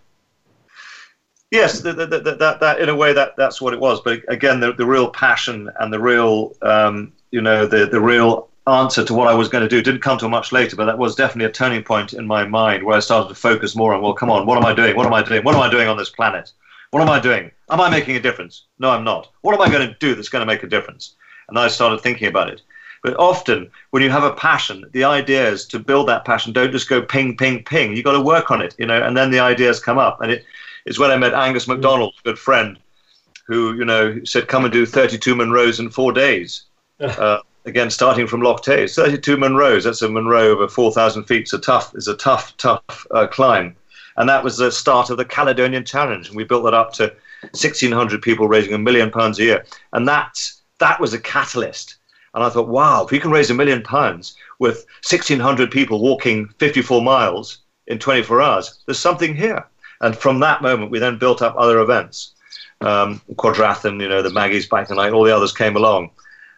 Yes, 1.50 1.80
the, 1.80 1.92
the, 1.92 2.06
that, 2.06 2.58
that 2.60 2.80
in 2.80 2.88
a 2.88 2.94
way 2.94 3.12
that 3.12 3.36
that's 3.36 3.60
what 3.60 3.72
it 3.72 3.80
was. 3.80 4.00
But 4.00 4.20
again, 4.28 4.58
the, 4.60 4.72
the 4.72 4.86
real 4.86 5.08
passion 5.10 5.70
and 5.78 5.92
the 5.92 6.00
real 6.00 6.54
um, 6.62 7.12
you 7.30 7.40
know 7.40 7.66
the 7.66 7.86
the 7.86 8.00
real 8.00 8.48
answer 8.66 9.04
to 9.04 9.14
what 9.14 9.28
I 9.28 9.34
was 9.34 9.48
going 9.48 9.62
to 9.62 9.68
do 9.68 9.82
didn't 9.82 10.00
come 10.00 10.18
till 10.18 10.28
much 10.28 10.52
later. 10.52 10.76
But 10.76 10.86
that 10.86 10.98
was 10.98 11.14
definitely 11.14 11.46
a 11.46 11.52
turning 11.52 11.82
point 11.82 12.12
in 12.12 12.26
my 12.26 12.44
mind 12.46 12.82
where 12.82 12.96
I 12.96 13.00
started 13.00 13.28
to 13.28 13.34
focus 13.34 13.76
more 13.76 13.94
on 13.94 14.02
well, 14.02 14.14
come 14.14 14.30
on, 14.30 14.46
what 14.46 14.58
am 14.58 14.64
I 14.64 14.74
doing? 14.74 14.96
What 14.96 15.06
am 15.06 15.14
I 15.14 15.22
doing? 15.22 15.44
What 15.44 15.54
am 15.54 15.62
I 15.62 15.70
doing 15.70 15.88
on 15.88 15.96
this 15.96 16.10
planet? 16.10 16.52
What 16.90 17.02
am 17.02 17.10
I 17.10 17.20
doing? 17.20 17.50
Am 17.70 17.80
I 17.80 17.90
making 17.90 18.16
a 18.16 18.20
difference? 18.20 18.64
No, 18.78 18.90
I'm 18.90 19.04
not. 19.04 19.30
What 19.42 19.54
am 19.54 19.60
I 19.60 19.70
going 19.70 19.88
to 19.88 19.96
do 19.98 20.14
that's 20.14 20.28
going 20.28 20.40
to 20.40 20.52
make 20.52 20.62
a 20.62 20.68
difference? 20.68 21.16
And 21.48 21.58
I 21.58 21.68
started 21.68 22.00
thinking 22.00 22.28
about 22.28 22.48
it. 22.48 22.62
But 23.02 23.16
often, 23.18 23.70
when 23.90 24.02
you 24.02 24.10
have 24.10 24.24
a 24.24 24.32
passion, 24.32 24.84
the 24.92 25.04
idea 25.04 25.48
is 25.48 25.66
to 25.66 25.78
build 25.78 26.08
that 26.08 26.24
passion. 26.24 26.52
Don't 26.52 26.72
just 26.72 26.88
go 26.88 27.02
ping, 27.02 27.36
ping, 27.36 27.62
ping. 27.62 27.94
You've 27.94 28.04
got 28.04 28.12
to 28.12 28.20
work 28.20 28.50
on 28.50 28.60
it, 28.60 28.74
you 28.78 28.86
know, 28.86 29.00
and 29.00 29.16
then 29.16 29.30
the 29.30 29.40
ideas 29.40 29.78
come 29.78 29.98
up. 29.98 30.20
And 30.20 30.32
it 30.32 30.44
is 30.86 30.98
when 30.98 31.10
I 31.10 31.16
met 31.16 31.34
Angus 31.34 31.68
MacDonald, 31.68 32.14
a 32.18 32.22
good 32.24 32.38
friend, 32.38 32.78
who, 33.46 33.74
you 33.74 33.84
know, 33.84 34.24
said, 34.24 34.48
come 34.48 34.64
and 34.64 34.72
do 34.72 34.86
32 34.86 35.34
Munros 35.34 35.78
in 35.78 35.90
four 35.90 36.12
days. 36.12 36.64
Uh, 36.98 37.40
again, 37.66 37.90
starting 37.90 38.26
from 38.26 38.40
Loch 38.40 38.62
Tay. 38.62 38.86
32 38.86 39.36
Munros, 39.36 39.84
that's 39.84 40.02
a 40.02 40.08
Munro 40.08 40.40
over 40.40 40.68
4,000 40.68 41.24
feet. 41.24 41.42
It's 41.42 41.52
a 41.52 41.58
tough, 41.58 41.94
it's 41.94 42.06
a 42.06 42.16
tough, 42.16 42.56
tough 42.56 43.06
uh, 43.10 43.26
climb. 43.26 43.76
And 44.16 44.28
that 44.28 44.42
was 44.42 44.56
the 44.56 44.72
start 44.72 45.10
of 45.10 45.18
the 45.18 45.24
Caledonian 45.24 45.84
Challenge. 45.84 46.28
And 46.28 46.36
we 46.36 46.44
built 46.44 46.64
that 46.64 46.74
up 46.74 46.92
to 46.94 47.12
1,600 47.42 48.22
people 48.22 48.48
raising 48.48 48.72
a 48.72 48.78
million 48.78 49.10
pounds 49.10 49.38
a 49.38 49.42
year. 49.42 49.66
And 49.92 50.08
that, 50.08 50.38
that 50.78 51.00
was 51.00 51.12
a 51.12 51.20
catalyst. 51.20 51.96
And 52.34 52.42
I 52.42 52.48
thought, 52.48 52.68
wow, 52.68 53.04
if 53.04 53.10
we 53.10 53.20
can 53.20 53.30
raise 53.30 53.50
a 53.50 53.54
million 53.54 53.82
pounds 53.82 54.36
with 54.58 54.86
1,600 55.08 55.70
people 55.70 56.00
walking 56.00 56.48
54 56.58 57.02
miles 57.02 57.58
in 57.88 57.98
24 57.98 58.40
hours, 58.40 58.78
there's 58.86 58.98
something 58.98 59.34
here. 59.34 59.66
And 60.00 60.16
from 60.16 60.40
that 60.40 60.62
moment, 60.62 60.90
we 60.90 60.98
then 60.98 61.18
built 61.18 61.42
up 61.42 61.54
other 61.58 61.80
events. 61.80 62.32
Um, 62.82 63.22
Quadrathlon, 63.34 64.00
you 64.00 64.08
know, 64.08 64.20
the 64.22 64.30
Maggie's 64.30 64.66
Bike 64.66 64.90
Night, 64.90 65.12
all 65.12 65.24
the 65.24 65.34
others 65.34 65.52
came 65.52 65.76
along. 65.76 66.10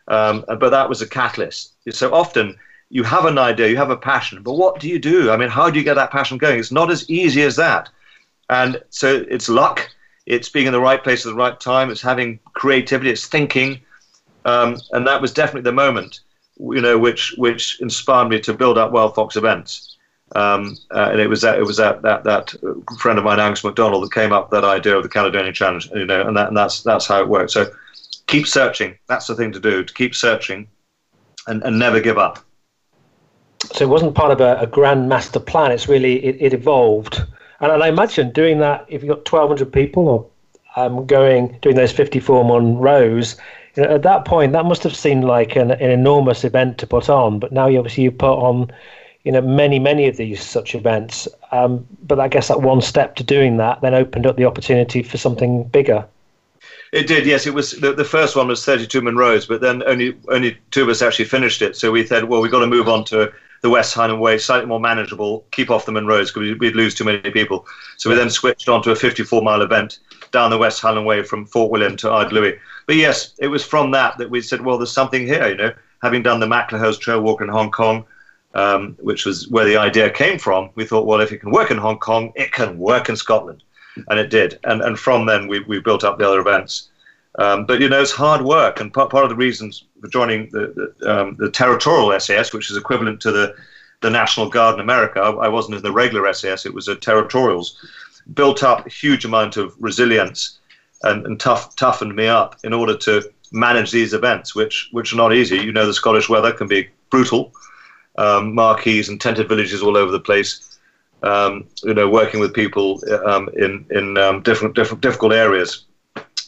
Um, 0.08 0.44
but 0.46 0.70
that 0.70 0.88
was 0.88 1.02
a 1.02 1.06
catalyst. 1.06 1.72
So 1.90 2.12
often 2.12 2.58
you 2.90 3.02
have 3.02 3.26
an 3.26 3.38
idea, 3.38 3.68
you 3.68 3.76
have 3.76 3.90
a 3.90 3.96
passion, 3.96 4.42
but 4.42 4.54
what 4.54 4.80
do 4.80 4.88
you 4.88 4.98
do? 4.98 5.30
I 5.30 5.36
mean, 5.36 5.50
how 5.50 5.70
do 5.70 5.78
you 5.78 5.84
get 5.84 5.94
that 5.94 6.10
passion 6.10 6.38
going? 6.38 6.58
It's 6.58 6.72
not 6.72 6.90
as 6.90 7.08
easy 7.10 7.42
as 7.42 7.56
that. 7.56 7.90
And 8.48 8.82
so 8.88 9.26
it's 9.28 9.48
luck, 9.48 9.90
it's 10.24 10.48
being 10.48 10.66
in 10.66 10.72
the 10.72 10.80
right 10.80 11.02
place 11.02 11.26
at 11.26 11.30
the 11.30 11.34
right 11.34 11.58
time, 11.60 11.90
it's 11.90 12.00
having 12.00 12.40
creativity, 12.54 13.10
it's 13.10 13.26
thinking. 13.26 13.80
Um, 14.46 14.78
and 14.92 15.06
that 15.06 15.20
was 15.20 15.34
definitely 15.34 15.62
the 15.62 15.72
moment, 15.72 16.20
you 16.58 16.80
know, 16.80 16.96
which 16.96 17.34
which 17.36 17.78
inspired 17.80 18.30
me 18.30 18.40
to 18.40 18.54
build 18.54 18.78
up 18.78 18.92
Wild 18.92 19.14
Fox 19.14 19.36
events. 19.36 19.96
Um, 20.36 20.76
uh, 20.90 21.08
and 21.10 21.20
it 21.20 21.28
was 21.28 21.42
that 21.42 21.58
it 21.58 21.62
was 21.62 21.76
that 21.76 22.00
that 22.02 22.24
that 22.24 22.54
friend 22.98 23.18
of 23.18 23.24
mine, 23.24 23.40
Angus 23.40 23.64
McDonald, 23.64 24.04
that 24.04 24.12
came 24.12 24.32
up 24.32 24.50
with 24.50 24.60
that 24.60 24.68
idea 24.68 24.96
of 24.96 25.02
the 25.02 25.08
Caledonian 25.08 25.52
Challenge. 25.52 25.90
You 25.94 26.06
know, 26.06 26.26
and 26.26 26.36
that 26.36 26.48
and 26.48 26.56
that's 26.56 26.82
that's 26.82 27.06
how 27.06 27.20
it 27.20 27.28
works. 27.28 27.52
So 27.52 27.70
keep 28.28 28.46
searching. 28.46 28.96
That's 29.08 29.26
the 29.26 29.34
thing 29.34 29.50
to 29.52 29.60
do. 29.60 29.82
To 29.82 29.92
keep 29.92 30.14
searching, 30.14 30.68
and, 31.48 31.62
and 31.64 31.78
never 31.78 32.00
give 32.00 32.18
up 32.18 32.44
so 33.72 33.84
it 33.84 33.88
wasn't 33.88 34.14
part 34.14 34.30
of 34.30 34.40
a, 34.40 34.58
a 34.60 34.66
grand 34.66 35.08
master 35.08 35.40
plan. 35.40 35.72
It's 35.72 35.88
really 35.88 36.24
it, 36.24 36.36
it 36.40 36.54
evolved, 36.54 37.18
and, 37.60 37.72
and, 37.72 37.82
I 37.82 37.88
imagine 37.88 38.30
doing 38.32 38.58
that 38.60 38.86
if 38.88 39.02
you've 39.02 39.14
got 39.14 39.24
twelve 39.24 39.48
hundred 39.48 39.72
people 39.72 40.08
or 40.08 40.26
um, 40.76 41.06
going 41.06 41.58
doing 41.60 41.76
those 41.76 41.92
fifty 41.92 42.20
four 42.20 42.44
Munros. 42.44 43.36
You 43.74 43.84
know, 43.84 43.94
at 43.94 44.02
that 44.02 44.24
point, 44.24 44.52
that 44.52 44.64
must 44.64 44.82
have 44.82 44.96
seemed 44.96 45.24
like 45.24 45.54
an, 45.54 45.70
an 45.70 45.90
enormous 45.90 46.44
event 46.44 46.78
to 46.78 46.86
put 46.86 47.08
on. 47.08 47.38
But 47.38 47.52
now, 47.52 47.66
you 47.66 47.78
obviously, 47.78 48.04
you 48.04 48.10
put 48.10 48.34
on, 48.34 48.72
you 49.22 49.30
know, 49.30 49.40
many, 49.40 49.78
many 49.78 50.08
of 50.08 50.16
these 50.16 50.42
such 50.42 50.74
events. 50.74 51.28
Um, 51.52 51.86
but 52.02 52.18
I 52.18 52.26
guess 52.26 52.48
that 52.48 52.62
one 52.62 52.80
step 52.80 53.14
to 53.16 53.22
doing 53.22 53.56
that 53.58 53.80
then 53.80 53.94
opened 53.94 54.26
up 54.26 54.36
the 54.36 54.46
opportunity 54.46 55.02
for 55.02 55.16
something 55.16 55.64
bigger. 55.64 56.04
It 56.92 57.06
did, 57.06 57.26
yes. 57.26 57.46
It 57.46 57.54
was 57.54 57.72
the, 57.72 57.92
the 57.92 58.04
first 58.04 58.34
one 58.34 58.48
was 58.48 58.64
32 58.64 59.00
Munros, 59.02 59.46
but 59.46 59.60
then 59.60 59.82
only 59.84 60.16
only 60.28 60.58
two 60.70 60.82
of 60.82 60.88
us 60.88 61.02
actually 61.02 61.26
finished 61.26 61.60
it. 61.60 61.76
So 61.76 61.92
we 61.92 62.06
said, 62.06 62.24
well, 62.24 62.40
we've 62.40 62.50
got 62.50 62.60
to 62.60 62.66
move 62.66 62.88
on 62.88 63.04
to 63.06 63.32
the 63.60 63.70
West 63.70 63.94
Highland 63.94 64.20
Way, 64.20 64.38
slightly 64.38 64.66
more 64.66 64.80
manageable, 64.80 65.44
keep 65.50 65.70
off 65.70 65.86
the 65.86 65.92
Munros 65.92 66.32
because 66.32 66.58
we'd 66.58 66.76
lose 66.76 66.94
too 66.94 67.04
many 67.04 67.30
people. 67.30 67.66
So 67.96 68.08
we 68.08 68.16
then 68.16 68.30
switched 68.30 68.68
on 68.68 68.82
to 68.82 68.92
a 68.92 68.96
54 68.96 69.42
mile 69.42 69.62
event 69.62 69.98
down 70.30 70.50
the 70.50 70.58
West 70.58 70.80
Highland 70.80 71.06
Way 71.06 71.22
from 71.22 71.46
Fort 71.46 71.70
William 71.70 71.96
to 71.98 72.08
Ardlui. 72.08 72.58
But 72.86 72.96
yes, 72.96 73.34
it 73.38 73.48
was 73.48 73.64
from 73.64 73.90
that 73.92 74.16
that 74.18 74.30
we 74.30 74.40
said, 74.40 74.60
well, 74.60 74.78
there's 74.78 74.92
something 74.92 75.26
here, 75.26 75.48
you 75.48 75.56
know, 75.56 75.72
having 76.02 76.22
done 76.22 76.40
the 76.40 76.46
MacLehose 76.46 77.00
Trail 77.00 77.20
Walk 77.20 77.40
in 77.40 77.48
Hong 77.48 77.70
Kong, 77.70 78.04
um, 78.54 78.96
which 79.00 79.26
was 79.26 79.48
where 79.48 79.64
the 79.64 79.76
idea 79.76 80.10
came 80.10 80.38
from. 80.38 80.70
We 80.74 80.84
thought, 80.84 81.06
well, 81.06 81.20
if 81.20 81.32
it 81.32 81.38
can 81.38 81.50
work 81.50 81.70
in 81.70 81.78
Hong 81.78 81.98
Kong, 81.98 82.32
it 82.36 82.52
can 82.52 82.78
work 82.78 83.08
in 83.08 83.16
Scotland. 83.16 83.62
And 84.08 84.18
it 84.18 84.30
did. 84.30 84.58
And, 84.64 84.80
and 84.82 84.98
from 84.98 85.26
then, 85.26 85.48
we, 85.48 85.60
we 85.60 85.80
built 85.80 86.04
up 86.04 86.18
the 86.18 86.26
other 86.26 86.40
events. 86.40 86.88
Um, 87.38 87.66
but 87.66 87.80
you 87.80 87.88
know, 87.88 88.00
it's 88.00 88.10
hard 88.10 88.42
work, 88.42 88.80
and 88.80 88.92
part, 88.92 89.10
part 89.10 89.24
of 89.24 89.30
the 89.30 89.36
reasons 89.36 89.84
for 90.00 90.08
joining 90.08 90.50
the 90.50 90.94
the, 90.98 91.20
um, 91.20 91.36
the, 91.38 91.50
territorial 91.50 92.18
SAS, 92.18 92.52
which 92.52 92.68
is 92.70 92.76
equivalent 92.76 93.20
to 93.20 93.30
the 93.30 93.54
the 94.00 94.10
National 94.10 94.48
Guard 94.48 94.74
in 94.74 94.80
America, 94.80 95.20
I, 95.20 95.30
I 95.46 95.48
wasn't 95.48 95.76
in 95.76 95.82
the 95.82 95.92
regular 95.92 96.32
SAS; 96.32 96.66
it 96.66 96.74
was 96.74 96.88
a 96.88 96.96
territorials. 96.96 97.76
Built 98.34 98.62
up 98.64 98.86
a 98.86 98.90
huge 98.90 99.24
amount 99.24 99.56
of 99.56 99.72
resilience 99.78 100.58
and, 101.04 101.24
and 101.26 101.38
tough 101.38 101.76
toughened 101.76 102.16
me 102.16 102.26
up 102.26 102.56
in 102.64 102.72
order 102.72 102.96
to 102.96 103.22
manage 103.52 103.92
these 103.92 104.14
events, 104.14 104.56
which 104.56 104.88
which 104.90 105.12
are 105.12 105.16
not 105.16 105.32
easy. 105.32 105.58
You 105.58 105.72
know, 105.72 105.86
the 105.86 105.94
Scottish 105.94 106.28
weather 106.28 106.52
can 106.52 106.66
be 106.66 106.88
brutal. 107.08 107.52
um, 108.18 108.52
marquees 108.54 109.08
and 109.08 109.20
tented 109.20 109.48
villages 109.48 109.82
all 109.82 109.96
over 109.96 110.10
the 110.10 110.20
place. 110.20 110.67
Um, 111.22 111.66
you 111.82 111.94
know, 111.94 112.08
working 112.08 112.40
with 112.40 112.54
people 112.54 113.02
um, 113.26 113.48
in 113.56 113.84
in 113.90 114.16
um, 114.18 114.42
different 114.42 114.74
different 114.74 115.02
difficult 115.02 115.32
areas 115.32 115.84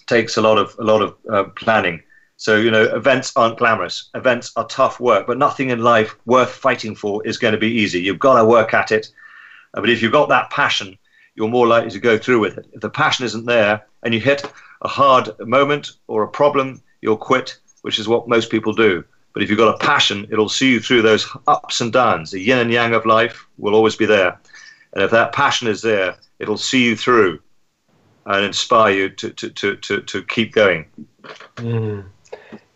takes 0.07 0.37
a 0.37 0.43
lot 0.43 0.59
of 0.59 0.77
a 0.79 0.85
lot 0.85 1.03
of 1.03 1.16
uh, 1.31 1.45
planning. 1.57 2.03
So 2.37 2.57
you 2.57 2.71
know, 2.71 2.85
events 2.85 3.33
aren't 3.37 3.59
glamorous. 3.59 4.11
Events 4.14 4.53
are 4.57 4.66
tough 4.66 4.99
work, 4.99 5.27
but 5.27 5.39
nothing 5.39 5.71
in 5.71 5.83
life 5.83 6.14
worth 6.25 6.51
fighting 6.51 6.95
for 6.95 7.27
is 7.27 7.37
going 7.37 7.53
to 7.53 7.59
be 7.59 7.71
easy. 7.83 8.01
You've 8.01 8.18
got 8.18 8.39
to 8.39 8.45
work 8.45 8.73
at 8.73 8.91
it. 8.93 9.12
Uh, 9.75 9.81
but 9.81 9.91
if 9.91 10.01
you've 10.03 10.12
got 10.12 10.29
that 10.31 10.51
passion, 10.51 10.97
you're 11.35 11.49
more 11.49 11.66
likely 11.66 11.91
to 11.91 12.01
go 12.01 12.16
through 12.18 12.41
with 12.41 12.59
it. 12.59 12.66
If 12.73 12.81
the 12.81 12.91
passion 12.91 13.27
isn't 13.27 13.45
there 13.45 13.87
and 14.03 14.14
you 14.14 14.21
hit 14.21 14.43
a 14.83 14.89
hard 14.89 15.29
moment 15.41 15.93
or 16.07 16.23
a 16.23 16.29
problem, 16.29 16.83
you'll 17.03 17.16
quit, 17.16 17.59
which 17.83 17.99
is 17.99 18.09
what 18.09 18.27
most 18.27 18.51
people 18.51 18.73
do. 18.73 19.05
But 19.33 19.43
if 19.43 19.51
you've 19.51 19.59
got 19.59 19.75
a 19.75 19.79
passion, 19.79 20.27
it'll 20.31 20.49
see 20.49 20.73
you 20.73 20.81
through 20.81 21.03
those 21.03 21.29
ups 21.47 21.81
and 21.81 21.93
downs. 21.93 22.31
The 22.31 22.41
yin 22.41 22.59
and 22.59 22.73
yang 22.73 22.95
of 22.95 23.07
life 23.07 23.47
will 23.59 23.75
always 23.75 23.95
be 23.95 24.07
there. 24.07 24.39
And 24.93 25.03
if 25.03 25.11
that 25.11 25.32
passion 25.32 25.68
is 25.68 25.82
there, 25.82 26.16
it'll 26.38 26.57
see 26.57 26.84
you 26.84 26.97
through 26.97 27.41
and 28.26 28.45
inspire 28.45 28.93
you 28.93 29.09
to, 29.11 29.30
to, 29.30 29.51
to, 29.51 29.76
to, 29.76 30.01
to 30.03 30.22
keep 30.24 30.53
going. 30.53 30.86
Mm. 31.57 32.05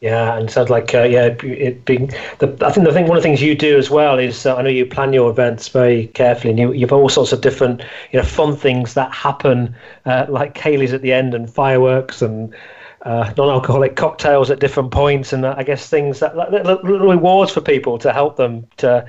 Yeah, 0.00 0.36
and 0.36 0.50
it 0.50 0.52
sounds 0.52 0.68
like 0.68 0.94
uh, 0.94 1.04
yeah, 1.04 1.34
it 1.42 1.86
being 1.86 2.08
the. 2.38 2.54
I 2.60 2.70
think 2.70 2.86
the 2.86 2.92
thing 2.92 3.06
one 3.06 3.16
of 3.16 3.22
the 3.22 3.26
things 3.26 3.40
you 3.40 3.54
do 3.54 3.78
as 3.78 3.88
well 3.88 4.18
is 4.18 4.44
uh, 4.44 4.54
I 4.54 4.60
know 4.60 4.68
you 4.68 4.84
plan 4.84 5.14
your 5.14 5.30
events 5.30 5.68
very 5.68 6.08
carefully, 6.08 6.50
and 6.50 6.58
you 6.58 6.72
you 6.72 6.80
have 6.80 6.92
all 6.92 7.08
sorts 7.08 7.32
of 7.32 7.40
different 7.40 7.80
you 8.12 8.18
know 8.18 8.24
fun 8.26 8.54
things 8.54 8.92
that 8.92 9.10
happen, 9.14 9.74
uh, 10.04 10.26
like 10.28 10.54
ceilidhs 10.56 10.92
at 10.92 11.00
the 11.00 11.12
end 11.12 11.34
and 11.34 11.50
fireworks 11.50 12.22
and. 12.22 12.54
Uh, 13.02 13.30
non-alcoholic 13.36 13.96
cocktails 13.96 14.50
at 14.50 14.60
different 14.60 14.90
points, 14.90 15.34
and 15.34 15.44
uh, 15.44 15.54
I 15.58 15.62
guess 15.62 15.90
things 15.90 16.20
that 16.20 16.34
little 16.34 16.78
rewards 16.78 17.52
for 17.52 17.60
people 17.60 17.98
to 17.98 18.14
help 18.14 18.36
them 18.36 18.66
to 18.78 19.06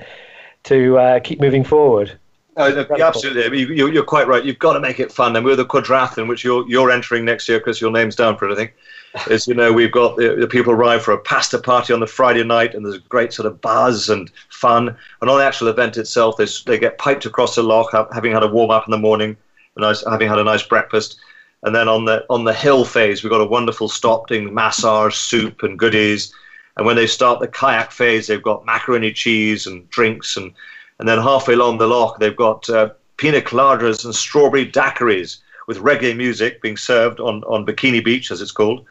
to 0.64 0.98
uh, 0.98 1.20
keep 1.20 1.40
moving 1.40 1.64
forward. 1.64 2.18
Uh, 2.56 2.84
absolutely, 3.00 3.60
you, 3.76 3.88
you're 3.88 4.02
quite 4.02 4.26
right. 4.26 4.42
You've 4.42 4.58
got 4.58 4.72
to 4.72 4.80
make 4.80 4.98
it 4.98 5.12
fun, 5.12 5.36
and 5.36 5.44
we're 5.44 5.56
the 5.56 5.66
quadrathlon, 5.66 6.26
which 6.26 6.42
you're 6.42 6.66
you're 6.66 6.90
entering 6.90 7.24
next 7.24 7.48
year 7.48 7.58
because 7.58 7.82
your 7.82 7.90
name's 7.90 8.16
down 8.16 8.38
for 8.38 8.48
it, 8.48 8.52
I 8.52 8.56
think 8.56 8.74
is 9.30 9.46
you 9.46 9.54
know 9.54 9.72
we've 9.72 9.92
got 9.92 10.16
the, 10.16 10.36
the, 10.36 10.46
people 10.46 10.72
arrive 10.72 11.02
for 11.02 11.12
a 11.12 11.18
pasta 11.18 11.58
party 11.58 11.92
on 11.92 12.00
the 12.00 12.06
Friday 12.06 12.42
night, 12.42 12.74
and 12.74 12.84
there's 12.84 12.96
a 12.96 13.08
great 13.10 13.34
sort 13.34 13.44
of 13.46 13.60
buzz 13.60 14.08
and 14.08 14.30
fun. 14.48 14.96
And 15.20 15.30
on 15.30 15.38
the 15.38 15.44
actual 15.44 15.68
event 15.68 15.98
itself, 15.98 16.38
they, 16.38 16.46
they 16.64 16.78
get 16.78 16.96
piped 16.96 17.26
across 17.26 17.54
the 17.54 17.62
loch, 17.62 17.92
having 18.12 18.32
had 18.32 18.42
a 18.42 18.48
warm 18.48 18.70
up 18.70 18.86
in 18.86 18.90
the 18.90 18.98
morning, 18.98 19.36
nice, 19.76 20.02
having 20.08 20.28
had 20.28 20.38
a 20.38 20.44
nice 20.44 20.62
breakfast. 20.62 21.20
And 21.62 21.74
then 21.74 21.88
on 21.88 22.06
the 22.06 22.24
on 22.30 22.44
the 22.44 22.54
hill 22.54 22.86
phase, 22.86 23.22
we've 23.22 23.30
got 23.30 23.40
a 23.42 23.46
wonderful 23.46 23.88
stopping 23.88 24.54
massage, 24.54 25.14
soup, 25.14 25.62
and 25.62 25.78
goodies. 25.78 26.32
And 26.78 26.86
when 26.86 26.96
they 26.96 27.06
start 27.06 27.40
the 27.40 27.48
kayak 27.48 27.90
phase, 27.90 28.26
they've 28.26 28.42
got 28.42 28.64
macaroni 28.64 29.12
cheese 29.12 29.66
and 29.66 29.88
drinks, 29.90 30.36
and 30.36 30.52
and 30.98 31.08
then 31.08 31.18
halfway 31.18 31.54
along 31.54 31.78
the 31.78 31.86
loch, 31.86 32.18
they've 32.18 32.36
got 32.36 32.68
uh, 32.70 32.90
pina 33.16 33.40
coladas 33.40 34.04
and 34.04 34.14
strawberry 34.14 34.70
daiquiris 34.70 35.38
with 35.66 35.78
reggae 35.78 36.16
music 36.16 36.62
being 36.62 36.76
served 36.76 37.20
on, 37.20 37.42
on 37.44 37.66
Bikini 37.66 38.04
Beach, 38.04 38.30
as 38.30 38.40
it's 38.40 38.52
called. 38.52 38.84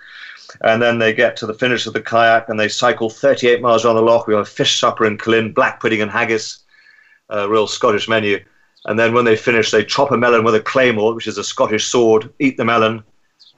And 0.61 0.81
then 0.81 0.99
they 0.99 1.13
get 1.13 1.35
to 1.37 1.45
the 1.45 1.53
finish 1.53 1.85
of 1.85 1.93
the 1.93 2.01
kayak 2.01 2.49
and 2.49 2.59
they 2.59 2.67
cycle 2.67 3.09
38 3.09 3.61
miles 3.61 3.85
around 3.85 3.95
the 3.95 4.01
loch. 4.01 4.27
We 4.27 4.33
have 4.33 4.43
a 4.43 4.49
fish 4.49 4.79
supper 4.79 5.05
in 5.05 5.17
Culzean, 5.17 5.53
black 5.53 5.79
pudding 5.79 6.01
and 6.01 6.11
haggis, 6.11 6.59
a 7.29 7.49
real 7.49 7.67
Scottish 7.67 8.07
menu. 8.07 8.43
And 8.85 8.99
then 8.99 9.13
when 9.13 9.25
they 9.25 9.35
finish, 9.35 9.71
they 9.71 9.83
chop 9.83 10.11
a 10.11 10.17
melon 10.17 10.43
with 10.43 10.55
a 10.55 10.61
claymore, 10.61 11.15
which 11.15 11.27
is 11.27 11.37
a 11.37 11.43
Scottish 11.43 11.87
sword, 11.87 12.31
eat 12.39 12.57
the 12.57 12.65
melon. 12.65 13.03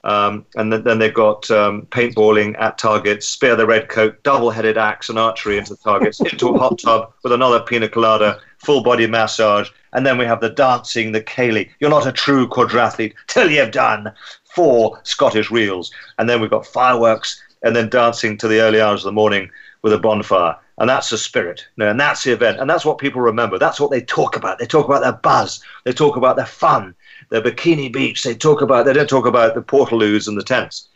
Um, 0.08 0.46
and 0.56 0.72
then, 0.72 0.84
then, 0.84 0.98
they've 0.98 1.12
got 1.12 1.50
um, 1.50 1.82
paintballing 1.90 2.58
at 2.58 2.78
targets, 2.78 3.28
spear 3.28 3.56
the 3.56 3.66
red 3.66 3.90
coat, 3.90 4.22
double 4.22 4.50
headed 4.50 4.78
axe 4.78 5.10
and 5.10 5.18
archery 5.18 5.58
into 5.58 5.74
the 5.74 5.82
targets, 5.82 6.18
into 6.20 6.48
a 6.48 6.58
hot 6.58 6.78
tub 6.78 7.12
with 7.22 7.32
another 7.32 7.60
pina 7.60 7.88
colada, 7.90 8.40
full 8.58 8.82
body 8.82 9.06
massage. 9.06 9.68
And 9.92 10.06
then 10.06 10.16
we 10.16 10.24
have 10.24 10.40
the 10.40 10.48
dancing, 10.50 11.12
the 11.12 11.20
ceilidh. 11.20 11.68
You're 11.78 11.90
not 11.90 12.06
a 12.06 12.12
true 12.12 12.48
quadrathlete 12.48 13.12
till 13.26 13.50
you've 13.50 13.70
done 13.70 14.10
four 14.54 14.98
Scottish 15.02 15.50
reels. 15.50 15.92
And 16.18 16.26
then 16.26 16.40
we've 16.40 16.50
got 16.50 16.66
fireworks 16.66 17.42
and 17.62 17.76
then 17.76 17.90
dancing 17.90 18.38
to 18.38 18.48
the 18.48 18.60
early 18.60 18.80
hours 18.80 19.00
of 19.00 19.08
the 19.08 19.12
morning 19.12 19.50
with 19.82 19.92
a 19.92 19.98
bonfire. 19.98 20.56
And 20.78 20.88
that's 20.88 21.10
the 21.10 21.18
spirit. 21.18 21.66
And 21.76 22.00
that's 22.00 22.24
the 22.24 22.32
event. 22.32 22.60
And 22.60 22.70
that's 22.70 22.84
what 22.84 22.98
people 22.98 23.20
remember. 23.20 23.58
That's 23.58 23.80
what 23.80 23.90
they 23.90 24.00
talk 24.00 24.36
about. 24.36 24.58
They 24.58 24.66
talk 24.66 24.86
about 24.86 25.02
their 25.02 25.12
buzz. 25.12 25.62
They 25.84 25.92
talk 25.92 26.16
about 26.16 26.36
their 26.36 26.46
fun, 26.46 26.94
their 27.30 27.42
bikini 27.42 27.92
beach. 27.92 28.22
They 28.22 28.34
talk 28.34 28.62
about, 28.62 28.86
they 28.86 28.92
don't 28.92 29.08
talk 29.08 29.26
about 29.26 29.54
the 29.54 29.62
portaloos 29.62 30.28
and 30.28 30.36
the 30.36 30.42
tents. 30.42 30.88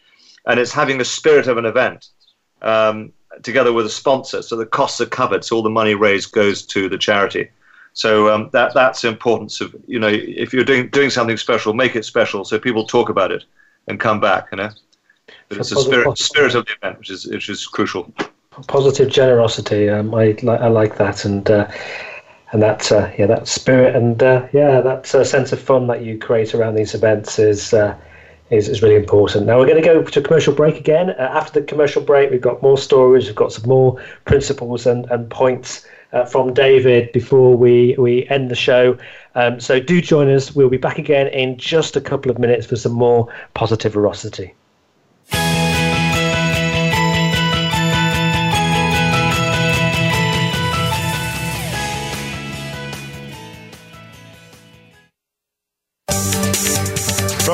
And 0.47 0.59
it's 0.59 0.73
having 0.73 0.99
the 0.99 1.05
spirit 1.05 1.47
of 1.47 1.59
an 1.59 1.67
event 1.67 2.09
um, 2.63 3.13
together 3.43 3.73
with 3.73 3.87
a 3.87 3.91
sponsor. 3.91 4.43
So 4.43 4.57
the 4.57 4.67
costs 4.67 5.01
are 5.01 5.07
covered. 5.07 5.45
So 5.45 5.57
all 5.57 5.63
the 5.63 5.71
money 5.71 5.95
raised 5.95 6.33
goes 6.33 6.65
to 6.67 6.89
the 6.89 6.99
charity. 6.99 7.49
So 7.95 8.33
um, 8.33 8.51
that 8.53 8.73
that's 8.75 9.03
the 9.03 9.09
importance 9.09 9.61
of 9.61 9.75
you 9.87 9.99
know 9.99 10.09
if 10.09 10.53
you're 10.53 10.65
doing 10.65 10.89
doing 10.89 11.11
something 11.11 11.37
special, 11.37 11.75
make 11.75 11.95
it 11.95 12.05
special 12.05 12.45
so 12.45 12.59
people 12.59 12.87
talk 12.87 13.11
about 13.11 13.31
it 13.31 13.45
and 13.87 14.01
come 14.01 14.19
back. 14.19 14.49
You 14.51 14.57
know, 14.57 14.71
but 15.49 15.59
it's 15.59 15.71
the 15.71 15.77
spirit 15.77 16.19
spirit 16.19 16.55
of 16.55 16.65
the 16.67 16.73
event 16.73 16.99
which 16.99 17.11
is 17.11 17.27
which 17.27 17.49
is 17.51 17.67
crucial. 17.67 18.13
Positive 18.67 19.11
generosity. 19.11 19.91
Um, 19.91 20.15
I 20.15 20.37
I 20.47 20.69
like 20.69 20.97
that 20.97 21.25
and. 21.25 21.51
Uh, 21.51 21.71
and 22.53 22.63
that 22.63 22.93
uh, 22.93 23.11
yeah, 23.19 23.27
that 23.27 23.49
spirit 23.49 23.97
and 23.97 24.23
uh, 24.23 24.47
yeah, 24.53 24.81
that 24.81 25.13
uh, 25.15 25.25
sense 25.25 25.53
of 25.53 25.61
fun 25.61 25.87
that 25.89 26.03
you 26.03 26.19
create 26.19 26.55
around 26.55 26.75
these 26.75 26.95
events 26.95 27.39
is 27.39 27.73
uh, 27.73 27.97
is, 28.51 28.69
is 28.69 28.83
really 28.83 28.97
important. 28.97 29.47
Now 29.47 29.59
we're 29.59 29.67
going 29.67 29.83
to 29.83 29.87
go 29.87 30.03
to 30.03 30.23
commercial 30.23 30.55
break 30.55 30.77
again. 30.77 31.11
Uh, 31.11 31.31
after 31.33 31.61
the 31.61 31.67
commercial 31.67 32.03
break, 32.03 32.31
we've 32.31 32.41
got 32.41 32.63
more 32.63 32.77
stories, 32.77 33.27
we've 33.27 33.35
got 33.35 33.53
some 33.53 33.69
more 33.69 34.01
principles 34.27 34.87
and, 34.87 35.07
and 35.11 35.29
points 35.31 35.87
uh, 36.13 36.27
from 36.27 36.53
David 36.53 37.11
before 37.13 37.57
we, 37.57 37.97
we 37.99 38.29
end 38.29 38.51
the 38.51 38.55
show. 38.55 38.99
Um, 39.35 39.59
so 39.59 39.81
do 39.81 40.03
join 40.03 40.29
us. 40.29 40.55
We'll 40.55 40.69
be 40.69 40.77
back 40.77 40.99
again 40.99 41.29
in 41.29 41.57
just 41.57 41.97
a 41.97 42.01
couple 42.03 42.31
of 42.31 42.39
minutes 42.39 42.67
for 42.67 42.77
some 42.77 42.93
more 42.93 43.33
positiverosity. 43.57 44.53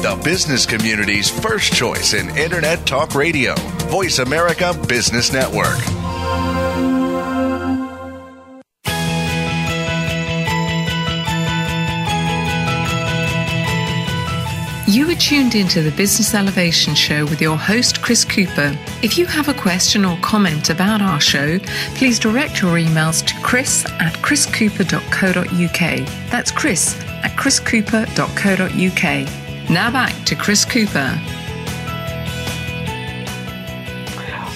The 0.00 0.14
business 0.22 0.64
community's 0.64 1.28
first 1.28 1.72
choice 1.72 2.14
in 2.14 2.30
Internet 2.38 2.86
Talk 2.86 3.16
Radio. 3.16 3.56
Voice 3.88 4.20
America 4.20 4.72
Business 4.86 5.32
Network. 5.32 5.76
You 14.86 15.10
are 15.10 15.16
tuned 15.16 15.56
into 15.56 15.82
the 15.82 15.92
Business 15.96 16.32
Elevation 16.32 16.94
Show 16.94 17.24
with 17.24 17.42
your 17.42 17.56
host, 17.56 18.00
Chris 18.00 18.24
Cooper. 18.24 18.78
If 19.02 19.18
you 19.18 19.26
have 19.26 19.48
a 19.48 19.54
question 19.54 20.04
or 20.04 20.16
comment 20.22 20.70
about 20.70 21.02
our 21.02 21.20
show, 21.20 21.58
please 21.96 22.20
direct 22.20 22.62
your 22.62 22.76
emails 22.76 23.26
to 23.26 23.34
chris 23.42 23.84
at 23.98 24.12
chriscooper.co.uk. 24.22 26.30
That's 26.30 26.52
chris 26.52 26.96
at 27.24 27.32
chriscooper.co.uk. 27.32 29.47
Now 29.70 29.90
back 29.90 30.24
to 30.24 30.34
Chris 30.34 30.64
Cooper. 30.64 31.12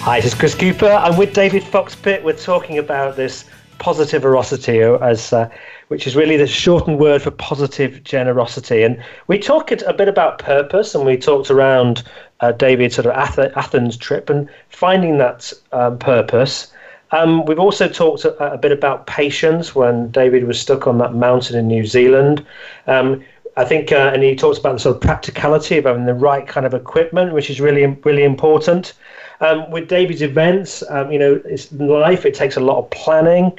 Hi, 0.01 0.19
this 0.19 0.33
is 0.33 0.39
Chris 0.39 0.55
Cooper. 0.55 0.89
I'm 0.89 1.17
with 1.17 1.35
David 1.35 1.63
Fox-Pitt. 1.63 2.23
We're 2.23 2.33
talking 2.33 2.79
about 2.79 3.15
this 3.15 3.45
positiverosity 3.79 4.99
as 5.03 5.31
uh, 5.31 5.51
which 5.89 6.07
is 6.07 6.15
really 6.15 6.35
the 6.35 6.47
shortened 6.47 6.97
word 6.97 7.21
for 7.21 7.29
positive 7.29 8.03
generosity. 8.03 8.81
And 8.81 9.03
we 9.27 9.37
talked 9.37 9.71
a 9.71 9.93
bit 9.93 10.07
about 10.07 10.39
purpose, 10.39 10.95
and 10.95 11.05
we 11.05 11.15
talked 11.15 11.51
around 11.51 12.01
uh, 12.39 12.51
David's 12.51 12.95
sort 12.95 13.05
of 13.05 13.11
Ath- 13.11 13.55
Athens 13.55 13.95
trip 13.95 14.31
and 14.31 14.49
finding 14.69 15.19
that 15.19 15.53
um, 15.73 15.99
purpose. 15.99 16.73
Um, 17.11 17.45
we've 17.45 17.59
also 17.59 17.87
talked 17.87 18.25
a, 18.25 18.35
a, 18.53 18.57
bit 18.57 18.71
about 18.71 19.05
patience 19.05 19.75
when 19.75 20.09
David 20.09 20.45
was 20.45 20.59
stuck 20.59 20.87
on 20.87 20.97
that 20.97 21.13
mountain 21.13 21.55
in 21.55 21.67
New 21.67 21.85
Zealand. 21.85 22.43
Um, 22.87 23.23
I 23.55 23.65
think, 23.65 23.91
uh, 23.91 24.11
and 24.13 24.23
he 24.23 24.35
talks 24.35 24.57
about 24.57 24.73
the 24.73 24.79
sort 24.79 24.95
of 24.95 25.01
practicality 25.01 25.77
of 25.77 25.85
having 25.85 26.05
the 26.05 26.13
right 26.13 26.47
kind 26.47 26.65
of 26.65 26.73
equipment, 26.73 27.33
which 27.33 27.49
is 27.49 27.61
really, 27.61 27.85
really 28.03 28.23
important. 28.23 28.93
Um, 29.41 29.69
with 29.69 29.87
David's 29.87 30.21
events, 30.21 30.83
um, 30.89 31.11
you 31.11 31.19
know, 31.19 31.41
it's 31.45 31.71
life. 31.73 32.25
It 32.25 32.33
takes 32.33 32.55
a 32.55 32.59
lot 32.59 32.79
of 32.79 32.89
planning. 32.89 33.57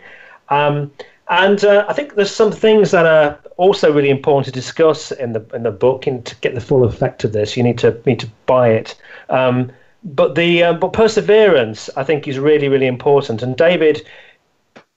Um, 0.48 0.90
and 1.28 1.64
uh, 1.64 1.86
I 1.88 1.92
think 1.92 2.14
there's 2.14 2.30
some 2.30 2.52
things 2.52 2.90
that 2.90 3.06
are 3.06 3.38
also 3.56 3.92
really 3.92 4.10
important 4.10 4.46
to 4.46 4.52
discuss 4.52 5.12
in 5.12 5.32
the 5.32 5.44
in 5.54 5.62
the 5.62 5.70
book. 5.70 6.06
And 6.06 6.24
to 6.26 6.34
get 6.36 6.54
the 6.54 6.60
full 6.60 6.84
effect 6.84 7.24
of 7.24 7.32
this, 7.32 7.56
you 7.56 7.62
need 7.62 7.78
to 7.78 8.00
need 8.04 8.20
to 8.20 8.30
buy 8.46 8.70
it. 8.70 8.96
Um, 9.30 9.72
but 10.02 10.34
the 10.34 10.64
uh, 10.64 10.72
but 10.74 10.92
perseverance, 10.92 11.88
I 11.96 12.04
think, 12.04 12.28
is 12.28 12.38
really 12.38 12.68
really 12.68 12.86
important. 12.86 13.42
And 13.42 13.56
David, 13.56 14.06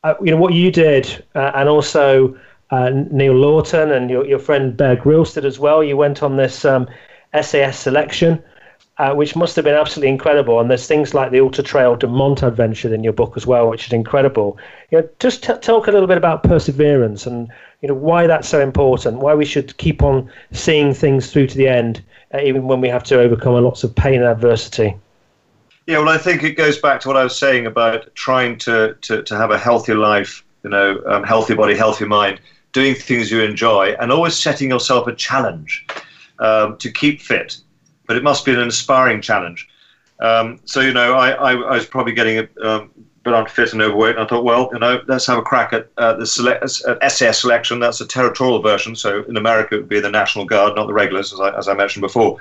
uh, 0.03 0.15
you 0.21 0.31
know 0.31 0.37
what 0.37 0.53
you 0.53 0.71
did, 0.71 1.23
uh, 1.35 1.51
and 1.55 1.69
also 1.69 2.37
uh, 2.71 2.89
Neil 2.89 3.33
Laughton 3.33 3.95
and 3.95 4.09
your 4.09 4.25
your 4.25 4.39
friend 4.39 4.75
Bear 4.75 4.95
Grylls 4.95 5.37
as 5.37 5.59
well. 5.59 5.83
You 5.83 5.97
went 5.97 6.23
on 6.23 6.37
this 6.37 6.65
um, 6.65 6.87
SAS 7.33 7.79
selection 7.79 8.43
uh, 8.99 9.13
which 9.13 9.35
must 9.35 9.55
have 9.55 9.65
been 9.65 9.75
absolutely 9.75 10.09
incredible. 10.09 10.59
And 10.59 10.69
there's 10.69 10.87
things 10.87 11.13
like 11.13 11.31
the 11.31 11.39
Ultra 11.39 11.63
Trail 11.63 11.95
de 11.95 12.07
Mont 12.07 12.41
adventure 12.41 12.93
in 12.93 13.03
your 13.03 13.13
book 13.13 13.37
as 13.37 13.45
well, 13.45 13.69
which 13.69 13.87
is 13.87 13.93
incredible. 13.93 14.57
You 14.91 15.01
know, 15.01 15.09
just 15.19 15.43
t- 15.43 15.53
talk 15.61 15.87
a 15.87 15.91
little 15.91 16.07
bit 16.07 16.17
about 16.17 16.43
perseverance 16.43 17.27
and 17.27 17.49
you 17.81 17.87
know 17.87 17.93
why 17.93 18.25
that's 18.25 18.49
so 18.49 18.59
important, 18.59 19.19
why 19.19 19.35
we 19.35 19.45
should 19.45 19.77
keep 19.77 20.01
on 20.01 20.29
seeing 20.51 20.93
things 20.95 21.31
through 21.31 21.47
to 21.47 21.57
the 21.57 21.67
end, 21.67 22.01
uh, 22.33 22.39
even 22.39 22.63
when 22.63 22.81
we 22.81 22.89
have 22.89 23.03
to 23.03 23.19
overcome 23.19 23.63
lots 23.63 23.83
of 23.83 23.93
pain 23.93 24.15
and 24.15 24.25
adversity. 24.25 24.95
Yeah, 25.85 25.99
well, 25.99 26.09
I 26.09 26.17
think 26.17 26.43
it 26.43 26.57
goes 26.57 26.79
back 26.79 26.99
to 27.01 27.07
what 27.07 27.17
I 27.17 27.23
was 27.23 27.37
saying 27.37 27.67
about 27.67 28.13
trying 28.15 28.57
to 28.59 28.95
to, 29.01 29.21
to 29.21 29.37
have 29.37 29.51
a 29.51 29.59
healthy 29.59 29.93
life, 29.93 30.43
you 30.63 30.71
know, 30.71 30.99
um, 31.05 31.23
healthy 31.23 31.53
body, 31.53 31.75
healthy 31.75 32.05
mind, 32.05 32.41
doing 32.73 32.95
things 32.95 33.31
you 33.31 33.41
enjoy, 33.41 33.95
and 33.99 34.11
always 34.11 34.35
setting 34.35 34.69
yourself 34.69 35.07
a 35.07 35.15
challenge 35.15 35.85
um, 36.39 36.77
to 36.77 36.91
keep 36.91 37.21
fit 37.21 37.57
but 38.07 38.15
it 38.15 38.23
must 38.23 38.45
be 38.45 38.53
an 38.53 38.59
inspiring 38.59 39.21
challenge. 39.21 39.67
Um, 40.19 40.59
so 40.65 40.79
you 40.79 40.93
know, 40.93 41.13
I, 41.13 41.31
I, 41.31 41.51
I, 41.51 41.75
was 41.75 41.85
probably 41.85 42.13
getting 42.13 42.39
a 42.39 42.67
um, 42.67 42.91
bit 43.23 43.33
unfit 43.33 43.73
and 43.73 43.81
overweight, 43.83 44.15
and 44.15 44.23
I 44.23 44.27
thought, 44.27 44.43
well, 44.43 44.69
you 44.73 44.79
know, 44.79 45.03
let's 45.07 45.27
have 45.27 45.37
a 45.37 45.43
crack 45.43 45.73
at 45.73 45.89
uh, 45.97 46.13
the 46.13 46.97
uh, 47.03 47.09
SAS 47.09 47.41
selection. 47.41 47.79
That's 47.79 48.01
a 48.01 48.07
territorial 48.07 48.59
version. 48.63 48.95
So 48.95 49.23
in 49.25 49.37
America, 49.37 49.75
it 49.75 49.79
would 49.79 49.89
be 49.89 49.99
the 49.99 50.09
National 50.09 50.45
Guard, 50.45 50.75
not 50.75 50.87
the 50.87 50.93
regulars, 50.93 51.33
as 51.33 51.39
I, 51.39 51.55
as 51.55 51.67
I 51.67 51.75
mentioned 51.75 52.01
before. 52.01 52.39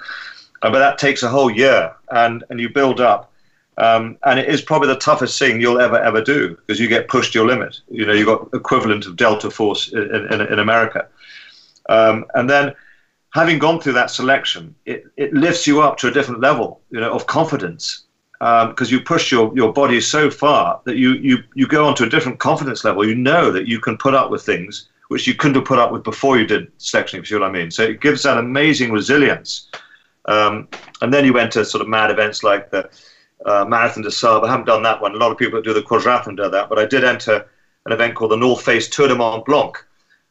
Uh, 0.62 0.70
but 0.70 0.79
that 0.79 0.97
takes 0.97 1.22
a 1.22 1.29
whole 1.29 1.51
year, 1.51 1.95
and 2.11 2.45
and 2.49 2.59
you 2.59 2.70
build 2.70 3.01
up. 3.01 3.33
Um, 3.79 4.16
and 4.24 4.39
it 4.41 4.49
is 4.49 4.62
probably 4.62 4.89
the 4.89 4.97
toughest 4.97 5.39
thing 5.39 5.61
you'll 5.61 5.81
ever 5.81 5.99
ever 5.99 6.22
do 6.22 6.57
because 6.57 6.81
you 6.81 6.89
get 6.89 7.09
pushed 7.09 7.35
your 7.35 7.47
limit. 7.47 7.79
You 7.91 8.07
know, 8.07 8.14
you've 8.14 8.27
got 8.27 8.49
equivalent 8.55 9.07
of 9.07 9.16
Delta 9.16 9.51
Force 9.51 9.93
in, 9.93 10.33
in, 10.33 10.41
in 10.41 10.59
America, 10.59 11.09
um, 11.89 12.24
and 12.35 12.49
then 12.49 12.74
having 13.35 13.59
gone 13.59 13.81
through 13.81 13.93
that 13.93 14.11
selection, 14.11 14.74
it, 14.87 15.05
it 15.18 15.33
lifts 15.35 15.66
you 15.66 15.83
up 15.83 15.99
to 15.99 16.09
a 16.09 16.11
different 16.11 16.41
level, 16.41 16.81
you 16.91 16.99
know, 16.99 17.12
of 17.12 17.27
confidence 17.27 18.05
because 18.39 18.89
um, 18.89 18.93
you 18.93 19.01
push 19.01 19.33
your, 19.33 19.55
your 19.57 19.72
body 19.72 20.01
so 20.01 20.31
far 20.31 20.81
that 20.85 20.97
you, 20.97 21.12
you, 21.14 21.39
you 21.55 21.66
go 21.66 21.87
onto 21.87 22.05
a 22.05 22.09
different 22.09 22.39
confidence 22.39 22.85
level. 22.85 23.07
You 23.07 23.14
know 23.14 23.51
that 23.51 23.66
you 23.66 23.81
can 23.81 23.97
put 23.97 24.14
up 24.14 24.31
with 24.31 24.43
things 24.43 24.89
which 25.09 25.27
you 25.27 25.35
couldn't 25.35 25.55
have 25.55 25.64
put 25.64 25.79
up 25.79 25.93
with 25.93 26.03
before 26.03 26.39
you 26.39 26.47
did 26.47 26.70
selection, 26.79 27.18
if 27.18 27.31
you 27.31 27.37
see 27.37 27.41
what 27.41 27.49
I 27.49 27.53
mean. 27.53 27.70
So 27.70 27.83
it 27.85 28.01
gives 28.01 28.22
that 28.24 28.39
amazing 28.39 28.91
resilience. 28.91 29.70
Um, 30.27 30.68
and 31.01 31.12
then 31.12 31.24
you 31.24 31.33
went 31.33 31.53
to 31.53 31.64
sort 31.64 31.83
of 31.83 31.89
mad 31.89 32.11
events 32.11 32.43
like 32.43 32.70
the 32.70 32.91
uh, 33.45 33.64
Marathon 33.64 34.03
des 34.03 34.11
Sables. 34.11 34.45
I 34.45 34.51
haven't 34.51 34.66
done 34.66 34.82
that 34.82 35.01
one. 35.01 35.14
A 35.14 35.18
lot 35.18 35.30
of 35.30 35.39
people 35.39 35.59
that 35.59 35.64
do 35.64 35.74
the 35.74 35.82
quadrathlon 35.82 36.37
do 36.37 36.49
that, 36.49 36.68
but 36.68 36.78
I 36.78 36.87
did 36.87 37.05
enter 37.05 37.47
an 37.84 37.93
event 37.93 38.14
called 38.14 38.32
the 38.32 38.37
North 38.37 38.62
Face 38.62 38.89
Tour 38.89 39.09
de 39.09 39.14
Mont 39.14 39.45
Blanc, 39.45 39.76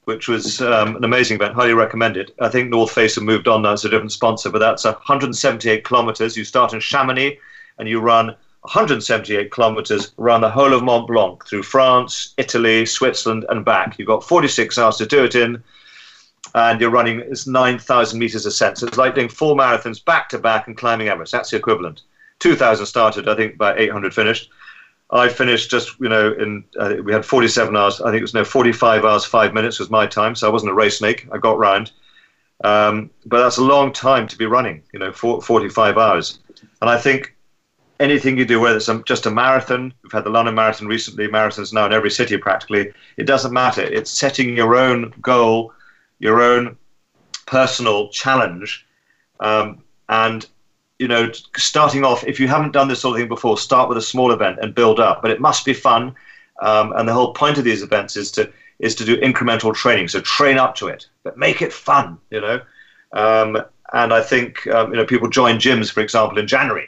which 0.04 0.28
was 0.28 0.62
um, 0.62 0.96
an 0.98 1.04
amazing 1.04 1.36
event. 1.36 1.56
Highly 1.56 1.74
recommend 1.74 2.18
it. 2.18 2.32
I 2.40 2.50
think 2.50 2.70
North 2.70 2.92
Face 2.92 3.16
have 3.16 3.24
moved 3.24 3.48
on 3.48 3.62
now 3.62 3.74
as 3.74 3.86
a 3.86 3.90
different 3.90 4.12
sponsor, 4.12 4.50
but 4.50 4.60
that's 4.60 4.84
178 4.84 5.84
kilometers. 5.84 6.36
You 6.36 6.44
start 6.44 6.74
in 6.74 6.80
Chamonix 6.80 7.40
and 7.78 7.88
you 7.88 8.00
run 8.00 8.36
178 8.62 9.52
kilometers 9.52 10.12
around 10.18 10.42
the 10.42 10.50
whole 10.50 10.74
of 10.74 10.84
Mont 10.84 11.08
Blanc 11.08 11.46
through 11.46 11.64
France, 11.64 12.34
Italy, 12.38 12.86
Switzerland, 12.86 13.46
and 13.50 13.64
back. 13.64 13.98
You've 13.98 14.08
got 14.08 14.24
46 14.24 14.78
hours 14.78 14.98
to 14.98 15.06
do 15.06 15.24
it 15.24 15.36
in, 15.36 15.64
and 16.56 16.82
you're 16.82 16.90
running 16.90 17.20
it's 17.20 17.48
9,000 17.48 18.18
meters 18.18 18.46
ascent. 18.46 18.80
So 18.80 18.88
it's 18.88 18.98
like 18.98 19.16
doing 19.16 19.30
four 19.30 19.56
marathons 19.56 20.04
back 20.04 20.30
to 20.30 20.40
back 20.40 20.68
and 20.68 20.76
climbing 20.76 21.10
Everest. 21.10 21.32
That's 21.32 21.52
the 21.52 21.58
equivalent. 21.58 22.02
2,000 22.40 22.86
started, 22.86 23.28
I 23.28 23.36
think, 23.36 23.56
about 23.56 23.80
800 23.80 24.14
finished. 24.14 24.50
I 25.12 25.30
finished 25.30 25.70
just, 25.70 26.00
you 26.00 26.10
know, 26.10 26.34
in 26.34 26.64
uh, 26.80 26.96
we 27.04 27.14
had 27.14 27.26
47 27.26 27.76
hours. 27.76 28.02
I 28.02 28.06
think 28.06 28.20
it 28.20 28.24
was 28.24 28.34
no 28.34 28.44
45 28.44 29.06
hours, 29.06 29.24
five 29.24 29.54
minutes 29.54 29.80
was 29.80 29.90
my 29.90 30.08
time. 30.08 30.36
So 30.36 30.48
I 30.48 30.52
wasn't 30.52 30.72
a 30.72 30.76
race 30.76 30.98
snake. 30.98 31.28
I 31.32 31.38
got 31.38 31.58
round. 31.58 31.92
Um, 32.64 33.10
but 33.26 33.42
that's 33.42 33.58
a 33.58 33.64
long 33.64 33.92
time 33.92 34.28
to 34.28 34.38
be 34.38 34.46
running, 34.46 34.82
you 34.94 35.00
know, 35.00 35.12
for, 35.12 35.42
45 35.42 35.98
hours. 35.98 36.40
And 36.82 36.90
I 36.90 36.98
think 36.98 37.36
anything 38.00 38.38
you 38.38 38.46
do, 38.46 38.60
whether 38.60 38.78
it's 38.78 38.90
just 39.06 39.26
a 39.26 39.32
marathon, 39.32 39.94
we've 40.04 40.12
had 40.12 40.24
the 40.24 40.30
London 40.30 40.56
Marathon 40.56 40.88
recently, 40.88 41.28
marathons 41.28 41.74
now 41.74 41.86
in 41.86 41.94
every 41.94 42.12
city 42.12 42.38
practically, 42.38 42.92
it 43.18 43.26
doesn't 43.26 43.54
matter. 43.54 43.82
It's 43.82 44.12
setting 44.12 44.56
your 44.56 44.76
own 44.76 45.14
goal, 45.22 45.74
your 46.20 46.42
own 46.42 46.78
personal 47.46 48.10
challenge, 48.10 48.86
um, 49.40 49.84
and 50.10 50.48
you 51.00 51.08
know, 51.08 51.32
starting 51.58 52.06
off, 52.06 52.24
if 52.24 52.40
you 52.40 52.48
haven't 52.48 52.72
done 52.72 52.88
this 52.88 53.02
sort 53.02 53.16
of 53.16 53.22
thing 53.22 53.28
before, 53.28 53.58
start 53.58 53.90
with 53.90 53.98
a 53.98 54.02
small 54.02 54.32
event 54.32 54.60
and 54.62 54.74
build 54.74 55.00
up. 55.00 55.22
But 55.22 55.32
it 55.32 55.42
must 55.42 55.66
be 55.66 55.74
fun. 55.74 56.16
Um, 56.62 56.94
and 56.94 57.08
the 57.08 57.14
whole 57.14 57.34
point 57.34 57.58
of 57.58 57.64
these 57.66 57.84
events 57.84 58.16
is 58.16 58.32
to 58.32 58.52
is 58.80 58.96
to 58.96 59.06
do 59.06 59.18
incremental 59.18 59.74
training. 59.74 60.08
So 60.08 60.22
train 60.22 60.58
up 60.58 60.76
to 60.76 60.88
it, 60.88 61.08
but 61.24 61.38
make 61.38 61.62
it 61.62 61.74
fun. 61.74 62.18
You 62.30 62.42
know, 62.42 62.62
um, 63.14 63.58
and 63.94 64.14
I 64.14 64.22
think 64.22 64.66
um, 64.68 64.92
you 64.92 64.98
know 64.98 65.06
people 65.06 65.30
join 65.30 65.58
gyms, 65.58 65.92
for 65.92 66.00
example, 66.00 66.38
in 66.38 66.48
January, 66.48 66.88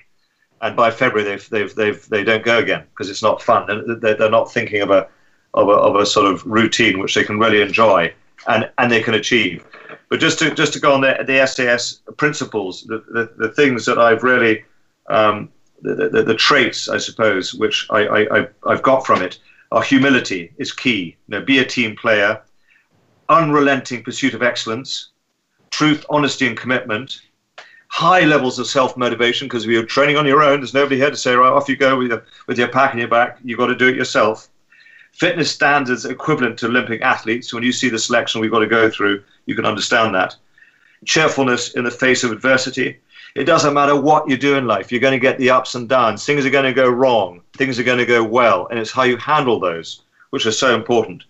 and 0.62 0.76
by 0.76 0.90
February 0.90 1.30
they've 1.30 1.50
they've 1.50 1.76
they've 1.76 2.10
they 2.10 2.24
don't 2.24 2.46
go 2.46 2.60
again 2.60 2.86
because 2.92 3.10
it's 3.10 3.24
not 3.24 3.42
fun. 3.42 3.70
And 3.70 4.02
they're, 4.02 4.16
they're 4.16 4.30
not 4.30 4.52
thinking 4.52 4.82
of 4.82 4.90
a, 4.90 5.08
of 5.54 5.68
a 5.68 5.74
of 5.74 5.96
a 5.98 6.06
sort 6.06 6.32
of 6.32 6.46
routine 6.46 7.00
which 7.00 7.14
they 7.14 7.26
can 7.26 7.40
really 7.40 7.62
enjoy 7.62 8.14
and 8.48 8.70
and 8.78 8.90
they 8.90 9.02
can 9.02 9.16
achieve. 9.16 9.66
But 10.10 10.20
just 10.20 10.40
to 10.40 10.54
just 10.54 10.74
to 10.74 10.80
go 10.80 10.94
on 10.94 11.02
the, 11.02 11.24
the 11.26 11.46
SAS 11.46 12.02
principles, 12.18 12.84
the, 12.84 13.04
the, 13.10 13.32
the 13.38 13.52
things 13.52 13.86
that 13.86 13.98
I've 13.98 14.24
really 14.24 14.64
um, 15.10 15.50
the, 15.82 16.10
the, 16.10 16.24
the, 16.24 16.36
traits, 16.36 16.90
I 16.90 16.98
suppose, 16.98 17.54
which 17.54 17.88
I, 17.90 18.08
I, 18.08 18.48
I've 18.66 18.82
got 18.82 19.06
from 19.06 19.22
it 19.22 19.40
are 19.72 19.82
humility 19.82 20.52
is 20.58 20.72
key. 20.72 21.16
You 21.28 21.40
know, 21.40 21.46
be 21.46 21.60
a 21.60 21.66
team 21.66 21.96
player, 21.96 22.42
unrelenting 23.30 24.04
pursuit 24.04 24.34
of 24.34 24.42
excellence, 24.42 25.10
truth, 25.70 26.06
honesty, 26.10 26.48
and 26.48 26.58
commitment, 26.58 27.22
high 27.90 28.22
levels 28.22 28.60
of 28.60 28.68
self-motivation 28.68 29.48
because 29.48 29.66
if 29.66 29.70
you're 29.70 29.86
training 29.86 30.18
on 30.18 30.26
your 30.26 30.42
own. 30.42 30.62
There's 30.62 30.74
nobody 30.74 30.98
here 30.98 31.10
to 31.10 31.18
say, 31.18 31.36
right, 31.36 31.52
off 31.52 31.70
you 31.70 31.76
go 31.76 31.98
with 31.98 32.10
your, 32.10 32.26
with 32.48 32.58
your 32.58 32.70
pack 32.70 32.94
in 32.94 33.00
your 33.00 33.08
back. 33.08 33.38
You've 33.44 33.60
got 33.60 33.68
to 33.68 33.76
do 33.76 33.88
it 33.88 33.96
yourself 33.96 34.50
fitness 35.18 35.52
standards 35.52 36.06
equivalent 36.06 36.60
to 36.60 36.68
Olympic 36.68 37.02
athletes. 37.02 37.52
When 37.52 37.64
you 37.64 37.72
see 37.72 37.90
the 37.90 38.00
selection 38.00 38.40
we've 38.40 38.52
got 38.52 38.60
to 38.60 38.68
go 38.68 38.90
through, 38.90 39.24
you 39.48 39.56
can 39.56 39.66
understand 39.66 40.14
that. 40.14 40.36
Cheerfulness 41.06 41.74
in 41.74 41.84
the 41.84 41.92
face 41.92 42.24
of 42.24 42.32
adversity. 42.32 43.00
It 43.36 43.46
doesn't 43.46 43.74
matter 43.74 44.00
what 44.00 44.30
you 44.30 44.38
do 44.38 44.56
in 44.56 44.68
life, 44.68 44.92
you're 44.92 45.02
going 45.02 45.14
to 45.14 45.20
get 45.20 45.38
the 45.38 45.50
ups 45.50 45.76
and 45.76 45.90
downs. 45.90 46.26
Things 46.26 46.46
are 46.46 46.52
going 46.52 46.66
to 46.66 46.74
go 46.74 46.90
wrong, 46.90 47.42
things 47.54 47.78
are 47.78 47.84
going 47.84 47.98
to 47.98 48.06
go 48.06 48.24
well, 48.24 48.68
and 48.68 48.80
it's 48.80 48.92
how 48.92 49.04
you 49.04 49.18
handle 49.18 49.60
those 49.60 50.02
which 50.30 50.46
are 50.46 50.52
so 50.52 50.74
important. 50.74 51.24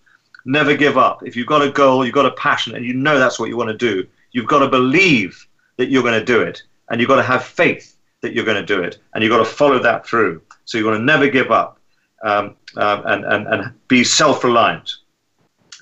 Never 0.46 0.76
give 0.76 0.98
up. 0.98 1.26
If 1.26 1.36
you've 1.36 1.48
got 1.48 1.62
a 1.62 1.70
goal, 1.70 2.06
you've 2.06 2.16
got 2.16 2.26
a 2.26 2.32
passion, 2.32 2.76
and 2.76 2.86
you 2.86 2.94
know 2.94 3.20
that's 3.20 3.40
what 3.40 3.50
you 3.50 3.58
want 3.58 3.70
to 3.70 3.78
do, 3.78 4.08
you've 4.32 4.48
got 4.48 4.60
to 4.60 4.70
believe 4.70 5.48
that 5.78 5.90
you're 5.90 6.04
going 6.04 6.18
to 6.18 6.26
do 6.26 6.42
it, 6.42 6.62
and 6.90 7.02
you've 7.02 7.10
got 7.10 7.18
to 7.18 7.24
have 7.24 7.44
faith 7.44 7.98
that 8.22 8.34
you're 8.34 8.46
going 8.46 8.66
to 8.66 8.76
do 8.76 8.82
it, 8.82 9.00
and 9.14 9.24
you've 9.24 9.32
got 9.32 9.40
to 9.40 9.46
follow 9.46 9.80
that 9.80 10.08
through. 10.08 10.42
So 10.66 10.78
you've 10.78 10.86
got 10.86 10.98
to 10.98 11.04
never 11.04 11.28
give 11.28 11.52
up 11.52 11.77
um, 12.24 12.56
um, 12.76 13.04
and, 13.06 13.26
and, 13.26 13.48
and 13.48 13.74
be 13.88 14.04
self 14.04 14.44
reliant. 14.44 14.92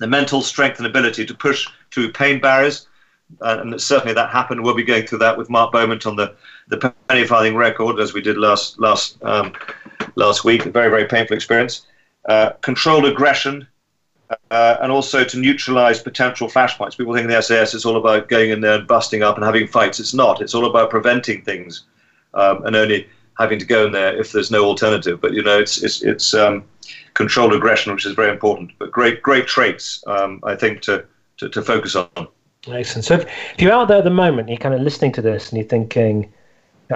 The 0.00 0.06
mental 0.06 0.42
strength 0.42 0.78
and 0.78 0.86
ability 0.86 1.24
to 1.24 1.34
push 1.34 1.66
through 1.92 2.12
pain 2.12 2.40
barriers, 2.40 2.86
and 3.40 3.80
certainly 3.80 4.14
that 4.14 4.30
happened. 4.30 4.62
We'll 4.62 4.74
be 4.74 4.84
going 4.84 5.06
through 5.06 5.18
that 5.18 5.38
with 5.38 5.48
Mark 5.50 5.72
Beaumont 5.72 6.06
on 6.06 6.16
the 6.16 6.34
the 6.68 6.92
penny 7.08 7.26
farthing 7.26 7.56
record 7.56 8.00
as 8.00 8.12
we 8.12 8.20
did 8.20 8.36
last 8.36 8.78
last 8.78 9.22
um, 9.22 9.54
last 10.16 10.44
week. 10.44 10.66
A 10.66 10.70
very 10.70 10.90
very 10.90 11.06
painful 11.06 11.36
experience. 11.36 11.86
Uh, 12.28 12.50
controlled 12.60 13.06
aggression. 13.06 13.66
Uh, 14.50 14.76
and 14.80 14.90
also 14.90 15.22
to 15.22 15.38
neutralize 15.38 16.02
potential 16.02 16.48
flashpoints. 16.48 16.96
People 16.98 17.14
think 17.14 17.28
the 17.28 17.40
SAS 17.40 17.74
is 17.74 17.84
all 17.84 17.96
about 17.96 18.28
going 18.28 18.50
in 18.50 18.60
there 18.60 18.74
and 18.74 18.86
busting 18.88 19.22
up 19.22 19.36
and 19.36 19.44
having 19.44 19.68
fights. 19.68 20.00
It's 20.00 20.14
not. 20.14 20.42
It's 20.42 20.52
all 20.52 20.66
about 20.66 20.90
preventing 20.90 21.42
things 21.42 21.84
um, 22.34 22.64
and 22.64 22.76
only 22.76 23.08
having 23.38 23.58
to 23.58 23.66
go 23.66 23.86
in 23.86 23.92
there 23.92 24.18
if 24.18 24.32
there's 24.32 24.50
no 24.50 24.64
alternative. 24.64 25.20
But 25.20 25.34
you 25.34 25.42
know, 25.42 25.58
it's 25.58 25.82
it's, 25.82 26.02
it's 26.02 26.34
um, 26.34 26.64
controlled 27.14 27.54
aggression, 27.54 27.92
which 27.92 28.06
is 28.06 28.14
very 28.14 28.30
important. 28.30 28.72
But 28.78 28.92
great 28.92 29.22
great 29.22 29.46
traits, 29.46 30.02
um, 30.06 30.40
I 30.44 30.54
think, 30.54 30.82
to, 30.82 31.04
to, 31.38 31.48
to 31.48 31.62
focus 31.62 31.96
on. 31.96 32.28
Excellent. 32.68 33.04
So 33.04 33.14
if, 33.14 33.26
if, 33.54 33.62
you're 33.62 33.72
out 33.72 33.88
there 33.88 33.98
at 33.98 34.04
the 34.04 34.10
moment, 34.10 34.48
you're 34.48 34.58
kind 34.58 34.74
of 34.74 34.80
listening 34.80 35.12
to 35.12 35.22
this 35.22 35.50
and 35.50 35.58
you're 35.58 35.68
thinking, 35.68 36.32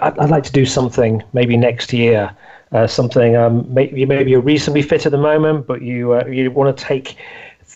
I'd, 0.02 0.18
I'd 0.18 0.30
like 0.30 0.44
to 0.44 0.52
do 0.52 0.66
something 0.66 1.22
maybe 1.32 1.56
next 1.56 1.92
year. 1.92 2.34
Uh, 2.72 2.86
something 2.86 3.36
um, 3.36 3.66
maybe 3.72 4.04
maybe 4.04 4.30
you're 4.30 4.40
reasonably 4.40 4.82
fit 4.82 5.04
at 5.04 5.10
the 5.10 5.18
moment, 5.18 5.66
but 5.66 5.82
you 5.82 6.12
uh, 6.12 6.24
you 6.26 6.50
want 6.52 6.76
to 6.76 6.84
take 6.84 7.16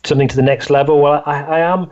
something 0.05 0.29
to 0.29 0.37
the 0.37 0.43
next 0.43 0.71
level. 0.71 1.01
Well, 1.01 1.23
I, 1.27 1.43
I 1.43 1.59
am. 1.61 1.91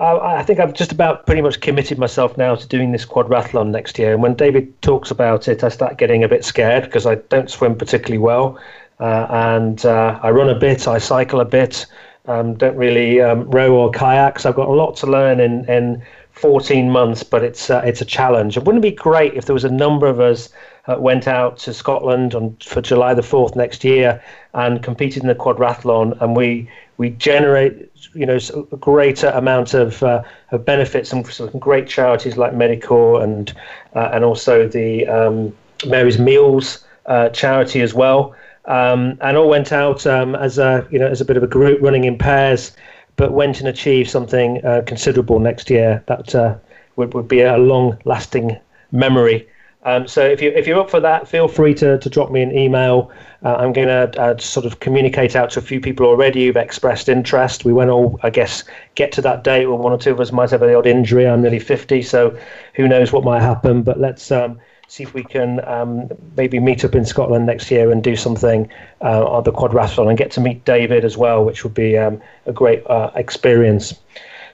I 0.00 0.44
think 0.44 0.60
I've 0.60 0.74
just 0.74 0.92
about 0.92 1.26
pretty 1.26 1.42
much 1.42 1.60
committed 1.60 1.98
myself 1.98 2.36
now 2.36 2.54
to 2.54 2.66
doing 2.68 2.92
this 2.92 3.04
quadrathlon 3.04 3.70
next 3.70 3.98
year. 3.98 4.12
And 4.12 4.22
when 4.22 4.34
David 4.34 4.80
talks 4.80 5.10
about 5.10 5.48
it, 5.48 5.64
I 5.64 5.68
start 5.68 5.98
getting 5.98 6.22
a 6.22 6.28
bit 6.28 6.44
scared 6.44 6.84
because 6.84 7.04
I 7.04 7.16
don't 7.16 7.50
swim 7.50 7.74
particularly 7.74 8.18
well, 8.18 8.60
uh, 9.00 9.26
and 9.28 9.84
uh, 9.84 10.20
I 10.22 10.30
run 10.30 10.50
a 10.50 10.58
bit, 10.58 10.86
I 10.86 10.98
cycle 10.98 11.40
a 11.40 11.44
bit, 11.44 11.86
um, 12.26 12.54
don't 12.54 12.76
really 12.76 13.20
um, 13.20 13.50
row 13.50 13.74
or 13.74 13.90
kayak. 13.90 14.38
So 14.38 14.48
I've 14.50 14.54
got 14.54 14.68
a 14.68 14.72
lot 14.72 14.96
to 14.98 15.06
learn 15.06 15.40
in 15.40 15.64
in 15.64 16.02
14 16.30 16.88
months, 16.88 17.24
but 17.24 17.42
it's 17.42 17.68
uh, 17.68 17.82
it's 17.84 18.00
a 18.00 18.04
challenge. 18.04 18.56
It 18.56 18.64
wouldn't 18.64 18.82
be 18.82 18.92
great 18.92 19.34
if 19.34 19.46
there 19.46 19.54
was 19.54 19.64
a 19.64 19.70
number 19.70 20.06
of 20.06 20.20
us 20.20 20.50
uh, 20.86 20.96
went 20.98 21.26
out 21.26 21.58
to 21.58 21.74
Scotland 21.74 22.34
on 22.34 22.56
for 22.64 22.80
July 22.80 23.14
the 23.14 23.22
4th 23.22 23.56
next 23.56 23.82
year 23.82 24.22
and 24.54 24.82
competed 24.82 25.22
in 25.22 25.28
the 25.28 25.34
quadrathlon, 25.34 26.20
and 26.20 26.36
we 26.36 26.68
we 26.98 27.10
generate 27.10 27.90
you 28.12 28.26
know 28.26 28.38
a 28.72 28.76
greater 28.76 29.28
amount 29.28 29.72
of, 29.72 30.02
uh, 30.02 30.22
of 30.50 30.64
benefits 30.64 31.12
and 31.12 31.26
some 31.26 31.48
great 31.58 31.88
charities 31.88 32.36
like 32.36 32.52
Medicor 32.52 33.22
and 33.22 33.54
uh, 33.94 34.10
and 34.12 34.24
also 34.24 34.68
the 34.68 35.06
um, 35.06 35.56
Mary's 35.86 36.18
Meals 36.18 36.84
uh, 37.06 37.30
charity 37.30 37.80
as 37.80 37.94
well, 37.94 38.34
um, 38.66 39.16
and 39.22 39.36
all 39.36 39.48
went 39.48 39.72
out 39.72 40.06
um, 40.06 40.34
as 40.34 40.58
a 40.58 40.86
you 40.90 40.98
know 40.98 41.06
as 41.06 41.20
a 41.20 41.24
bit 41.24 41.36
of 41.36 41.42
a 41.42 41.46
group 41.46 41.80
running 41.80 42.04
in 42.04 42.18
pairs, 42.18 42.76
but 43.16 43.32
went 43.32 43.60
and 43.60 43.68
achieved 43.68 44.10
something 44.10 44.64
uh, 44.64 44.82
considerable 44.86 45.38
next 45.38 45.70
year 45.70 46.02
that 46.06 46.34
uh, 46.34 46.54
would 46.96 47.14
would 47.14 47.28
be 47.28 47.40
a 47.40 47.56
long 47.56 47.96
lasting 48.04 48.58
memory. 48.92 49.48
Um, 49.84 50.08
so 50.08 50.22
if 50.22 50.42
you 50.42 50.50
if 50.50 50.66
you're 50.66 50.80
up 50.80 50.90
for 50.90 51.00
that, 51.00 51.28
feel 51.28 51.46
free 51.46 51.72
to, 51.74 51.98
to 51.98 52.10
drop 52.10 52.30
me 52.30 52.42
an 52.42 52.56
email. 52.56 53.10
Uh, 53.44 53.54
I'm 53.54 53.72
going 53.72 53.86
to 53.86 54.20
uh, 54.20 54.36
sort 54.38 54.66
of 54.66 54.80
communicate 54.80 55.36
out 55.36 55.50
to 55.50 55.60
a 55.60 55.62
few 55.62 55.80
people 55.80 56.06
already 56.06 56.46
who've 56.46 56.56
expressed 56.56 57.08
interest. 57.08 57.64
We 57.64 57.72
won't 57.72 57.88
all, 57.88 58.18
I 58.24 58.30
guess, 58.30 58.64
get 58.96 59.12
to 59.12 59.22
that 59.22 59.44
date 59.44 59.66
where 59.66 59.76
one 59.76 59.92
or 59.92 59.98
two 59.98 60.10
of 60.10 60.18
us 60.18 60.32
might 60.32 60.50
have 60.50 60.60
the 60.60 60.76
odd 60.76 60.86
injury. 60.86 61.28
I'm 61.28 61.40
nearly 61.40 61.60
50, 61.60 62.02
so 62.02 62.36
who 62.74 62.88
knows 62.88 63.12
what 63.12 63.22
might 63.22 63.40
happen. 63.40 63.82
But 63.82 64.00
let's 64.00 64.32
um, 64.32 64.58
see 64.88 65.04
if 65.04 65.14
we 65.14 65.22
can 65.22 65.64
um, 65.68 66.10
maybe 66.36 66.58
meet 66.58 66.84
up 66.84 66.96
in 66.96 67.04
Scotland 67.04 67.46
next 67.46 67.70
year 67.70 67.92
and 67.92 68.02
do 68.02 68.16
something 68.16 68.68
uh, 69.02 69.24
on 69.24 69.44
the 69.44 69.52
quadrathlon 69.52 70.08
and 70.08 70.18
get 70.18 70.32
to 70.32 70.40
meet 70.40 70.64
David 70.64 71.04
as 71.04 71.16
well, 71.16 71.44
which 71.44 71.62
would 71.62 71.74
be 71.74 71.96
um, 71.96 72.20
a 72.46 72.52
great 72.52 72.84
uh, 72.88 73.12
experience. 73.14 73.94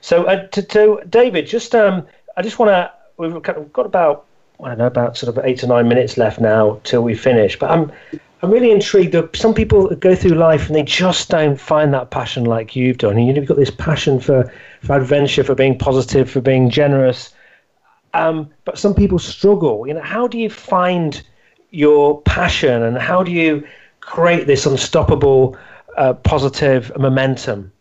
So 0.03 0.25
uh, 0.25 0.47
to, 0.49 0.63
to, 0.63 1.01
David, 1.09 1.47
just 1.47 1.75
um, 1.75 2.07
I 2.37 2.43
just 2.43 2.59
want 2.59 2.69
to 2.69 2.93
we've 3.17 3.43
got 3.73 3.87
about 3.87 4.27
I 4.61 4.69
don't 4.69 4.79
know 4.79 4.87
about 4.87 5.17
sort 5.17 5.37
of 5.37 5.45
eight 5.45 5.63
or 5.65 5.67
nine 5.67 5.89
minutes 5.89 6.17
left 6.17 6.41
now 6.41 6.81
till 6.85 7.03
we 7.03 7.15
finish. 7.15 7.59
But 7.59 7.71
I'm 7.71 7.91
I'm 8.43 8.51
really 8.51 8.71
intrigued. 8.71 9.13
That 9.13 9.35
some 9.37 9.55
people 9.55 9.89
go 9.97 10.15
through 10.15 10.37
life 10.37 10.67
and 10.67 10.75
they 10.75 10.83
just 10.83 11.31
don't 11.31 11.59
find 11.59 11.93
that 11.95 12.11
passion 12.11 12.45
like 12.45 12.77
you've 12.77 12.99
done. 12.99 13.17
And 13.17 13.37
you've 13.37 13.47
got 13.47 13.57
this 13.57 13.71
passion 13.71 14.21
for 14.21 14.53
for 14.83 14.97
adventure, 14.97 15.45
for 15.45 15.55
being 15.55 15.79
positive, 15.79 16.31
for 16.31 16.41
being 16.41 16.71
generous. 16.71 17.35
Um, 18.15 18.51
but 18.65 18.79
some 18.79 18.95
people 18.95 19.19
struggle. 19.19 19.87
You 19.89 19.95
know, 19.95 20.03
how 20.03 20.29
do 20.29 20.39
you 20.39 20.49
find 20.49 21.21
your 21.71 22.23
passion 22.23 22.83
and 22.85 22.97
how 22.97 23.25
do 23.25 23.33
you 23.33 23.67
create 24.01 24.47
this 24.47 24.67
unstoppable 24.67 25.57
uh, 25.97 26.15
positive 26.15 26.97
momentum? 26.97 27.73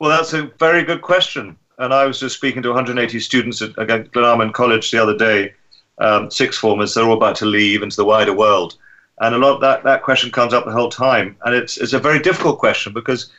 Well, 0.00 0.10
that's 0.10 0.32
a 0.32 0.50
very 0.58 0.82
good 0.82 1.02
question. 1.02 1.56
And 1.78 1.94
I 1.94 2.06
was 2.06 2.18
just 2.18 2.34
speaking 2.34 2.62
to 2.62 2.70
180 2.70 3.20
students 3.20 3.62
at, 3.62 3.78
at 3.78 4.10
Glenalmond 4.10 4.54
College 4.54 4.90
the 4.90 5.00
other 5.00 5.16
day 5.16 5.54
um, 5.98 6.30
sixth 6.30 6.60
formers, 6.60 6.94
they're 6.94 7.04
all 7.04 7.16
about 7.16 7.36
to 7.36 7.46
leave 7.46 7.82
into 7.82 7.96
the 7.96 8.04
wider 8.04 8.34
world. 8.34 8.76
And 9.20 9.34
a 9.34 9.38
lot 9.38 9.54
of 9.54 9.60
that, 9.62 9.82
that 9.84 10.02
question 10.02 10.30
comes 10.30 10.52
up 10.52 10.64
the 10.64 10.72
whole 10.72 10.90
time. 10.90 11.36
And 11.44 11.54
it's, 11.54 11.78
it's 11.78 11.94
a 11.94 11.98
very 11.98 12.18
difficult 12.18 12.58
question 12.58 12.92
because, 12.92 13.30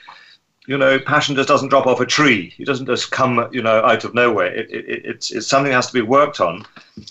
you 0.66 0.78
know, 0.78 1.00
passion 1.00 1.36
just 1.36 1.48
doesn't 1.48 1.70
drop 1.70 1.86
off 1.86 2.02
a 2.02 2.06
tree. 2.06 2.54
It 2.58 2.66
doesn't 2.66 2.88
just 2.88 3.12
come, 3.12 3.48
you 3.52 3.62
know, 3.62 3.86
out 3.86 4.04
of 4.04 4.16
nowhere. 4.16 4.54
It, 4.54 4.72
it, 4.72 5.06
it's, 5.06 5.32
it's 5.32 5.48
something 5.48 5.70
that 5.70 5.76
has 5.76 5.88
to 5.88 5.94
be 5.94 6.02
worked 6.02 6.42
on. 6.42 6.66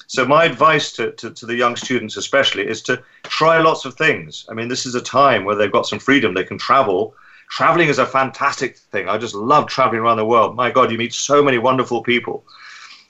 So 0.08 0.26
my 0.26 0.44
advice 0.44 0.90
to, 0.92 1.12
to, 1.12 1.30
to 1.30 1.46
the 1.46 1.54
young 1.54 1.76
students 1.76 2.16
especially 2.16 2.66
is 2.66 2.82
to 2.82 3.00
try 3.22 3.58
lots 3.60 3.84
of 3.84 3.94
things. 3.94 4.44
I 4.50 4.54
mean, 4.54 4.68
this 4.68 4.84
is 4.84 4.96
a 4.96 5.00
time 5.00 5.44
where 5.44 5.54
they've 5.54 5.70
got 5.70 5.86
some 5.86 6.00
freedom. 6.00 6.34
They 6.34 6.44
can 6.44 6.58
travel. 6.58 7.14
Traveling 7.50 7.88
is 7.88 8.00
a 8.00 8.06
fantastic 8.06 8.76
thing. 8.76 9.08
I 9.08 9.16
just 9.16 9.34
love 9.34 9.68
traveling 9.68 10.00
around 10.00 10.16
the 10.16 10.26
world. 10.26 10.56
My 10.56 10.72
God, 10.72 10.90
you 10.90 10.98
meet 10.98 11.14
so 11.14 11.40
many 11.40 11.58
wonderful 11.58 12.02
people. 12.02 12.44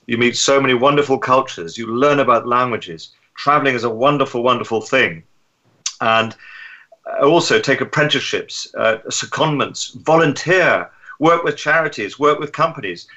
You 0.07 0.17
meet 0.17 0.35
so 0.35 0.59
many 0.59 0.73
wonderful 0.73 1.19
cultures. 1.19 1.77
You 1.77 1.87
learn 1.87 2.19
about 2.19 2.47
languages. 2.47 3.11
Traveling 3.35 3.75
is 3.75 3.83
a 3.83 3.89
wonderful, 3.89 4.41
wonderful 4.41 4.81
thing. 4.81 5.23
And 6.01 6.35
also 7.21 7.59
take 7.59 7.81
apprenticeships, 7.81 8.73
uh, 8.77 8.97
secondments, 9.09 9.93
volunteer, 10.01 10.89
work 11.19 11.43
with 11.43 11.57
charities, 11.57 12.19
work 12.19 12.39
with 12.39 12.51
companies. 12.51 13.07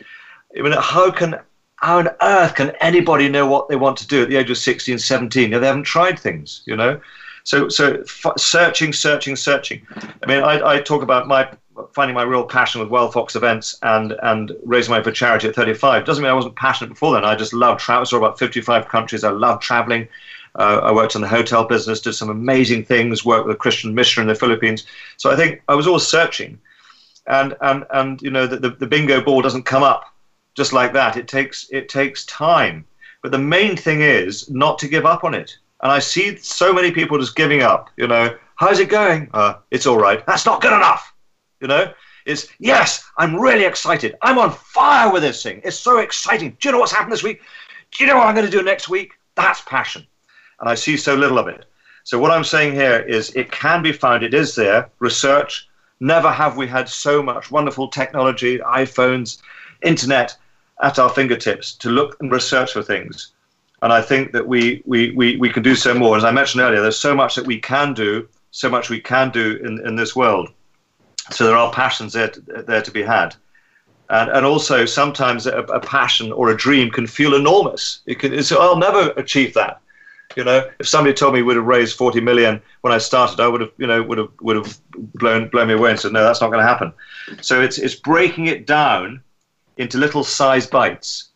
I 0.56 0.62
mean, 0.62 0.72
how 0.72 1.10
can 1.10 1.40
how 1.76 1.98
on 1.98 2.08
earth 2.20 2.54
can 2.56 2.70
anybody 2.80 3.28
know 3.28 3.46
what 3.46 3.68
they 3.68 3.76
want 3.76 3.96
to 3.98 4.06
do 4.06 4.22
at 4.22 4.28
the 4.28 4.36
age 4.36 4.50
of 4.50 4.58
16, 4.58 4.98
17 4.98 5.52
if 5.54 5.60
they 5.60 5.66
haven't 5.66 5.84
tried 5.84 6.18
things, 6.18 6.62
you 6.66 6.76
know? 6.76 7.00
So, 7.44 7.70
so 7.70 8.02
f- 8.02 8.32
searching, 8.36 8.92
searching, 8.92 9.34
searching. 9.34 9.86
I 10.22 10.26
mean, 10.26 10.42
I, 10.42 10.74
I 10.74 10.80
talk 10.80 11.02
about 11.02 11.26
my 11.26 11.50
finding 11.92 12.14
my 12.14 12.22
real 12.22 12.44
passion 12.44 12.80
with 12.80 12.90
Wild 12.90 13.12
Fox 13.12 13.36
events 13.36 13.78
and 13.82 14.12
and 14.22 14.52
raising 14.64 14.90
money 14.90 15.04
for 15.04 15.12
charity 15.12 15.48
at 15.48 15.54
35 15.54 16.04
doesn't 16.04 16.22
mean 16.22 16.30
I 16.30 16.34
wasn't 16.34 16.56
passionate 16.56 16.90
before 16.90 17.14
then. 17.14 17.24
I 17.24 17.34
just 17.34 17.52
loved 17.52 17.80
travel. 17.80 18.02
I 18.02 18.04
saw 18.04 18.16
about 18.16 18.38
55 18.38 18.88
countries. 18.88 19.24
I 19.24 19.30
loved 19.30 19.62
traveling. 19.62 20.08
Uh, 20.56 20.80
I 20.82 20.92
worked 20.92 21.14
in 21.14 21.20
the 21.20 21.28
hotel 21.28 21.64
business, 21.64 22.00
did 22.00 22.14
some 22.14 22.28
amazing 22.28 22.84
things, 22.84 23.24
worked 23.24 23.46
with 23.46 23.54
a 23.54 23.58
Christian 23.58 23.94
missionary 23.94 24.28
in 24.28 24.34
the 24.34 24.38
Philippines. 24.38 24.84
So 25.16 25.30
I 25.30 25.36
think 25.36 25.62
I 25.68 25.74
was 25.74 25.86
always 25.86 26.06
searching, 26.06 26.58
and 27.26 27.56
and 27.60 27.84
and 27.90 28.20
you 28.20 28.30
know 28.30 28.46
the, 28.46 28.56
the, 28.56 28.70
the 28.70 28.86
bingo 28.86 29.20
ball 29.22 29.42
doesn't 29.42 29.62
come 29.62 29.82
up 29.82 30.12
just 30.54 30.72
like 30.72 30.92
that. 30.92 31.16
It 31.16 31.28
takes 31.28 31.68
it 31.70 31.88
takes 31.88 32.24
time. 32.26 32.84
But 33.22 33.32
the 33.32 33.38
main 33.38 33.76
thing 33.76 34.00
is 34.00 34.50
not 34.50 34.78
to 34.80 34.88
give 34.88 35.06
up 35.06 35.24
on 35.24 35.34
it. 35.34 35.56
And 35.82 35.92
I 35.92 35.98
see 35.98 36.36
so 36.36 36.72
many 36.72 36.90
people 36.90 37.18
just 37.18 37.36
giving 37.36 37.62
up. 37.62 37.90
You 37.96 38.06
know, 38.06 38.36
how's 38.56 38.80
it 38.80 38.88
going? 38.88 39.28
Uh, 39.32 39.54
it's 39.70 39.86
all 39.86 39.98
right. 39.98 40.24
That's 40.26 40.46
not 40.46 40.60
good 40.60 40.72
enough. 40.72 41.14
You 41.60 41.68
know, 41.68 41.92
is 42.26 42.48
yes, 42.58 43.04
I'm 43.18 43.36
really 43.36 43.64
excited. 43.64 44.16
I'm 44.22 44.38
on 44.38 44.52
fire 44.52 45.12
with 45.12 45.22
this 45.22 45.42
thing. 45.42 45.60
It's 45.64 45.78
so 45.78 45.98
exciting. 45.98 46.56
Do 46.60 46.68
you 46.68 46.72
know 46.72 46.78
what's 46.80 46.92
happened 46.92 47.12
this 47.12 47.22
week? 47.22 47.40
Do 47.90 48.04
you 48.04 48.10
know 48.10 48.16
what 48.16 48.26
I'm 48.26 48.34
going 48.34 48.46
to 48.46 48.52
do 48.52 48.62
next 48.62 48.88
week? 48.88 49.12
That's 49.34 49.60
passion. 49.62 50.06
And 50.60 50.68
I 50.68 50.74
see 50.74 50.96
so 50.96 51.14
little 51.14 51.38
of 51.38 51.48
it. 51.48 51.66
So 52.04 52.18
what 52.18 52.30
I'm 52.30 52.44
saying 52.44 52.74
here 52.74 53.00
is 53.00 53.30
it 53.30 53.52
can 53.52 53.82
be 53.82 53.92
found. 53.92 54.22
It 54.22 54.34
is 54.34 54.54
there. 54.54 54.90
Research. 54.98 55.68
Never 56.00 56.32
have 56.32 56.56
we 56.56 56.66
had 56.66 56.88
so 56.88 57.22
much 57.22 57.50
wonderful 57.50 57.88
technology, 57.88 58.58
iPhones, 58.58 59.42
internet 59.82 60.36
at 60.82 60.98
our 60.98 61.10
fingertips 61.10 61.74
to 61.74 61.90
look 61.90 62.16
and 62.20 62.32
research 62.32 62.72
for 62.72 62.82
things. 62.82 63.32
And 63.82 63.92
I 63.92 64.00
think 64.00 64.32
that 64.32 64.46
we, 64.46 64.82
we, 64.86 65.10
we, 65.12 65.36
we 65.36 65.50
can 65.50 65.62
do 65.62 65.74
so 65.74 65.94
more. 65.94 66.16
As 66.16 66.24
I 66.24 66.30
mentioned 66.30 66.62
earlier, 66.62 66.80
there's 66.80 66.98
so 66.98 67.14
much 67.14 67.34
that 67.34 67.46
we 67.46 67.58
can 67.58 67.92
do, 67.94 68.28
so 68.50 68.68
much 68.68 68.90
we 68.90 69.00
can 69.00 69.30
do 69.30 69.58
in, 69.62 69.86
in 69.86 69.96
this 69.96 70.16
world. 70.16 70.50
So 71.30 71.46
there 71.46 71.56
are 71.56 71.72
passions 71.72 72.12
there 72.12 72.28
to, 72.28 72.40
there 72.40 72.82
to 72.82 72.90
be 72.90 73.02
had. 73.02 73.34
And, 74.08 74.30
and 74.30 74.44
also 74.44 74.84
sometimes 74.86 75.46
a, 75.46 75.58
a 75.58 75.80
passion 75.80 76.32
or 76.32 76.50
a 76.50 76.56
dream 76.56 76.90
can 76.90 77.06
feel 77.06 77.34
enormous. 77.34 78.00
It 78.06 78.18
can, 78.18 78.34
it's, 78.34 78.50
I'll 78.50 78.76
never 78.76 79.10
achieve 79.16 79.54
that. 79.54 79.80
You 80.36 80.44
know, 80.44 80.68
if 80.78 80.88
somebody 80.88 81.14
told 81.14 81.34
me 81.34 81.40
we 81.40 81.46
would 81.46 81.56
have 81.56 81.64
raised 81.64 81.96
40 81.96 82.20
million 82.20 82.62
when 82.82 82.92
I 82.92 82.98
started, 82.98 83.40
I 83.40 83.48
would 83.48 83.60
have, 83.60 83.72
you 83.78 83.86
know, 83.86 84.02
would 84.02 84.18
have, 84.18 84.30
would 84.40 84.56
have 84.56 84.78
blown, 84.96 85.48
blown 85.48 85.68
me 85.68 85.74
away 85.74 85.90
and 85.90 85.98
said, 85.98 86.12
no, 86.12 86.22
that's 86.22 86.40
not 86.40 86.50
going 86.50 86.62
to 86.62 86.66
happen. 86.66 86.92
So 87.40 87.60
it's, 87.60 87.78
it's 87.78 87.94
breaking 87.94 88.46
it 88.46 88.66
down 88.66 89.22
into 89.76 89.98
little 89.98 90.22
size 90.22 90.66
bites 90.66 91.30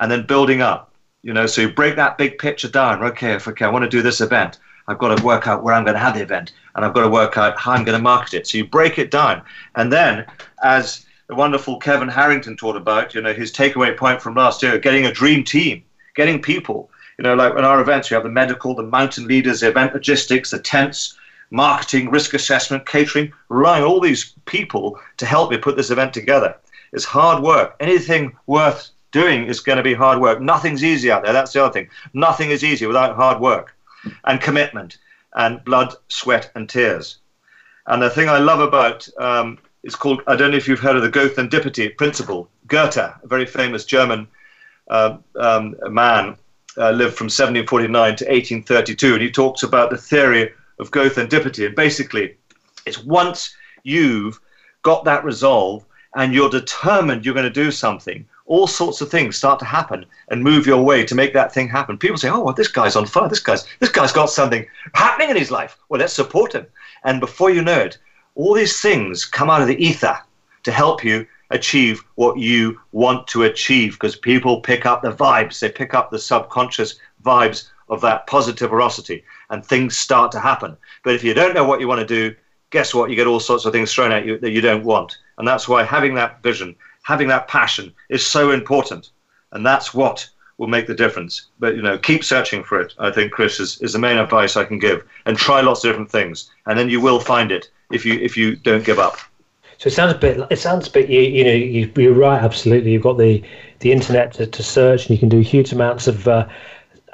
and 0.00 0.10
then 0.10 0.26
building 0.26 0.60
up. 0.60 0.92
You 1.22 1.32
know, 1.32 1.46
so 1.46 1.62
you 1.62 1.72
break 1.72 1.96
that 1.96 2.18
big 2.18 2.38
picture 2.38 2.68
down. 2.68 3.02
Okay, 3.02 3.34
okay, 3.34 3.64
I 3.64 3.68
want 3.68 3.84
to 3.84 3.88
do 3.88 4.00
this 4.00 4.20
event, 4.20 4.58
I've 4.88 4.98
got 4.98 5.16
to 5.16 5.24
work 5.24 5.48
out 5.48 5.62
where 5.62 5.74
I'm 5.74 5.84
going 5.84 5.94
to 5.94 6.00
have 6.00 6.14
the 6.14 6.22
event 6.22 6.52
and 6.74 6.84
I've 6.84 6.94
got 6.94 7.02
to 7.02 7.08
work 7.08 7.36
out 7.36 7.58
how 7.58 7.72
I'm 7.72 7.84
going 7.84 7.98
to 7.98 8.02
market 8.02 8.34
it. 8.34 8.46
So 8.46 8.58
you 8.58 8.66
break 8.66 8.98
it 8.98 9.10
down. 9.10 9.42
And 9.74 9.92
then 9.92 10.26
as 10.62 11.06
the 11.26 11.34
wonderful 11.34 11.78
Kevin 11.78 12.08
Harrington 12.08 12.56
talked 12.56 12.76
about, 12.76 13.14
you 13.14 13.20
know, 13.20 13.32
his 13.32 13.52
takeaway 13.52 13.96
point 13.96 14.22
from 14.22 14.34
last 14.34 14.62
year, 14.62 14.78
getting 14.78 15.06
a 15.06 15.12
dream 15.12 15.42
team, 15.42 15.82
getting 16.14 16.40
people. 16.40 16.90
You 17.18 17.24
know, 17.24 17.34
like 17.34 17.54
in 17.56 17.64
our 17.64 17.80
events, 17.80 18.10
you 18.10 18.14
have 18.14 18.24
the 18.24 18.30
medical, 18.30 18.74
the 18.74 18.82
mountain 18.82 19.26
leaders, 19.26 19.60
the 19.60 19.68
event 19.68 19.94
logistics, 19.94 20.50
the 20.50 20.58
tents, 20.58 21.18
marketing, 21.50 22.10
risk 22.10 22.34
assessment, 22.34 22.86
catering, 22.86 23.32
relying 23.48 23.82
on 23.82 23.88
all 23.88 24.00
these 24.00 24.34
people 24.44 25.00
to 25.16 25.26
help 25.26 25.50
me 25.50 25.56
put 25.56 25.76
this 25.76 25.90
event 25.90 26.12
together. 26.12 26.54
It's 26.92 27.04
hard 27.04 27.42
work. 27.42 27.74
Anything 27.80 28.36
worth 28.46 28.90
doing 29.12 29.46
is 29.46 29.60
going 29.60 29.78
to 29.78 29.82
be 29.82 29.94
hard 29.94 30.20
work. 30.20 30.40
Nothing's 30.40 30.84
easy 30.84 31.10
out 31.10 31.24
there. 31.24 31.32
That's 31.32 31.52
the 31.52 31.64
other 31.64 31.72
thing. 31.72 31.88
Nothing 32.12 32.50
is 32.50 32.62
easy 32.62 32.86
without 32.86 33.16
hard 33.16 33.40
work 33.40 33.75
and 34.24 34.40
commitment 34.40 34.98
and 35.34 35.62
blood, 35.64 35.94
sweat, 36.08 36.50
and 36.54 36.68
tears. 36.68 37.18
And 37.86 38.02
the 38.02 38.10
thing 38.10 38.28
I 38.28 38.38
love 38.38 38.60
about 38.60 39.08
um, 39.18 39.58
it's 39.86 39.94
called, 39.94 40.20
I 40.26 40.34
don't 40.34 40.50
know 40.50 40.56
if 40.56 40.66
you've 40.66 40.80
heard 40.80 40.96
of 40.96 41.02
the 41.02 41.10
Gothandipity 41.10 41.96
principle. 41.96 42.50
Goethe, 42.66 42.96
a 42.96 43.20
very 43.24 43.46
famous 43.46 43.84
German 43.84 44.26
uh, 44.88 45.18
um, 45.38 45.76
man, 45.88 46.36
uh, 46.76 46.90
lived 46.90 47.16
from 47.16 47.26
1749 47.26 48.16
to 48.16 48.24
1832, 48.24 49.12
and 49.14 49.22
he 49.22 49.30
talks 49.30 49.62
about 49.62 49.90
the 49.90 49.96
theory 49.96 50.52
of 50.80 50.90
Gothandipity. 50.90 51.66
And 51.66 51.76
basically, 51.76 52.36
it's 52.84 53.02
once 53.04 53.54
you've 53.84 54.40
got 54.82 55.04
that 55.04 55.24
resolve 55.24 55.84
and 56.16 56.34
you're 56.34 56.50
determined 56.50 57.24
you're 57.24 57.34
going 57.34 57.44
to 57.44 57.50
do 57.50 57.70
something, 57.70 58.26
all 58.46 58.66
sorts 58.66 59.00
of 59.00 59.10
things 59.10 59.36
start 59.36 59.58
to 59.58 59.64
happen 59.64 60.06
and 60.28 60.42
move 60.42 60.66
your 60.66 60.82
way 60.82 61.04
to 61.04 61.14
make 61.14 61.32
that 61.34 61.52
thing 61.52 61.68
happen. 61.68 61.98
People 61.98 62.16
say, 62.16 62.30
"Oh, 62.30 62.40
well, 62.40 62.54
this 62.54 62.68
guy's 62.68 62.96
on 62.96 63.06
fire. 63.06 63.28
This 63.28 63.40
guy's 63.40 63.66
this 63.80 63.90
guy's 63.90 64.12
got 64.12 64.30
something 64.30 64.64
happening 64.94 65.30
in 65.30 65.36
his 65.36 65.50
life. 65.50 65.76
Well, 65.88 66.00
let's 66.00 66.12
support 66.12 66.54
him." 66.54 66.66
And 67.04 67.20
before 67.20 67.50
you 67.50 67.62
know 67.62 67.80
it, 67.80 67.98
all 68.34 68.54
these 68.54 68.80
things 68.80 69.24
come 69.24 69.50
out 69.50 69.62
of 69.62 69.68
the 69.68 69.84
ether 69.84 70.18
to 70.62 70.72
help 70.72 71.04
you 71.04 71.26
achieve 71.50 72.02
what 72.16 72.38
you 72.38 72.80
want 72.92 73.26
to 73.28 73.44
achieve 73.44 73.92
because 73.92 74.16
people 74.16 74.60
pick 74.60 74.84
up 74.84 75.02
the 75.02 75.12
vibes, 75.12 75.60
they 75.60 75.68
pick 75.68 75.94
up 75.94 76.10
the 76.10 76.18
subconscious 76.18 76.98
vibes 77.24 77.68
of 77.88 78.00
that 78.00 78.26
positiverosity, 78.26 79.22
and 79.50 79.64
things 79.64 79.96
start 79.96 80.32
to 80.32 80.40
happen. 80.40 80.76
But 81.04 81.14
if 81.14 81.22
you 81.22 81.34
don't 81.34 81.54
know 81.54 81.64
what 81.64 81.80
you 81.80 81.88
want 81.88 82.00
to 82.00 82.06
do, 82.06 82.34
guess 82.70 82.92
what? 82.94 83.10
You 83.10 83.16
get 83.16 83.28
all 83.28 83.40
sorts 83.40 83.64
of 83.64 83.72
things 83.72 83.92
thrown 83.92 84.12
at 84.12 84.26
you 84.26 84.38
that 84.38 84.50
you 84.50 84.60
don't 84.60 84.84
want. 84.84 85.18
And 85.38 85.46
that's 85.46 85.68
why 85.68 85.84
having 85.84 86.14
that 86.14 86.42
vision, 86.42 86.74
having 87.06 87.28
that 87.28 87.46
passion 87.46 87.92
is 88.08 88.26
so 88.26 88.50
important. 88.50 89.10
And 89.52 89.64
that's 89.64 89.94
what 89.94 90.28
will 90.58 90.66
make 90.66 90.88
the 90.88 90.94
difference. 90.94 91.46
But 91.60 91.76
you 91.76 91.82
know, 91.82 91.96
keep 91.96 92.24
searching 92.24 92.64
for 92.64 92.80
it. 92.80 92.94
I 92.98 93.12
think 93.12 93.30
Chris 93.30 93.60
is, 93.60 93.80
is 93.80 93.92
the 93.92 94.00
main 94.00 94.18
advice 94.18 94.56
I 94.56 94.64
can 94.64 94.80
give, 94.80 95.04
and 95.24 95.36
try 95.36 95.60
lots 95.60 95.84
of 95.84 95.90
different 95.90 96.10
things, 96.10 96.50
and 96.66 96.76
then 96.78 96.88
you 96.88 97.00
will 97.00 97.20
find 97.20 97.52
it 97.52 97.70
if 97.92 98.04
you 98.04 98.14
if 98.14 98.36
you 98.36 98.56
don't 98.56 98.84
give 98.84 98.98
up. 98.98 99.18
So 99.78 99.88
it 99.88 99.92
sounds 99.92 100.14
a 100.14 100.18
bit. 100.18 100.40
It 100.50 100.58
sounds 100.58 100.88
a 100.88 100.90
bit. 100.90 101.08
You, 101.08 101.20
you 101.20 101.44
know, 101.44 101.52
you, 101.52 101.92
you're 101.96 102.14
right. 102.14 102.42
Absolutely, 102.42 102.92
you've 102.92 103.02
got 103.02 103.18
the 103.18 103.42
the 103.80 103.92
internet 103.92 104.32
to, 104.34 104.46
to 104.46 104.62
search, 104.62 105.02
and 105.02 105.10
you 105.10 105.18
can 105.18 105.28
do 105.28 105.40
huge 105.40 105.72
amounts 105.72 106.08
of. 106.08 106.26
Uh, 106.26 106.48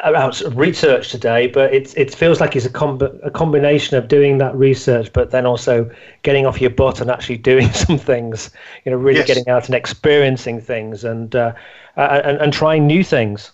of 0.01 0.57
research 0.57 1.11
today, 1.11 1.47
but 1.47 1.73
it 1.73 1.97
it 1.97 2.15
feels 2.15 2.41
like 2.41 2.57
it's 2.57 2.67
a, 2.67 2.71
com- 2.71 3.01
a 3.23 3.31
combination 3.31 3.97
of 3.97 4.09
doing 4.09 4.39
that 4.39 4.55
research, 4.57 5.13
but 5.13 5.31
then 5.31 5.47
also 5.47 5.91
getting 6.23 6.47
off 6.47 6.61
your 6.61 6.71
butt 6.71 7.01
and 7.01 7.11
actually 7.11 7.37
doing 7.37 7.71
some 7.73 7.99
things. 7.99 8.51
You 8.85 8.93
know, 8.93 8.99
really 8.99 9.21
yes. 9.21 9.27
getting 9.27 9.49
out 9.49 9.67
and 9.67 9.75
experiencing 9.75 10.61
things, 10.61 11.05
and 11.05 11.35
uh, 11.35 11.53
and, 11.97 12.39
and 12.41 12.53
trying 12.53 12.87
new 12.87 13.05
things. 13.05 13.53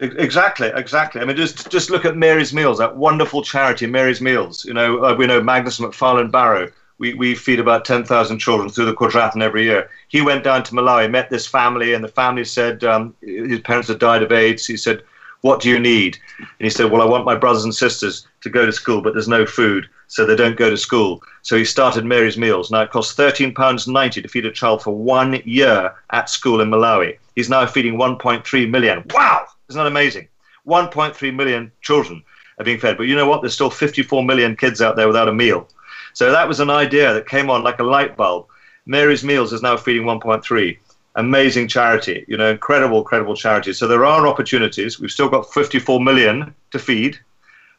Exactly, 0.00 0.70
exactly. 0.74 1.20
I 1.20 1.24
mean, 1.24 1.36
just 1.36 1.70
just 1.70 1.90
look 1.90 2.04
at 2.04 2.16
Mary's 2.16 2.54
Meals, 2.54 2.78
that 2.78 2.96
wonderful 2.96 3.42
charity, 3.42 3.86
Mary's 3.86 4.20
Meals. 4.20 4.64
You 4.64 4.74
know, 4.74 5.04
uh, 5.04 5.14
we 5.14 5.26
know 5.26 5.42
Magnus 5.42 5.80
MacFarlane-Barrow. 5.80 6.70
We, 6.98 7.14
we 7.14 7.36
feed 7.36 7.60
about 7.60 7.84
10,000 7.84 8.40
children 8.40 8.68
through 8.68 8.86
the 8.86 8.92
quadrathlon 8.92 9.40
every 9.40 9.62
year. 9.62 9.88
He 10.08 10.20
went 10.20 10.42
down 10.42 10.64
to 10.64 10.74
Malawi, 10.74 11.08
met 11.08 11.30
this 11.30 11.46
family, 11.46 11.94
and 11.94 12.02
the 12.02 12.08
family 12.08 12.44
said 12.44 12.82
um, 12.82 13.14
his 13.20 13.60
parents 13.60 13.86
had 13.86 14.00
died 14.00 14.24
of 14.24 14.32
AIDS. 14.32 14.66
He 14.66 14.76
said, 14.76 15.04
What 15.42 15.60
do 15.60 15.68
you 15.68 15.78
need? 15.78 16.18
And 16.38 16.46
he 16.58 16.70
said, 16.70 16.90
Well, 16.90 17.02
I 17.02 17.04
want 17.04 17.24
my 17.24 17.36
brothers 17.36 17.64
and 17.64 17.74
sisters 17.74 18.26
to 18.40 18.50
go 18.50 18.66
to 18.66 18.72
school, 18.72 19.00
but 19.00 19.14
there's 19.14 19.28
no 19.28 19.46
food, 19.46 19.88
so 20.08 20.26
they 20.26 20.36
don't 20.36 20.56
go 20.56 20.68
to 20.68 20.76
school. 20.76 21.22
So 21.42 21.56
he 21.56 21.64
started 21.64 22.04
Mary's 22.04 22.36
Meals. 22.36 22.70
Now 22.70 22.82
it 22.82 22.90
costs 22.90 23.14
£13.90 23.14 24.22
to 24.22 24.28
feed 24.28 24.46
a 24.46 24.52
child 24.52 24.82
for 24.82 24.94
one 24.94 25.40
year 25.44 25.94
at 26.10 26.28
school 26.28 26.60
in 26.60 26.70
Malawi. 26.70 27.18
He's 27.36 27.48
now 27.48 27.66
feeding 27.66 27.96
1.3 27.96 28.70
million. 28.70 29.04
Wow! 29.14 29.46
Isn't 29.68 29.78
that 29.78 29.86
amazing? 29.86 30.28
1.3 30.66 31.34
million 31.34 31.70
children 31.82 32.22
are 32.58 32.64
being 32.64 32.80
fed. 32.80 32.96
But 32.96 33.04
you 33.04 33.14
know 33.14 33.28
what? 33.28 33.42
There's 33.42 33.54
still 33.54 33.70
54 33.70 34.24
million 34.24 34.56
kids 34.56 34.82
out 34.82 34.96
there 34.96 35.06
without 35.06 35.28
a 35.28 35.32
meal. 35.32 35.68
So 36.14 36.32
that 36.32 36.48
was 36.48 36.60
an 36.60 36.70
idea 36.70 37.14
that 37.14 37.28
came 37.28 37.48
on 37.48 37.62
like 37.62 37.78
a 37.78 37.84
light 37.84 38.16
bulb. 38.16 38.46
Mary's 38.86 39.22
Meals 39.22 39.52
is 39.52 39.62
now 39.62 39.76
feeding 39.76 40.04
1.3. 40.04 40.78
Amazing 41.14 41.68
charity, 41.68 42.24
you 42.28 42.36
know, 42.36 42.50
incredible, 42.50 42.98
incredible 42.98 43.34
charity. 43.34 43.72
So 43.72 43.88
there 43.88 44.04
are 44.04 44.26
opportunities. 44.28 45.00
We've 45.00 45.10
still 45.10 45.28
got 45.28 45.52
54 45.52 46.00
million 46.00 46.54
to 46.70 46.78
feed. 46.78 47.18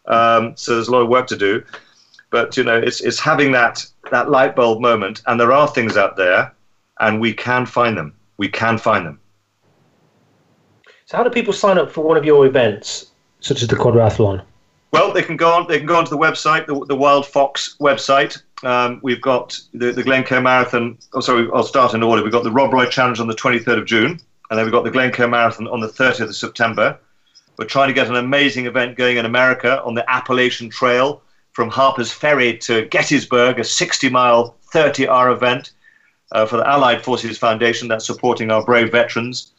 Um, 0.07 0.53
so 0.57 0.75
there's 0.75 0.87
a 0.87 0.91
lot 0.91 1.01
of 1.01 1.09
work 1.09 1.27
to 1.27 1.37
do. 1.37 1.63
But 2.31 2.57
you 2.57 2.63
know, 2.63 2.77
it's 2.77 3.01
it's 3.01 3.19
having 3.19 3.51
that 3.53 3.85
that 4.11 4.29
light 4.29 4.55
bulb 4.55 4.81
moment, 4.81 5.21
and 5.25 5.39
there 5.39 5.51
are 5.51 5.67
things 5.67 5.97
out 5.97 6.15
there, 6.15 6.53
and 6.99 7.19
we 7.19 7.33
can 7.33 7.65
find 7.65 7.97
them. 7.97 8.13
We 8.37 8.49
can 8.49 8.77
find 8.77 9.05
them. 9.05 9.19
So 11.05 11.17
how 11.17 11.23
do 11.23 11.29
people 11.31 11.53
sign 11.53 11.79
up 11.79 11.91
for 11.91 12.01
one 12.01 12.17
of 12.17 12.25
your 12.25 12.45
events, 12.45 13.11
such 13.39 13.63
as 13.63 13.67
the 13.67 13.75
quadrathlon? 13.75 14.43
Well, 14.91 15.13
they 15.13 15.21
can 15.21 15.37
go 15.37 15.51
on. 15.51 15.67
They 15.67 15.77
can 15.77 15.85
go 15.85 15.97
onto 15.97 16.09
the 16.09 16.17
website, 16.17 16.65
the, 16.65 16.85
the 16.85 16.95
Wild 16.95 17.27
Fox 17.27 17.75
website. 17.79 18.41
Um, 18.63 18.99
we've 19.03 19.21
got 19.21 19.59
the, 19.73 19.91
the 19.91 20.03
Glencoe 20.03 20.41
Marathon. 20.41 20.97
Oh, 21.13 21.19
sorry, 21.19 21.47
I'll 21.53 21.63
start 21.63 21.93
in 21.93 22.03
order. 22.03 22.23
We've 22.23 22.31
got 22.31 22.43
the 22.43 22.51
Rob 22.51 22.73
Roy 22.73 22.87
Challenge 22.87 23.19
on 23.19 23.27
the 23.27 23.35
23rd 23.35 23.77
of 23.77 23.85
June, 23.85 24.19
and 24.49 24.57
then 24.57 24.65
we've 24.65 24.73
got 24.73 24.83
the 24.83 24.91
Glencoe 24.91 25.27
Marathon 25.27 25.67
on 25.67 25.79
the 25.79 25.87
30th 25.87 26.21
of 26.21 26.35
September. 26.35 26.99
We're 27.57 27.65
trying 27.65 27.89
to 27.89 27.93
get 27.93 28.07
an 28.07 28.15
amazing 28.15 28.65
event 28.65 28.97
going 28.97 29.17
in 29.17 29.25
America 29.25 29.83
on 29.83 29.93
the 29.93 30.09
Appalachian 30.09 30.69
Trail 30.69 31.21
from 31.51 31.69
Harper's 31.69 32.11
Ferry 32.11 32.57
to 32.59 32.85
Gettysburg, 32.85 33.59
a 33.59 33.63
60-mile, 33.63 34.55
30-hour 34.73 35.29
event 35.31 35.73
uh, 36.31 36.45
for 36.45 36.57
the 36.57 36.67
Allied 36.67 37.03
Forces 37.03 37.37
Foundation 37.37 37.87
that's 37.87 38.05
supporting 38.05 38.49
our 38.49 38.63
brave 38.63 38.91
veterans. 38.91 39.51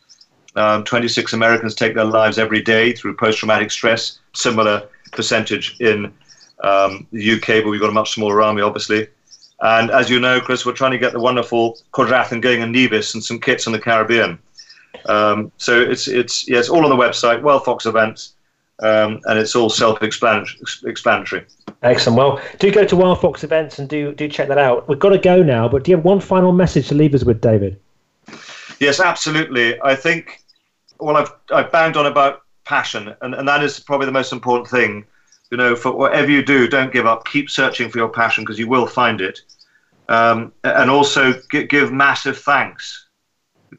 Um, 0.56 0.82
26 0.84 1.32
Americans 1.32 1.74
take 1.74 1.94
their 1.94 2.04
lives 2.04 2.38
every 2.38 2.62
day 2.62 2.92
through 2.92 3.16
post-traumatic 3.16 3.70
stress. 3.70 4.18
Similar 4.32 4.88
percentage 5.12 5.76
in 5.80 6.12
um, 6.62 7.06
the 7.12 7.32
UK, 7.32 7.62
but 7.62 7.66
we've 7.66 7.80
got 7.80 7.90
a 7.90 7.92
much 7.92 8.12
smaller 8.12 8.42
army, 8.42 8.62
obviously. 8.62 9.08
And 9.60 9.90
as 9.90 10.08
you 10.08 10.20
know, 10.20 10.40
Chris, 10.40 10.64
we're 10.64 10.72
trying 10.72 10.92
to 10.92 10.98
get 10.98 11.12
the 11.12 11.20
wonderful 11.20 11.78
quadrathlon 11.92 12.40
going 12.40 12.62
in 12.62 12.72
Nevis 12.72 13.14
and 13.14 13.22
St 13.22 13.42
Kitts 13.42 13.66
in 13.66 13.72
the 13.72 13.78
Caribbean. 13.78 14.38
Um, 15.06 15.52
so 15.58 15.80
it's 15.80 16.08
it's 16.08 16.48
yeah, 16.48 16.58
it's 16.58 16.68
all 16.68 16.84
on 16.84 16.90
the 16.90 16.96
website, 16.96 17.42
Wild 17.42 17.64
Fox 17.64 17.86
Events, 17.86 18.34
um, 18.80 19.20
and 19.24 19.38
it's 19.38 19.54
all 19.54 19.70
self-explanatory. 19.70 21.46
Excellent. 21.82 22.18
Well, 22.18 22.40
do 22.58 22.70
go 22.70 22.84
to 22.84 22.96
Wild 22.96 23.20
Fox 23.20 23.44
Events 23.44 23.78
and 23.78 23.88
do 23.88 24.12
do 24.14 24.28
check 24.28 24.48
that 24.48 24.58
out. 24.58 24.88
We've 24.88 24.98
got 24.98 25.10
to 25.10 25.18
go 25.18 25.42
now, 25.42 25.68
but 25.68 25.84
do 25.84 25.90
you 25.90 25.96
have 25.96 26.04
one 26.04 26.20
final 26.20 26.52
message 26.52 26.88
to 26.88 26.94
leave 26.94 27.14
us 27.14 27.24
with, 27.24 27.40
David? 27.40 27.78
Yes, 28.80 28.98
absolutely. 28.98 29.80
I 29.82 29.94
think, 29.94 30.42
well, 30.98 31.16
I've, 31.16 31.30
I've 31.52 31.70
banged 31.70 31.98
on 31.98 32.06
about 32.06 32.42
passion, 32.70 33.14
and, 33.20 33.34
and 33.34 33.48
that 33.48 33.62
is 33.64 33.80
probably 33.80 34.06
the 34.06 34.18
most 34.20 34.32
important 34.32 34.68
thing. 34.68 35.04
You 35.50 35.56
know, 35.56 35.74
for 35.74 35.90
whatever 35.90 36.30
you 36.30 36.42
do, 36.54 36.68
don't 36.68 36.92
give 36.92 37.06
up. 37.06 37.26
Keep 37.26 37.50
searching 37.50 37.90
for 37.90 37.98
your 37.98 38.08
passion 38.08 38.44
because 38.44 38.60
you 38.60 38.68
will 38.68 38.86
find 38.86 39.20
it. 39.20 39.40
Um, 40.08 40.52
and 40.62 40.88
also 40.88 41.22
g- 41.50 41.66
give 41.66 41.92
massive 41.92 42.38
thanks, 42.38 43.08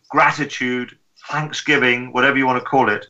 gratitude, 0.10 0.98
thanksgiving, 1.30 2.12
whatever 2.12 2.38
you 2.38 2.46
want 2.46 2.62
to 2.62 2.70
call 2.70 2.90
it. 2.90 3.06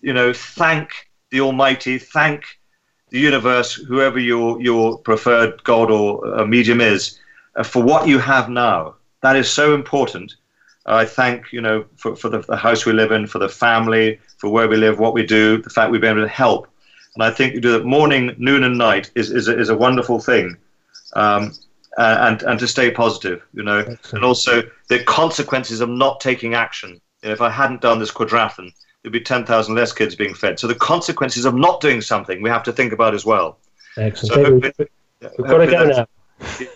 You 0.00 0.12
know, 0.12 0.32
thank 0.32 0.88
the 1.30 1.40
Almighty, 1.40 1.98
thank 1.98 2.42
the 3.10 3.20
universe, 3.20 3.74
whoever 3.74 4.18
your 4.18 4.60
your 4.60 4.98
preferred 4.98 5.62
God 5.62 5.90
or 5.90 6.44
medium 6.46 6.80
is, 6.80 7.20
uh, 7.56 7.62
for 7.62 7.82
what 7.82 8.08
you 8.08 8.18
have 8.18 8.48
now. 8.48 8.96
That 9.20 9.36
is 9.36 9.48
so 9.48 9.74
important. 9.74 10.34
I 10.86 11.04
thank 11.04 11.52
you 11.52 11.60
know 11.60 11.84
for, 11.96 12.16
for 12.16 12.28
the, 12.28 12.40
the, 12.40 12.56
house 12.56 12.84
we 12.84 12.92
live 12.92 13.12
in, 13.12 13.26
for 13.26 13.38
the 13.38 13.48
family, 13.48 14.18
for 14.42 14.48
where 14.48 14.66
we 14.66 14.76
live, 14.76 14.98
what 14.98 15.14
we 15.14 15.24
do, 15.24 15.62
the 15.62 15.70
fact 15.70 15.92
we've 15.92 16.00
been 16.00 16.18
able 16.18 16.26
to 16.26 16.28
help. 16.44 16.66
And 17.14 17.22
I 17.22 17.30
think 17.30 17.54
you 17.54 17.60
do 17.60 17.70
that 17.72 17.84
morning, 17.84 18.34
noon, 18.38 18.64
and 18.64 18.76
night 18.76 19.08
is 19.14 19.30
is 19.30 19.46
a, 19.46 19.56
is 19.56 19.68
a 19.68 19.76
wonderful 19.76 20.18
thing, 20.18 20.56
um, 21.12 21.52
and 21.96 22.42
and 22.42 22.58
to 22.58 22.66
stay 22.66 22.90
positive, 22.90 23.40
you 23.54 23.62
know, 23.62 23.78
Excellent. 23.78 24.12
and 24.14 24.24
also 24.24 24.62
the 24.88 25.04
consequences 25.04 25.80
of 25.80 25.88
not 25.88 26.20
taking 26.20 26.54
action. 26.54 27.00
If 27.22 27.40
I 27.40 27.50
hadn't 27.50 27.82
done 27.82 28.00
this 28.00 28.10
quadrathlon, 28.10 28.72
there'd 29.02 29.12
be 29.12 29.20
ten 29.20 29.46
thousand 29.46 29.76
less 29.76 29.92
kids 29.92 30.16
being 30.16 30.34
fed. 30.34 30.58
So 30.58 30.66
the 30.66 30.74
consequences 30.74 31.44
of 31.44 31.54
not 31.54 31.80
doing 31.80 32.00
something 32.00 32.42
we 32.42 32.50
have 32.50 32.64
to 32.64 32.72
think 32.72 32.92
about 32.92 33.14
as 33.14 33.24
well. 33.24 33.58
Excellent. 33.96 34.72
So 34.72 35.30
we've 35.38 35.46
got 35.46 35.58
to 35.58 35.66
go 35.66 35.84
now. 35.84 36.06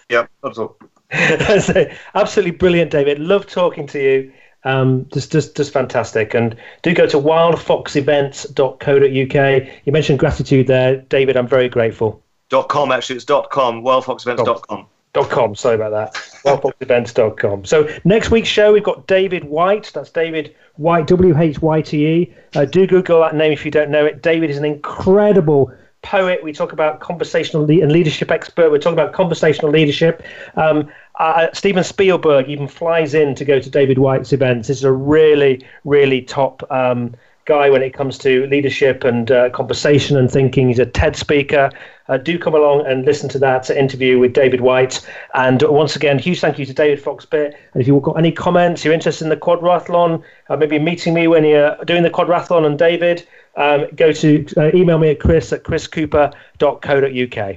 Yeah, 0.09 0.27
that's 0.41 0.59
all. 0.59 0.77
absolutely 2.15 2.53
brilliant, 2.53 2.93
David. 2.93 3.19
Love 3.19 3.47
talking 3.47 3.89
to 3.89 3.99
you. 4.01 4.33
Um, 4.67 5.07
just, 5.13 5.33
just, 5.33 5.57
just 5.57 5.73
fantastic. 5.73 6.35
And 6.35 6.57
do 6.83 6.93
go 6.93 7.07
to 7.07 7.17
wildfoxevents.co.uk. 7.17 9.69
You 9.85 9.93
mentioned 9.93 10.19
gratitude 10.19 10.67
there, 10.67 10.97
David. 10.97 11.37
I'm 11.37 11.49
very 11.49 11.69
grateful. 11.69 12.23
Dot 12.49 12.69
com 12.69 12.93
actually. 12.93 13.17
It's 13.17 13.25
dot 13.25 13.51
com. 13.51 13.83
Wildfoxevents.com. 13.83 14.87
Dot 15.13 15.31
com. 15.31 15.55
Sorry 15.55 15.77
about 15.77 15.93
that. 15.93 16.15
WildFoxEvents.com. 16.45 17.65
So 17.65 17.89
next 18.05 18.31
week's 18.31 18.49
show, 18.49 18.73
we've 18.73 18.85
got 18.85 19.07
David 19.07 19.45
Whyte. 19.45 19.91
That's 19.95 20.11
David 20.11 20.55
Whyte, 20.77 21.07
W 21.07 21.37
H 21.37 21.63
Y 21.63 21.81
T 21.81 22.07
E. 22.07 22.35
Uh, 22.55 22.65
do 22.67 22.87
Google 22.87 23.21
that 23.21 23.35
name 23.35 23.53
if 23.53 23.65
you 23.65 23.71
don't 23.71 23.91
know 23.91 24.05
it. 24.05 24.23
David 24.23 24.51
is 24.51 24.59
an 24.59 24.65
incredible 24.65 25.73
poet. 26.03 26.43
We 26.43 26.53
talk 26.53 26.73
about 26.73 27.01
conversational 27.01 27.67
le- 27.67 27.83
and 27.83 27.91
leadership 27.91 28.31
expert. 28.31 28.71
We're 28.71 28.79
talking 28.79 28.99
about 28.99 29.13
conversational 29.13 29.71
leadership. 29.71 30.23
Um, 30.55 30.89
uh, 31.19 31.49
Steven 31.53 31.85
Spielberg 31.85 32.49
even 32.49 32.69
flies 32.69 33.15
in 33.15 33.35
to 33.37 33.45
go 33.45 33.59
to 33.59 33.71
David 33.71 33.99
Whyte's 33.99 34.33
events. 34.33 34.69
This 34.69 34.79
is 34.79 34.85
a 34.85 34.93
really, 34.93 35.65
really 35.85 36.23
top 36.23 36.63
um, 36.71 37.15
guy 37.47 37.71
when 37.71 37.83
it 37.83 37.95
comes 37.95 38.19
to 38.19 38.47
leadership 38.49 39.05
and 39.05 39.31
uh, 39.31 39.49
conversation 39.51 40.17
and 40.19 40.31
thinking. 40.31 40.69
He's 40.69 40.79
a 40.79 40.87
TED 40.87 41.17
speaker. 41.17 41.71
Uh, 42.09 42.19
do 42.19 42.39
come 42.39 42.55
along 42.55 42.87
and 42.87 43.05
listen 43.05 43.29
to 43.31 43.39
that 43.39 43.71
interview 43.71 44.19
with 44.19 44.33
David 44.33 44.61
Whyte. 44.61 45.05
And 45.35 45.63
once 45.63 45.97
again, 45.97 46.19
huge 46.19 46.41
thank 46.41 46.59
you 46.59 46.67
to 46.67 46.75
David 46.75 47.03
Fox-Pitt. 47.03 47.57
And 47.73 47.81
if 47.81 47.89
you've 47.89 48.03
got 48.03 48.19
any 48.19 48.31
comments, 48.31 48.85
you're 48.85 48.95
interested 48.95 49.25
in 49.25 49.31
the 49.31 49.37
quadrathlon, 49.37 50.23
uh, 50.49 50.57
maybe 50.57 50.79
meeting 50.79 51.15
me 51.15 51.27
when 51.29 51.45
you're 51.45 51.77
doing 51.85 52.03
the 52.03 52.11
quadrathlon 52.11 52.67
and 52.67 52.79
David, 52.79 53.27
um, 53.57 53.87
go 53.97 54.13
to 54.13 54.47
uh, 54.57 54.71
email 54.75 54.99
me 54.99 55.11
at 55.11 55.21
chris 55.21 55.53
at 55.53 55.63
chriscooper.co.uk. 55.65 57.57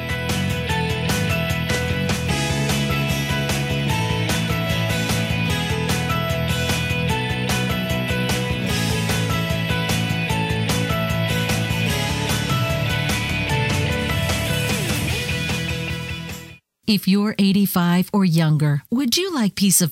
If 16.85 17.07
you're 17.07 17.35
85 17.39 18.09
or 18.11 18.23
younger, 18.25 18.83
would 18.91 19.17
you 19.17 19.33
like 19.33 19.55
peace 19.55 19.81
of 19.81 19.89